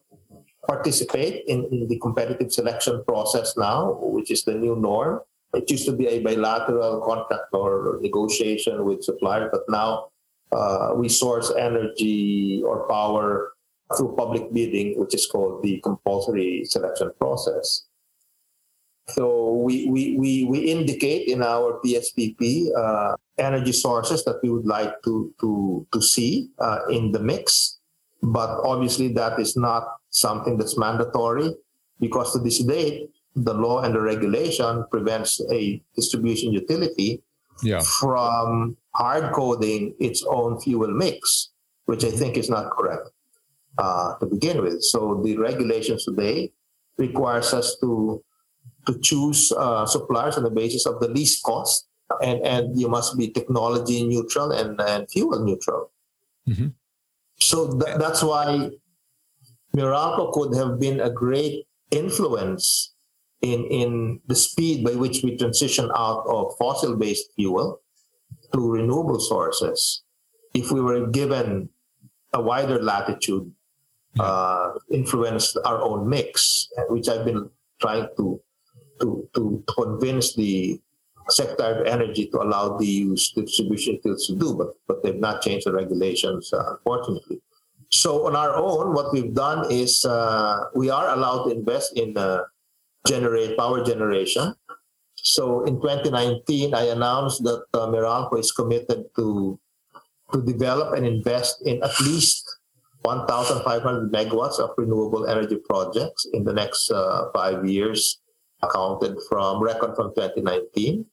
participate 0.68 1.46
in, 1.48 1.66
in 1.72 1.88
the 1.88 2.00
competitive 2.00 2.52
selection 2.52 3.04
process 3.08 3.56
now, 3.58 3.98
which 4.02 4.32
is 4.32 4.44
the 4.44 4.54
new 4.54 4.76
norm. 4.76 5.22
It 5.54 5.70
used 5.72 5.86
to 5.86 5.94
be 5.94 6.08
a 6.08 6.20
bilateral 6.20 7.02
contract 7.02 7.54
or 7.54 8.00
negotiation 8.02 8.84
with 8.84 9.04
suppliers, 9.04 9.50
but 9.52 9.64
now 9.70 10.10
uh, 10.52 10.92
we 10.96 11.10
source 11.10 11.52
energy 11.58 12.62
or 12.66 12.88
power 12.88 13.54
through 13.96 14.16
public 14.16 14.52
bidding, 14.54 15.00
which 15.00 15.16
is 15.16 15.26
called 15.26 15.64
the 15.64 15.80
compulsory 15.80 16.66
selection 16.66 17.12
process. 17.20 17.87
So 19.10 19.54
we, 19.54 19.88
we, 19.90 20.18
we, 20.18 20.44
we 20.46 20.60
indicate 20.60 21.28
in 21.28 21.42
our 21.42 21.80
PSPP 21.84 22.68
uh, 22.76 23.16
energy 23.38 23.72
sources 23.72 24.26
that 24.26 24.40
we 24.44 24.50
would 24.50 24.66
like 24.66 25.02
to, 25.04 25.34
to, 25.40 25.88
to 25.94 26.02
see 26.02 26.50
uh, 26.60 26.80
in 26.90 27.12
the 27.12 27.20
mix. 27.20 27.80
But 28.22 28.60
obviously, 28.66 29.14
that 29.14 29.40
is 29.40 29.56
not 29.56 29.88
something 30.10 30.58
that's 30.58 30.78
mandatory 30.78 31.54
because 32.00 32.34
to 32.34 32.40
this 32.40 32.60
date, 32.60 33.10
the 33.36 33.54
law 33.54 33.82
and 33.82 33.94
the 33.94 34.02
regulation 34.02 34.84
prevents 34.92 35.40
a 35.52 35.82
distribution 35.96 36.52
utility 36.52 37.22
yeah. 37.64 37.82
from 37.82 38.76
hard 38.96 39.32
coding 39.34 39.94
its 40.00 40.24
own 40.28 40.60
fuel 40.60 40.88
mix, 40.88 41.52
which 41.86 42.04
I 42.04 42.12
think 42.12 42.36
is 42.36 42.50
not 42.50 42.72
correct 42.72 43.10
uh, 43.78 44.16
to 44.16 44.26
begin 44.26 44.62
with. 44.62 44.82
So 44.82 45.22
the 45.24 45.38
regulations 45.38 46.04
today 46.06 46.52
requires 46.98 47.54
us 47.54 47.78
to 47.82 48.24
to 48.88 48.98
choose 49.00 49.52
uh, 49.52 49.86
suppliers 49.86 50.38
on 50.38 50.44
the 50.44 50.50
basis 50.50 50.88
of 50.88 51.00
the 51.00 51.08
least 51.08 51.44
cost, 51.44 51.88
and 52.24 52.42
and 52.42 52.80
you 52.80 52.88
must 52.88 53.18
be 53.18 53.30
technology 53.30 54.08
neutral 54.08 54.52
and, 54.52 54.80
and 54.82 55.12
fuel 55.12 55.44
neutral. 55.44 55.92
Mm-hmm. 56.48 56.72
So 57.40 57.78
th- 57.78 57.98
that's 58.00 58.24
why 58.24 58.72
Meralco 59.76 60.32
could 60.32 60.56
have 60.56 60.80
been 60.80 61.02
a 61.02 61.12
great 61.12 61.68
influence 61.92 62.96
in 63.42 63.66
in 63.70 64.20
the 64.26 64.36
speed 64.36 64.84
by 64.84 64.96
which 64.96 65.22
we 65.24 65.38
transition 65.38 65.92
out 65.96 66.26
of 66.26 66.56
fossil-based 66.58 67.36
fuel 67.36 67.82
to 68.54 68.60
renewable 68.60 69.20
sources. 69.20 70.04
If 70.56 70.72
we 70.72 70.82
were 70.82 71.06
given 71.08 71.70
a 72.34 72.42
wider 72.42 72.82
latitude, 72.82 73.52
uh, 74.20 74.72
influence 74.90 75.56
our 75.58 75.82
own 75.82 76.10
mix, 76.10 76.68
which 76.90 77.08
I've 77.08 77.26
been 77.26 77.50
trying 77.80 78.08
to 78.18 78.42
to, 79.00 79.28
to 79.36 79.64
convince 79.68 80.36
the 80.36 80.80
Secretary 81.30 81.82
of 81.82 81.88
Energy 81.88 82.28
to 82.28 82.42
allow 82.42 82.78
the 82.78 82.86
use 82.86 83.32
distribution 83.32 84.00
fields 84.02 84.28
to 84.28 84.36
do, 84.36 84.56
but, 84.56 84.70
but 84.88 85.04
they've 85.04 85.20
not 85.20 85.42
changed 85.42 85.68
the 85.68 85.74
regulations, 85.74 86.52
uh, 86.54 86.74
unfortunately. 86.74 87.42
So 87.90 88.28
on 88.28 88.36
our 88.36 88.56
own, 88.56 88.94
what 88.94 89.14
we've 89.14 89.34
done 89.34 89.72
is 89.72 90.06
uh, 90.06 90.66
we 90.76 90.90
are 90.90 91.10
allowed 91.10 91.46
to 91.46 91.52
invest 91.52 91.98
in 91.98 92.18
uh, 92.18 92.44
generate 93.06 93.58
power 93.58 93.84
generation. 93.84 94.54
So 95.16 95.64
in 95.64 95.82
2019, 95.82 96.74
I 96.74 96.84
announced 96.90 97.44
that 97.44 97.64
uh, 97.74 97.88
Meralco 97.88 98.40
is 98.40 98.52
committed 98.52 99.06
to 99.16 99.60
to 100.34 100.42
develop 100.42 100.94
and 100.94 101.06
invest 101.06 101.62
in 101.66 101.82
at 101.84 101.98
least 102.02 102.44
1,500 103.04 104.12
megawatts 104.12 104.60
of 104.60 104.72
renewable 104.78 105.26
energy 105.26 105.56
projects 105.56 106.28
in 106.34 106.44
the 106.44 106.52
next 106.52 106.92
uh, 106.92 107.32
five 107.34 107.66
years 107.66 108.20
accounted 108.62 109.18
from 109.30 109.62
record 109.62 109.96
from 109.96 110.14
2019. 110.16 111.06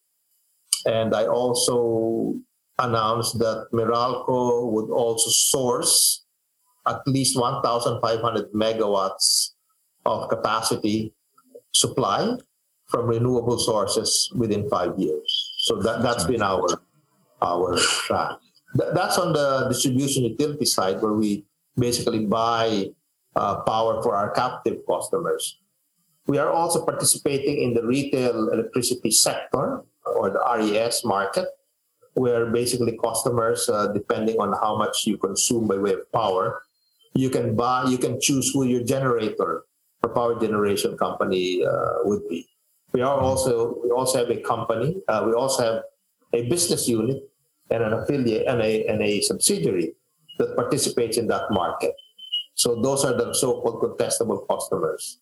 And 0.86 1.14
I 1.14 1.26
also 1.26 2.34
announced 2.78 3.38
that 3.38 3.68
Meralco 3.72 4.70
would 4.72 4.90
also 4.90 5.30
source 5.30 6.24
at 6.86 7.01
least 7.07 7.38
1,500 7.38 8.53
megawatts 8.53 9.51
of 10.05 10.28
capacity 10.28 11.14
supply 11.72 12.36
from 12.88 13.07
renewable 13.07 13.59
sources 13.59 14.30
within 14.36 14.68
five 14.68 14.99
years. 14.99 15.55
So 15.59 15.80
that, 15.80 16.03
that's 16.03 16.24
been 16.24 16.42
our 16.42 16.66
our 17.42 17.76
track. 17.78 18.38
that's 18.74 19.18
on 19.18 19.32
the 19.32 19.68
distribution 19.68 20.24
utility 20.24 20.64
side 20.64 21.01
where 21.03 21.12
we 21.12 21.45
basically 21.76 22.24
buy 22.24 22.90
uh, 23.36 23.61
power 23.62 24.03
for 24.03 24.16
our 24.16 24.30
captive 24.30 24.78
customers. 24.88 25.59
We 26.27 26.39
are 26.39 26.51
also 26.51 26.85
participating 26.85 27.62
in 27.62 27.75
the 27.75 27.85
retail 27.85 28.49
electricity 28.49 29.11
sector 29.11 29.85
or 30.07 30.31
the 30.31 30.41
RES 30.41 31.05
market, 31.05 31.49
where 32.14 32.47
basically 32.47 32.99
customers, 33.03 33.68
uh, 33.68 33.89
depending 33.89 34.37
on 34.41 34.53
how 34.53 34.77
much 34.77 35.07
you 35.07 35.18
consume 35.18 35.68
by 35.68 35.77
way 35.77 35.93
of 35.93 36.11
power, 36.12 36.62
you 37.14 37.29
can 37.29 37.55
buy, 37.55 37.85
you 37.85 37.99
can 37.99 38.20
choose 38.20 38.51
who 38.53 38.64
your 38.64 38.83
generator 38.83 39.64
or 40.03 40.09
power 40.11 40.41
generation 40.41 40.97
company 40.97 41.64
uh, 41.64 42.05
would 42.05 42.27
be. 42.29 42.49
We 42.93 43.03
are 43.03 43.18
also 43.18 43.77
we 43.83 43.91
also 43.91 44.18
have 44.18 44.31
a 44.31 44.41
company. 44.41 45.03
Uh, 45.09 45.25
we 45.27 45.33
also 45.33 45.62
have 45.62 45.83
a 46.33 46.49
business 46.49 46.89
unit 46.89 47.29
and 47.70 47.83
an 47.83 47.93
affiliate 47.93 48.47
and 48.47 48.62
a 48.62 48.87
and 48.87 49.03
a 49.03 49.20
subsidiary 49.20 49.95
that 50.39 50.57
participates 50.57 51.18
in 51.18 51.27
that 51.29 51.51
market. 51.51 51.93
So 52.55 52.81
those 52.81 53.05
are 53.05 53.14
the 53.14 53.35
so-called 53.35 53.83
contestable 53.83 54.47
customers. 54.49 55.18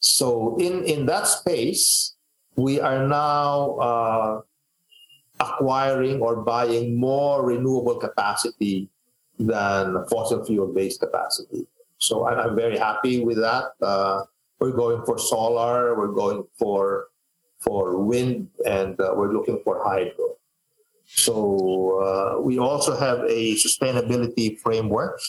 So 0.00 0.56
in, 0.58 0.84
in 0.84 1.06
that 1.06 1.26
space, 1.26 2.14
we 2.56 2.80
are 2.80 3.06
now 3.06 3.76
uh, 3.76 4.40
acquiring 5.40 6.20
or 6.20 6.36
buying 6.36 6.98
more 6.98 7.44
renewable 7.44 7.96
capacity 7.96 8.88
than 9.38 10.04
fossil 10.10 10.44
fuel 10.44 10.72
based 10.72 11.00
capacity. 11.00 11.66
So 11.98 12.26
I'm, 12.26 12.38
I'm 12.38 12.56
very 12.56 12.78
happy 12.78 13.24
with 13.24 13.36
that. 13.38 13.72
Uh, 13.80 14.24
we're 14.58 14.72
going 14.72 15.04
for 15.04 15.18
solar, 15.18 15.96
we're 15.98 16.12
going 16.12 16.44
for 16.58 17.08
for 17.60 17.98
wind, 18.02 18.48
and 18.64 18.98
uh, 19.00 19.12
we're 19.14 19.32
looking 19.32 19.60
for 19.64 19.84
hydro. 19.84 20.36
So 21.16 22.00
uh, 22.00 22.40
we 22.40 22.58
also 22.58 22.96
have 22.96 23.18
a 23.28 23.54
sustainability 23.56 24.58
framework, 24.58 25.20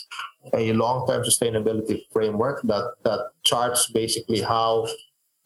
a 0.54 0.74
long-term 0.74 1.24
sustainability 1.24 2.02
framework 2.14 2.62
that 2.64 2.94
that 3.04 3.32
charts 3.44 3.90
basically 3.92 4.42
how 4.42 4.88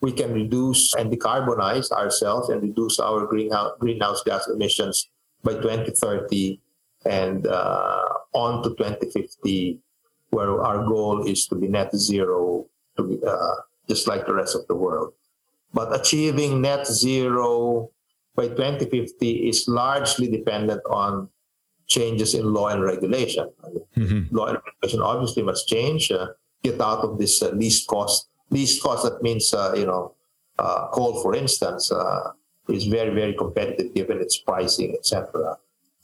we 0.02 0.12
can 0.12 0.34
reduce 0.34 0.94
and 0.96 1.12
decarbonize 1.12 1.90
ourselves 1.92 2.50
and 2.50 2.62
reduce 2.62 3.00
our 3.00 3.26
greenhouse 3.26 3.72
greenhouse 3.80 4.22
gas 4.24 4.48
emissions 4.48 5.10
by 5.44 5.54
2030 5.54 6.60
and 7.06 7.48
uh, 7.48 8.10
on 8.34 8.64
to 8.64 8.70
2050, 8.76 9.80
where 10.32 10.62
our 10.64 10.84
goal 10.86 11.26
is 11.26 11.48
to 11.48 11.56
be 11.56 11.68
net 11.68 11.96
zero, 11.96 12.66
to 12.98 13.04
be, 13.04 13.20
uh, 13.26 13.56
just 13.88 14.08
like 14.08 14.26
the 14.26 14.34
rest 14.34 14.56
of 14.56 14.68
the 14.68 14.76
world. 14.76 15.14
But 15.74 15.98
achieving 15.98 16.62
net 16.62 16.88
zero 16.88 17.92
by 18.36 18.48
2050 18.48 19.50
is 19.50 19.68
largely 19.68 20.28
dependent 20.30 20.82
on 20.90 21.30
changes 21.88 22.34
in 22.34 22.54
law 22.54 22.68
and 22.68 22.84
regulation. 22.84 23.50
Mm-hmm. 23.96 24.36
Law 24.36 24.48
and 24.48 24.58
regulation 24.66 25.02
obviously 25.02 25.44
must 25.44 25.68
change. 25.68 26.12
Uh, 26.12 26.28
get 26.64 26.82
out 26.82 27.00
of 27.00 27.18
this 27.18 27.42
uh, 27.42 27.50
least 27.50 27.88
cost. 27.88 28.30
Least 28.50 28.82
cost 28.82 29.04
that 29.04 29.22
means 29.22 29.54
uh, 29.54 29.74
you 29.76 29.86
know 29.86 30.14
uh, 30.60 30.88
coal, 30.90 31.22
for 31.22 31.36
instance, 31.36 31.92
uh, 31.92 32.32
is 32.70 32.86
very 32.86 33.14
very 33.14 33.34
competitive 33.34 33.94
given 33.94 34.20
its 34.20 34.38
pricing, 34.38 34.94
etc. 34.94 35.58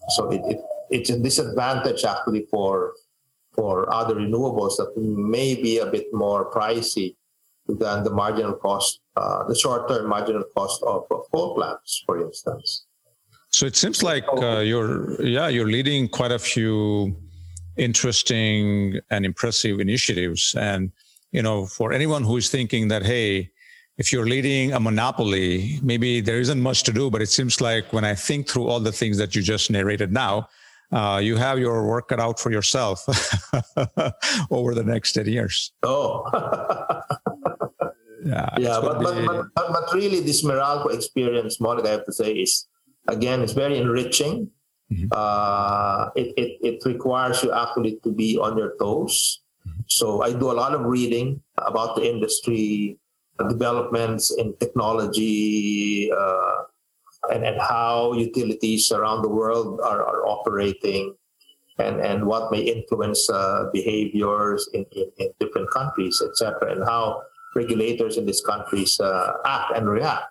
So 0.09 0.31
it, 0.31 0.41
it 0.45 0.59
it's 0.89 1.09
a 1.09 1.19
disadvantage 1.19 2.03
actually 2.03 2.45
for 2.49 2.93
for 3.53 3.91
other 3.93 4.15
renewables 4.15 4.77
that 4.77 4.93
may 4.97 5.55
be 5.55 5.79
a 5.79 5.85
bit 5.85 6.07
more 6.13 6.49
pricey 6.51 7.15
than 7.67 8.03
the 8.03 8.09
marginal 8.09 8.53
cost, 8.53 8.99
uh, 9.15 9.47
the 9.47 9.55
short-term 9.55 10.07
marginal 10.09 10.43
cost 10.55 10.81
of, 10.83 11.05
of, 11.11 11.21
coal 11.31 11.55
plants, 11.55 12.03
for 12.05 12.19
instance. 12.19 12.85
So 13.49 13.65
it 13.65 13.75
seems 13.75 14.01
like 14.03 14.25
uh, 14.37 14.59
you're, 14.59 15.21
yeah, 15.21 15.47
you're 15.47 15.67
leading 15.67 16.07
quite 16.07 16.31
a 16.31 16.39
few 16.39 17.15
interesting 17.77 18.99
and 19.09 19.25
impressive 19.25 19.79
initiatives. 19.79 20.55
And 20.57 20.91
you 21.31 21.41
know, 21.41 21.65
for 21.65 21.93
anyone 21.93 22.23
who 22.23 22.37
is 22.37 22.49
thinking 22.49 22.89
that, 22.89 23.03
hey, 23.03 23.51
if 23.97 24.11
you're 24.11 24.25
leading 24.25 24.73
a 24.73 24.79
monopoly, 24.79 25.79
maybe 25.81 26.21
there 26.21 26.39
isn't 26.39 26.61
much 26.61 26.83
to 26.83 26.91
do. 26.91 27.09
But 27.09 27.21
it 27.21 27.29
seems 27.29 27.61
like 27.61 27.91
when 27.93 28.03
I 28.03 28.15
think 28.15 28.49
through 28.49 28.67
all 28.67 28.79
the 28.79 28.91
things 28.91 29.17
that 29.17 29.35
you 29.35 29.41
just 29.41 29.71
narrated 29.71 30.11
now, 30.11 30.49
uh, 30.91 31.19
you 31.23 31.37
have 31.37 31.57
your 31.57 31.87
work 31.87 32.09
cut 32.09 32.19
out 32.19 32.39
for 32.39 32.51
yourself 32.51 33.05
over 34.51 34.75
the 34.75 34.83
next 34.83 35.13
10 35.13 35.27
years. 35.27 35.71
Oh. 35.83 37.01
yeah, 38.25 38.49
yeah 38.57 38.79
but, 38.81 38.99
be... 38.99 39.25
but, 39.25 39.47
but, 39.55 39.67
but, 39.71 39.93
really, 39.93 40.19
this 40.19 40.43
Meralco 40.43 40.93
experience, 40.93 41.57
Maulik, 41.57 41.85
I 41.85 41.91
have 41.91 42.05
to 42.05 42.13
say, 42.13 42.33
is 42.33 42.67
again, 43.07 43.41
it's 43.41 43.53
very 43.53 43.77
enriching. 43.77 44.49
Mm-hmm. 44.91 45.07
Uh, 45.11 46.09
it, 46.15 46.33
it, 46.37 46.57
it 46.61 46.85
requires 46.85 47.41
you 47.43 47.51
actually 47.53 47.99
to 48.03 48.11
be 48.11 48.37
on 48.37 48.57
your 48.57 48.75
toes. 48.77 49.41
Mm-hmm. 49.67 49.81
So 49.87 50.21
I 50.21 50.33
do 50.33 50.51
a 50.51 50.53
lot 50.53 50.73
of 50.73 50.81
reading 50.81 51.41
about 51.57 51.95
the 51.95 52.03
industry, 52.07 52.97
developments 53.49 54.35
in 54.37 54.55
technology, 54.57 56.11
uh, 56.11 56.63
and, 57.31 57.45
and 57.45 57.61
how 57.61 58.13
utilities 58.13 58.91
around 58.91 59.21
the 59.21 59.29
world 59.29 59.79
are, 59.81 60.03
are 60.03 60.27
operating 60.27 61.15
and, 61.77 61.99
and 62.01 62.25
what 62.25 62.51
may 62.51 62.61
influence 62.61 63.29
uh, 63.29 63.65
behaviors 63.73 64.69
in, 64.73 64.85
in, 64.91 65.11
in, 65.17 65.29
different 65.39 65.69
countries, 65.71 66.21
etc., 66.21 66.71
and 66.71 66.83
how 66.83 67.21
regulators 67.55 68.17
in 68.17 68.25
these 68.25 68.41
countries 68.41 68.99
uh, 68.99 69.33
act 69.45 69.75
and 69.75 69.89
react 69.89 70.25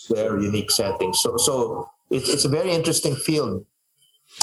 to 0.00 0.14
their 0.14 0.38
unique 0.40 0.70
settings. 0.70 1.20
So, 1.20 1.36
so 1.36 1.88
it's, 2.10 2.28
it's 2.28 2.44
a 2.44 2.48
very 2.48 2.70
interesting 2.72 3.14
field. 3.14 3.64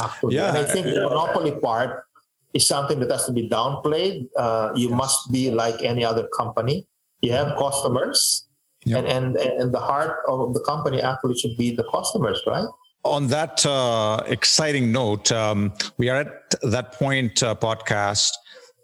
Actually. 0.01 0.35
Yeah, 0.35 0.49
and 0.49 0.57
I 0.57 0.63
think 0.63 0.85
the 0.85 1.01
monopoly 1.01 1.51
part 1.51 2.05
is 2.53 2.65
something 2.65 2.99
that 2.99 3.11
has 3.11 3.25
to 3.25 3.33
be 3.33 3.49
downplayed. 3.49 4.27
Uh, 4.37 4.71
you 4.75 4.89
yes. 4.89 4.97
must 4.97 5.31
be 5.31 5.51
like 5.51 5.81
any 5.83 6.05
other 6.05 6.27
company. 6.27 6.87
You 7.21 7.31
have 7.33 7.57
customers, 7.57 8.45
Yep. 8.85 9.05
And, 9.05 9.07
and 9.07 9.37
and 9.37 9.73
the 9.73 9.79
heart 9.79 10.19
of 10.27 10.53
the 10.53 10.59
company 10.61 11.01
actually 11.01 11.37
should 11.37 11.55
be 11.57 11.75
the 11.75 11.85
customers, 11.85 12.41
right? 12.45 12.67
On 13.05 13.27
that 13.27 13.65
uh, 13.65 14.23
exciting 14.27 14.91
note, 14.91 15.31
um, 15.31 15.73
we 15.97 16.09
are 16.09 16.21
at 16.21 16.55
that 16.63 16.93
point 16.93 17.43
uh, 17.43 17.55
podcast, 17.55 18.31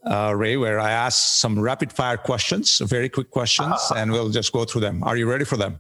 uh, 0.05 0.33
Ray, 0.35 0.57
where 0.57 0.79
I 0.79 0.91
ask 0.91 1.39
some 1.39 1.59
rapid 1.59 1.91
fire 1.91 2.17
questions, 2.17 2.79
very 2.79 3.09
quick 3.09 3.29
questions, 3.31 3.73
uh-huh. 3.73 3.95
and 3.97 4.11
we'll 4.11 4.29
just 4.29 4.51
go 4.51 4.65
through 4.65 4.81
them. 4.81 5.03
Are 5.03 5.17
you 5.17 5.29
ready 5.29 5.45
for 5.45 5.57
them? 5.57 5.79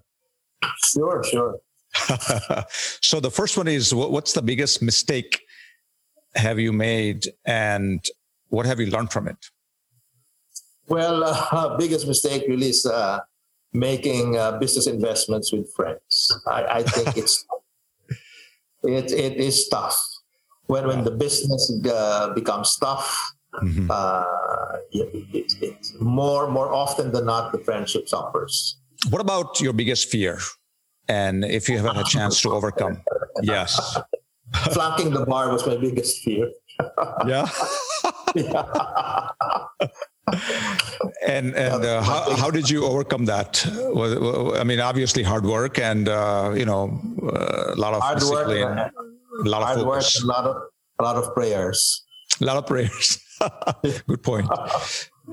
Sure, 0.93 1.23
sure. 1.23 1.59
so 3.01 3.19
the 3.19 3.31
first 3.31 3.57
one 3.57 3.67
is 3.67 3.93
what's 3.93 4.33
the 4.33 4.41
biggest 4.41 4.81
mistake 4.81 5.41
have 6.35 6.59
you 6.59 6.71
made 6.71 7.27
and 7.45 8.05
what 8.49 8.65
have 8.65 8.79
you 8.79 8.87
learned 8.87 9.11
from 9.11 9.27
it? 9.27 9.37
Well, 10.87 11.23
uh, 11.23 11.77
biggest 11.79 12.07
mistake 12.07 12.43
really 12.47 12.69
is 12.69 12.85
uh, 12.85 13.19
making 13.73 14.37
uh, 14.37 14.57
business 14.59 14.87
investments 14.87 15.51
with 15.51 15.71
friends. 15.73 16.41
I, 16.47 16.63
I 16.79 16.83
think 16.83 17.17
it's 17.17 17.45
it 18.83 19.11
it 19.11 19.37
is 19.37 19.67
tough 19.69 19.97
when 20.65 20.87
when 20.87 21.03
the 21.03 21.11
business 21.11 21.71
uh, 21.85 22.33
becomes 22.33 22.77
tough. 22.77 23.33
Mm-hmm. 23.63 23.87
Uh, 23.89 24.23
it, 24.91 25.53
it, 25.61 26.01
more 26.01 26.49
more 26.49 26.73
often 26.73 27.11
than 27.11 27.25
not, 27.25 27.51
the 27.51 27.59
friendship 27.59 28.07
suffers. 28.07 28.77
What 29.09 29.21
about 29.21 29.61
your 29.61 29.73
biggest 29.73 30.09
fear? 30.09 30.39
And 31.07 31.43
if 31.43 31.69
you 31.69 31.77
haven't 31.77 31.95
had 31.95 32.05
a 32.05 32.09
chance 32.09 32.41
to 32.41 32.51
overcome, 32.51 33.01
yes, 33.41 33.97
flanking 34.71 35.11
the 35.11 35.25
bar 35.25 35.51
was 35.51 35.65
my 35.65 35.77
biggest 35.77 36.23
fear. 36.23 36.49
yeah. 37.25 37.49
yeah 38.35 38.63
and 41.25 41.55
and 41.55 41.85
uh, 41.85 42.01
how, 42.01 42.35
how 42.35 42.51
did 42.51 42.69
you 42.69 42.85
overcome 42.85 43.25
that? 43.25 43.65
I 44.59 44.63
mean, 44.63 44.79
obviously 44.79 45.23
hard 45.23 45.45
work 45.45 45.79
and 45.79 46.07
uh, 46.07 46.53
you 46.55 46.65
know 46.65 46.99
uh, 47.23 47.73
a 47.73 47.79
lot 47.79 47.93
of 47.93 48.01
hard 48.01 48.19
discipline, 48.19 48.75
work, 48.75 48.91
a 49.45 49.49
lot 49.49 49.61
of 49.63 49.83
focus, 49.83 50.23
work, 50.23 50.23
a 50.23 50.27
lot 50.27 50.45
of 50.45 50.55
a 50.99 51.03
lot 51.03 51.15
of 51.15 51.33
prayers. 51.33 52.03
A 52.41 52.45
lot 52.45 52.57
of 52.57 52.67
prayers. 52.67 53.19
Good 54.07 54.23
point. 54.23 54.47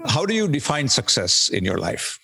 How 0.06 0.26
do 0.26 0.34
you 0.34 0.48
define 0.48 0.88
success 0.88 1.48
in 1.48 1.64
your 1.64 1.78
life? 1.78 2.18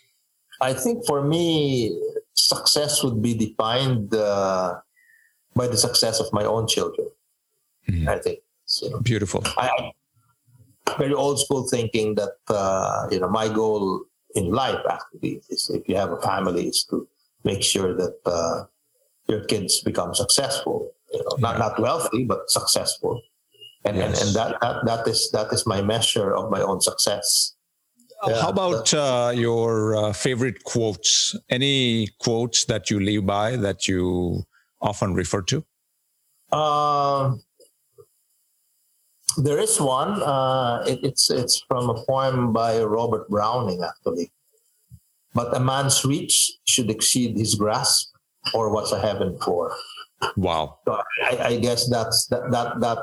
I 0.61 0.72
think 0.72 1.05
for 1.07 1.22
me, 1.24 1.99
success 2.35 3.03
would 3.03 3.20
be 3.22 3.35
defined 3.35 4.14
uh, 4.14 4.78
by 5.55 5.66
the 5.66 5.76
success 5.76 6.20
of 6.20 6.33
my 6.33 6.45
own 6.45 6.66
children. 6.66 7.09
Mm-hmm. 7.89 8.09
I 8.09 8.18
think. 8.18 8.41
So 8.64 9.01
Beautiful. 9.01 9.43
I, 9.57 9.93
very 10.99 11.14
old 11.14 11.41
school 11.41 11.66
thinking 11.68 12.14
that 12.14 12.37
uh, 12.49 13.09
you 13.11 13.20
know 13.20 13.28
my 13.28 13.49
goal 13.49 14.03
in 14.35 14.51
life 14.51 14.80
actually 14.89 15.41
is 15.49 15.70
if 15.72 15.89
you 15.89 15.97
have 15.97 16.11
a 16.11 16.20
family 16.20 16.68
is 16.68 16.85
to 16.91 17.07
make 17.45 17.62
sure 17.62 17.95
that 17.95 18.16
uh, 18.26 18.64
your 19.28 19.45
kids 19.45 19.80
become 19.80 20.14
successful 20.14 20.93
you 21.12 21.22
know 21.22 21.37
not 21.39 21.59
not 21.59 21.78
wealthy 21.80 22.24
but 22.24 22.51
successful 22.51 23.20
and 23.85 23.97
yes. 23.97 24.20
and, 24.20 24.28
and 24.28 24.37
that, 24.37 24.61
that 24.61 24.85
that 24.87 25.09
is 25.09 25.30
that 25.33 25.53
is 25.53 25.66
my 25.66 25.80
measure 25.83 26.35
of 26.35 26.51
my 26.51 26.61
own 26.61 26.80
success 26.80 27.55
yeah, 28.24 28.41
how 28.41 28.51
about 28.51 28.95
uh, 28.95 29.33
your 29.35 29.97
uh, 29.97 30.12
favorite 30.12 30.62
quotes 30.62 31.37
any 31.51 32.09
quotes 32.20 32.64
that 32.66 32.91
you 32.91 33.01
live 33.01 33.26
by 33.26 33.57
that 33.57 33.89
you 33.89 34.45
often 34.80 35.14
refer 35.14 35.43
to 35.43 35.64
um 36.57 37.43
there 39.37 39.59
is 39.59 39.80
one. 39.80 40.22
Uh, 40.22 40.85
it, 40.87 41.01
it's 41.03 41.30
it's 41.30 41.62
from 41.68 41.91
a 41.91 42.05
poem 42.05 42.53
by 42.53 42.83
Robert 42.83 43.28
Browning, 43.28 43.83
actually. 43.83 44.30
But 45.35 45.57
a 45.57 45.61
man's 45.61 46.05
reach 46.05 46.53
should 46.64 46.91
exceed 46.91 47.39
his 47.39 47.55
grasp, 47.55 48.12
or 48.53 48.70
what's 48.72 48.93
a 48.93 49.01
heaven 49.01 49.39
for? 49.39 49.74
Wow. 50.37 50.78
So 50.85 51.01
I, 51.24 51.39
I 51.45 51.57
guess 51.57 51.89
that's 51.89 52.26
that 52.26 52.51
that 52.51 52.80
that 52.80 52.99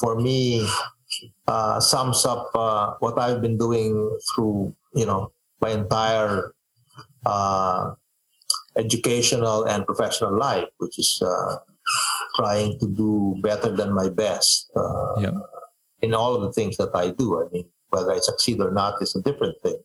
for 0.00 0.16
me 0.16 0.66
uh, 1.46 1.80
sums 1.80 2.24
up 2.24 2.50
uh, 2.54 2.94
what 3.00 3.18
I've 3.18 3.42
been 3.42 3.58
doing 3.58 4.18
through 4.34 4.74
you 4.94 5.06
know 5.06 5.32
my 5.60 5.70
entire 5.70 6.52
uh, 7.24 7.94
educational 8.76 9.64
and 9.64 9.86
professional 9.86 10.36
life, 10.36 10.68
which 10.78 10.98
is 10.98 11.22
uh, 11.24 11.56
trying 12.36 12.78
to 12.80 12.88
do 12.88 13.36
better 13.42 13.74
than 13.74 13.92
my 13.92 14.08
best 14.08 14.70
uh, 14.76 15.20
yeah. 15.20 15.30
in 16.00 16.14
all 16.14 16.34
of 16.34 16.42
the 16.42 16.52
things 16.52 16.76
that 16.76 16.90
I 16.94 17.10
do. 17.10 17.40
I 17.40 17.48
mean, 17.52 17.66
Whether 17.90 18.12
I 18.12 18.18
succeed 18.18 18.60
or 18.60 18.72
not 18.72 19.02
is 19.02 19.14
a 19.16 19.22
different 19.22 19.56
thing. 19.62 19.78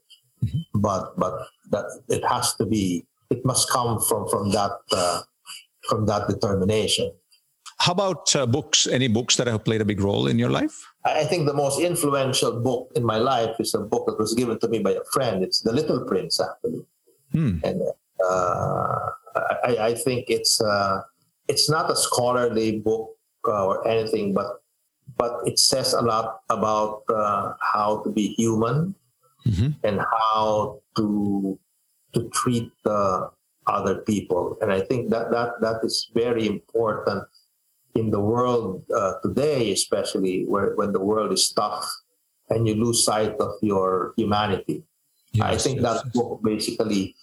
But 0.74 1.18
but 1.18 1.34
that 1.72 1.86
it 2.10 2.24
has 2.26 2.54
to 2.56 2.66
be. 2.66 3.06
It 3.30 3.44
must 3.44 3.70
come 3.70 4.00
from 4.08 4.30
from 4.30 4.52
that 4.52 4.72
uh, 4.92 5.22
from 5.90 6.06
that 6.06 6.30
determination. 6.30 7.12
How 7.80 7.92
about 7.92 8.36
uh, 8.36 8.46
books? 8.46 8.88
Any 8.88 9.08
books 9.08 9.36
that 9.38 9.48
have 9.48 9.64
played 9.64 9.82
a 9.82 9.86
big 9.86 10.02
role 10.02 10.28
in 10.28 10.40
your 10.40 10.50
life? 10.50 10.74
I 11.06 11.24
think 11.26 11.46
the 11.46 11.54
most 11.54 11.80
influential 11.80 12.60
book 12.60 12.92
in 12.96 13.04
my 13.06 13.18
life 13.18 13.56
is 13.60 13.74
a 13.74 13.80
book 13.80 14.08
that 14.08 14.18
was 14.20 14.34
given 14.34 14.60
to 14.60 14.68
me 14.68 14.80
by 14.80 14.92
a 14.92 15.04
friend. 15.14 15.44
It's 15.44 15.62
The 15.62 15.72
Little 15.72 16.04
Prince, 16.06 16.40
actually, 16.42 16.86
Hmm. 17.32 17.60
and 17.64 17.82
uh, 18.24 19.10
I, 19.64 19.78
I 19.92 19.94
think 19.94 20.26
it's 20.30 20.60
uh, 20.62 21.02
it's 21.48 21.70
not 21.70 21.92
a 21.92 21.96
scholarly 21.96 22.80
book 22.80 23.16
uh, 23.48 23.66
or 23.68 23.88
anything, 23.88 24.34
but 24.34 24.64
but 25.18 25.34
it 25.46 25.60
says 25.60 25.94
a 25.94 26.02
lot 26.02 26.42
about 26.50 27.04
uh, 27.10 27.54
how 27.62 28.02
to 28.04 28.10
be 28.10 28.34
human 28.38 28.96
Mhm. 29.46 29.76
and 29.84 30.02
how 30.02 30.82
to 30.98 31.58
to 32.14 32.28
treat 32.34 32.72
uh, 32.86 33.28
other 33.68 33.96
people. 34.04 34.58
And 34.62 34.72
I 34.74 34.82
think 34.82 35.10
that 35.12 35.32
that 35.32 35.62
that 35.62 35.80
is 35.84 36.10
very 36.14 36.48
important 36.48 37.24
in 37.98 38.12
the 38.12 38.20
world 38.20 38.84
uh, 38.96 39.14
today, 39.24 39.72
especially 39.72 40.46
where 40.46 40.76
when 40.76 40.92
the 40.94 41.02
world 41.02 41.34
is 41.34 41.50
tough 41.52 41.86
and 42.50 42.68
you 42.68 42.76
lose 42.76 43.04
sight 43.04 43.34
of 43.42 43.54
your 43.62 44.14
humanity. 44.16 44.84
I 45.42 45.58
think 45.58 45.82
yes, 45.82 45.86
that 45.88 46.00
yes. 46.06 46.14
book 46.16 46.40
basically 46.44 47.14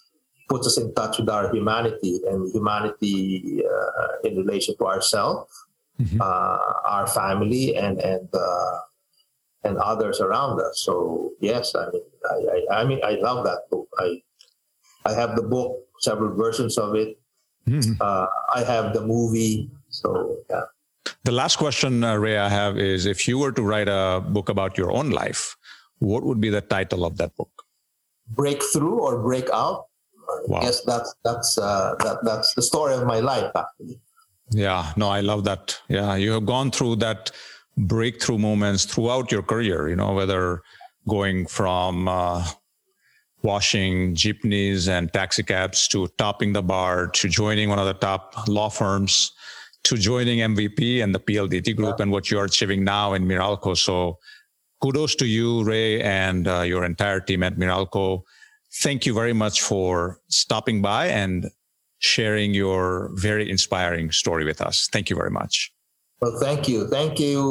puts 0.47 0.67
us 0.67 0.77
in 0.77 0.93
touch 0.93 1.17
with 1.19 1.27
our 1.29 1.51
humanity 1.53 2.21
and 2.29 2.47
humanity 2.53 3.63
uh, 3.65 4.27
in 4.27 4.37
relation 4.37 4.75
to 4.77 4.85
ourselves, 4.85 5.49
Mhm. 5.99 6.19
uh, 6.19 6.59
our 6.95 7.07
family, 7.07 7.75
and 7.75 7.99
and 8.03 8.27
uh, 8.35 8.75
and 9.63 9.75
others 9.79 10.19
around 10.21 10.59
us. 10.59 10.83
So 10.85 11.31
yes, 11.39 11.73
I 11.73 11.87
mean, 11.91 12.05
I, 12.29 12.35
I, 12.55 12.59
I 12.79 12.81
mean, 12.85 12.99
I 13.03 13.13
love 13.27 13.43
that 13.47 13.61
book. 13.71 13.87
I 13.97 14.21
I 15.07 15.11
have 15.15 15.35
the 15.39 15.43
book, 15.43 15.71
several 16.03 16.35
versions 16.35 16.77
of 16.77 16.95
it. 16.95 17.15
Mhm. 17.67 17.95
Uh, 17.99 18.27
I 18.53 18.61
have 18.67 18.93
the 18.93 19.01
movie. 19.01 19.71
So 20.01 20.37
yeah. 20.49 20.63
The 21.23 21.31
last 21.31 21.57
question, 21.57 22.03
uh, 22.03 22.15
Ray, 22.15 22.37
I 22.37 22.49
have 22.49 22.77
is 22.77 23.05
if 23.05 23.27
you 23.27 23.37
were 23.37 23.51
to 23.51 23.61
write 23.61 23.87
a 23.87 24.21
book 24.21 24.49
about 24.49 24.77
your 24.77 24.91
own 24.91 25.09
life, 25.11 25.55
what 25.99 26.23
would 26.23 26.41
be 26.41 26.49
the 26.49 26.61
title 26.61 27.05
of 27.05 27.17
that 27.17 27.35
book? 27.35 27.55
breakthrough 28.29 28.99
or 28.99 29.21
break 29.21 29.49
out. 29.53 29.85
Wow. 30.47 30.59
I 30.59 30.61
guess 30.61 30.81
that's 30.81 31.15
that's 31.23 31.57
uh, 31.57 31.95
that 31.99 32.17
that's 32.23 32.53
the 32.55 32.61
story 32.61 32.95
of 32.95 33.05
my 33.05 33.19
life 33.19 33.51
actually. 33.55 33.99
Yeah, 34.51 34.91
no, 34.95 35.09
I 35.09 35.21
love 35.21 35.43
that. 35.45 35.79
Yeah, 35.87 36.15
you 36.15 36.31
have 36.31 36.45
gone 36.45 36.71
through 36.71 36.97
that 36.97 37.31
breakthrough 37.77 38.37
moments 38.37 38.85
throughout 38.85 39.31
your 39.31 39.41
career, 39.41 39.89
you 39.89 39.95
know, 39.95 40.13
whether 40.13 40.61
going 41.07 41.45
from 41.45 42.07
uh, 42.07 42.45
washing 43.41 44.15
jeepneys 44.15 44.87
and 44.87 45.11
taxi 45.13 45.43
cabs 45.43 45.87
to 45.89 46.07
topping 46.17 46.53
the 46.53 46.61
bar 46.61 47.07
to 47.07 47.27
joining 47.27 47.69
one 47.69 47.79
of 47.79 47.85
the 47.85 47.93
top 47.93 48.47
law 48.47 48.69
firms 48.69 49.31
to 49.85 49.97
joining 49.97 50.39
MVP 50.39 51.03
and 51.03 51.13
the 51.13 51.19
PLDT 51.19 51.75
group 51.75 51.99
and 51.99 52.11
what 52.11 52.31
you 52.31 52.39
are 52.39 52.45
achieving 52.45 52.83
now 52.83 53.13
in 53.13 53.25
Meralco. 53.25 53.77
So 53.77 54.17
kudos 54.81 55.15
to 55.15 55.27
you, 55.27 55.63
Ray, 55.63 56.01
and 56.01 56.47
uh, 56.47 56.61
your 56.61 56.83
entire 56.83 57.19
team 57.19 57.43
at 57.43 57.55
Meralco. 57.55 58.23
Thank 58.81 59.05
you 59.05 59.13
very 59.13 59.33
much 59.33 59.61
for 59.61 60.19
stopping 60.27 60.81
by 60.81 61.07
and 61.07 61.51
sharing 61.99 62.53
your 62.53 63.11
very 63.13 63.49
inspiring 63.49 64.11
story 64.11 64.43
with 64.43 64.59
us. 64.59 64.89
Thank 64.91 65.09
you 65.09 65.15
very 65.15 65.31
much. 65.31 65.71
Well, 66.19 66.37
thank 66.39 66.67
you, 66.67 66.87
thank 66.87 67.19
you, 67.19 67.41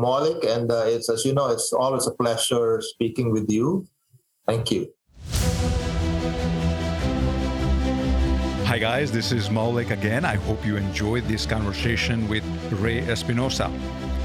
Maulik, 0.00 0.44
and 0.44 0.72
uh, 0.72 0.84
it's 0.86 1.08
as 1.08 1.24
you 1.24 1.32
know, 1.32 1.50
it's 1.50 1.72
always 1.72 2.06
a 2.06 2.10
pleasure 2.10 2.80
speaking 2.82 3.30
with 3.30 3.50
you. 3.50 3.86
Thank 4.48 4.70
you. 4.72 4.92
Hi, 8.64 8.78
guys, 8.78 9.12
this 9.12 9.30
is 9.30 9.50
Maulik 9.50 9.90
again. 9.90 10.24
I 10.24 10.36
hope 10.36 10.64
you 10.64 10.78
enjoyed 10.78 11.24
this 11.24 11.44
conversation 11.44 12.26
with 12.28 12.42
Ray 12.72 13.00
Espinosa. 13.00 13.70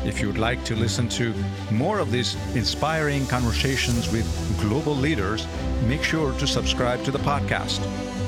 If 0.06 0.22
you'd 0.22 0.38
like 0.38 0.64
to 0.64 0.78
listen 0.78 1.10
to 1.10 1.34
more 1.72 2.00
of 2.00 2.10
these 2.10 2.36
inspiring 2.56 3.28
conversations 3.28 4.10
with 4.14 4.26
global 4.62 4.96
leaders, 4.96 5.46
make 5.88 6.04
sure 6.04 6.32
to 6.40 6.48
subscribe 6.48 7.04
to 7.04 7.12
the 7.12 7.20
podcast. 7.20 7.86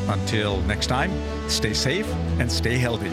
Until 0.10 0.60
next 0.64 0.88
time, 0.88 1.12
stay 1.50 1.74
safe 1.74 2.14
and 2.40 2.52
stay 2.52 2.78
healthy. 2.78 3.10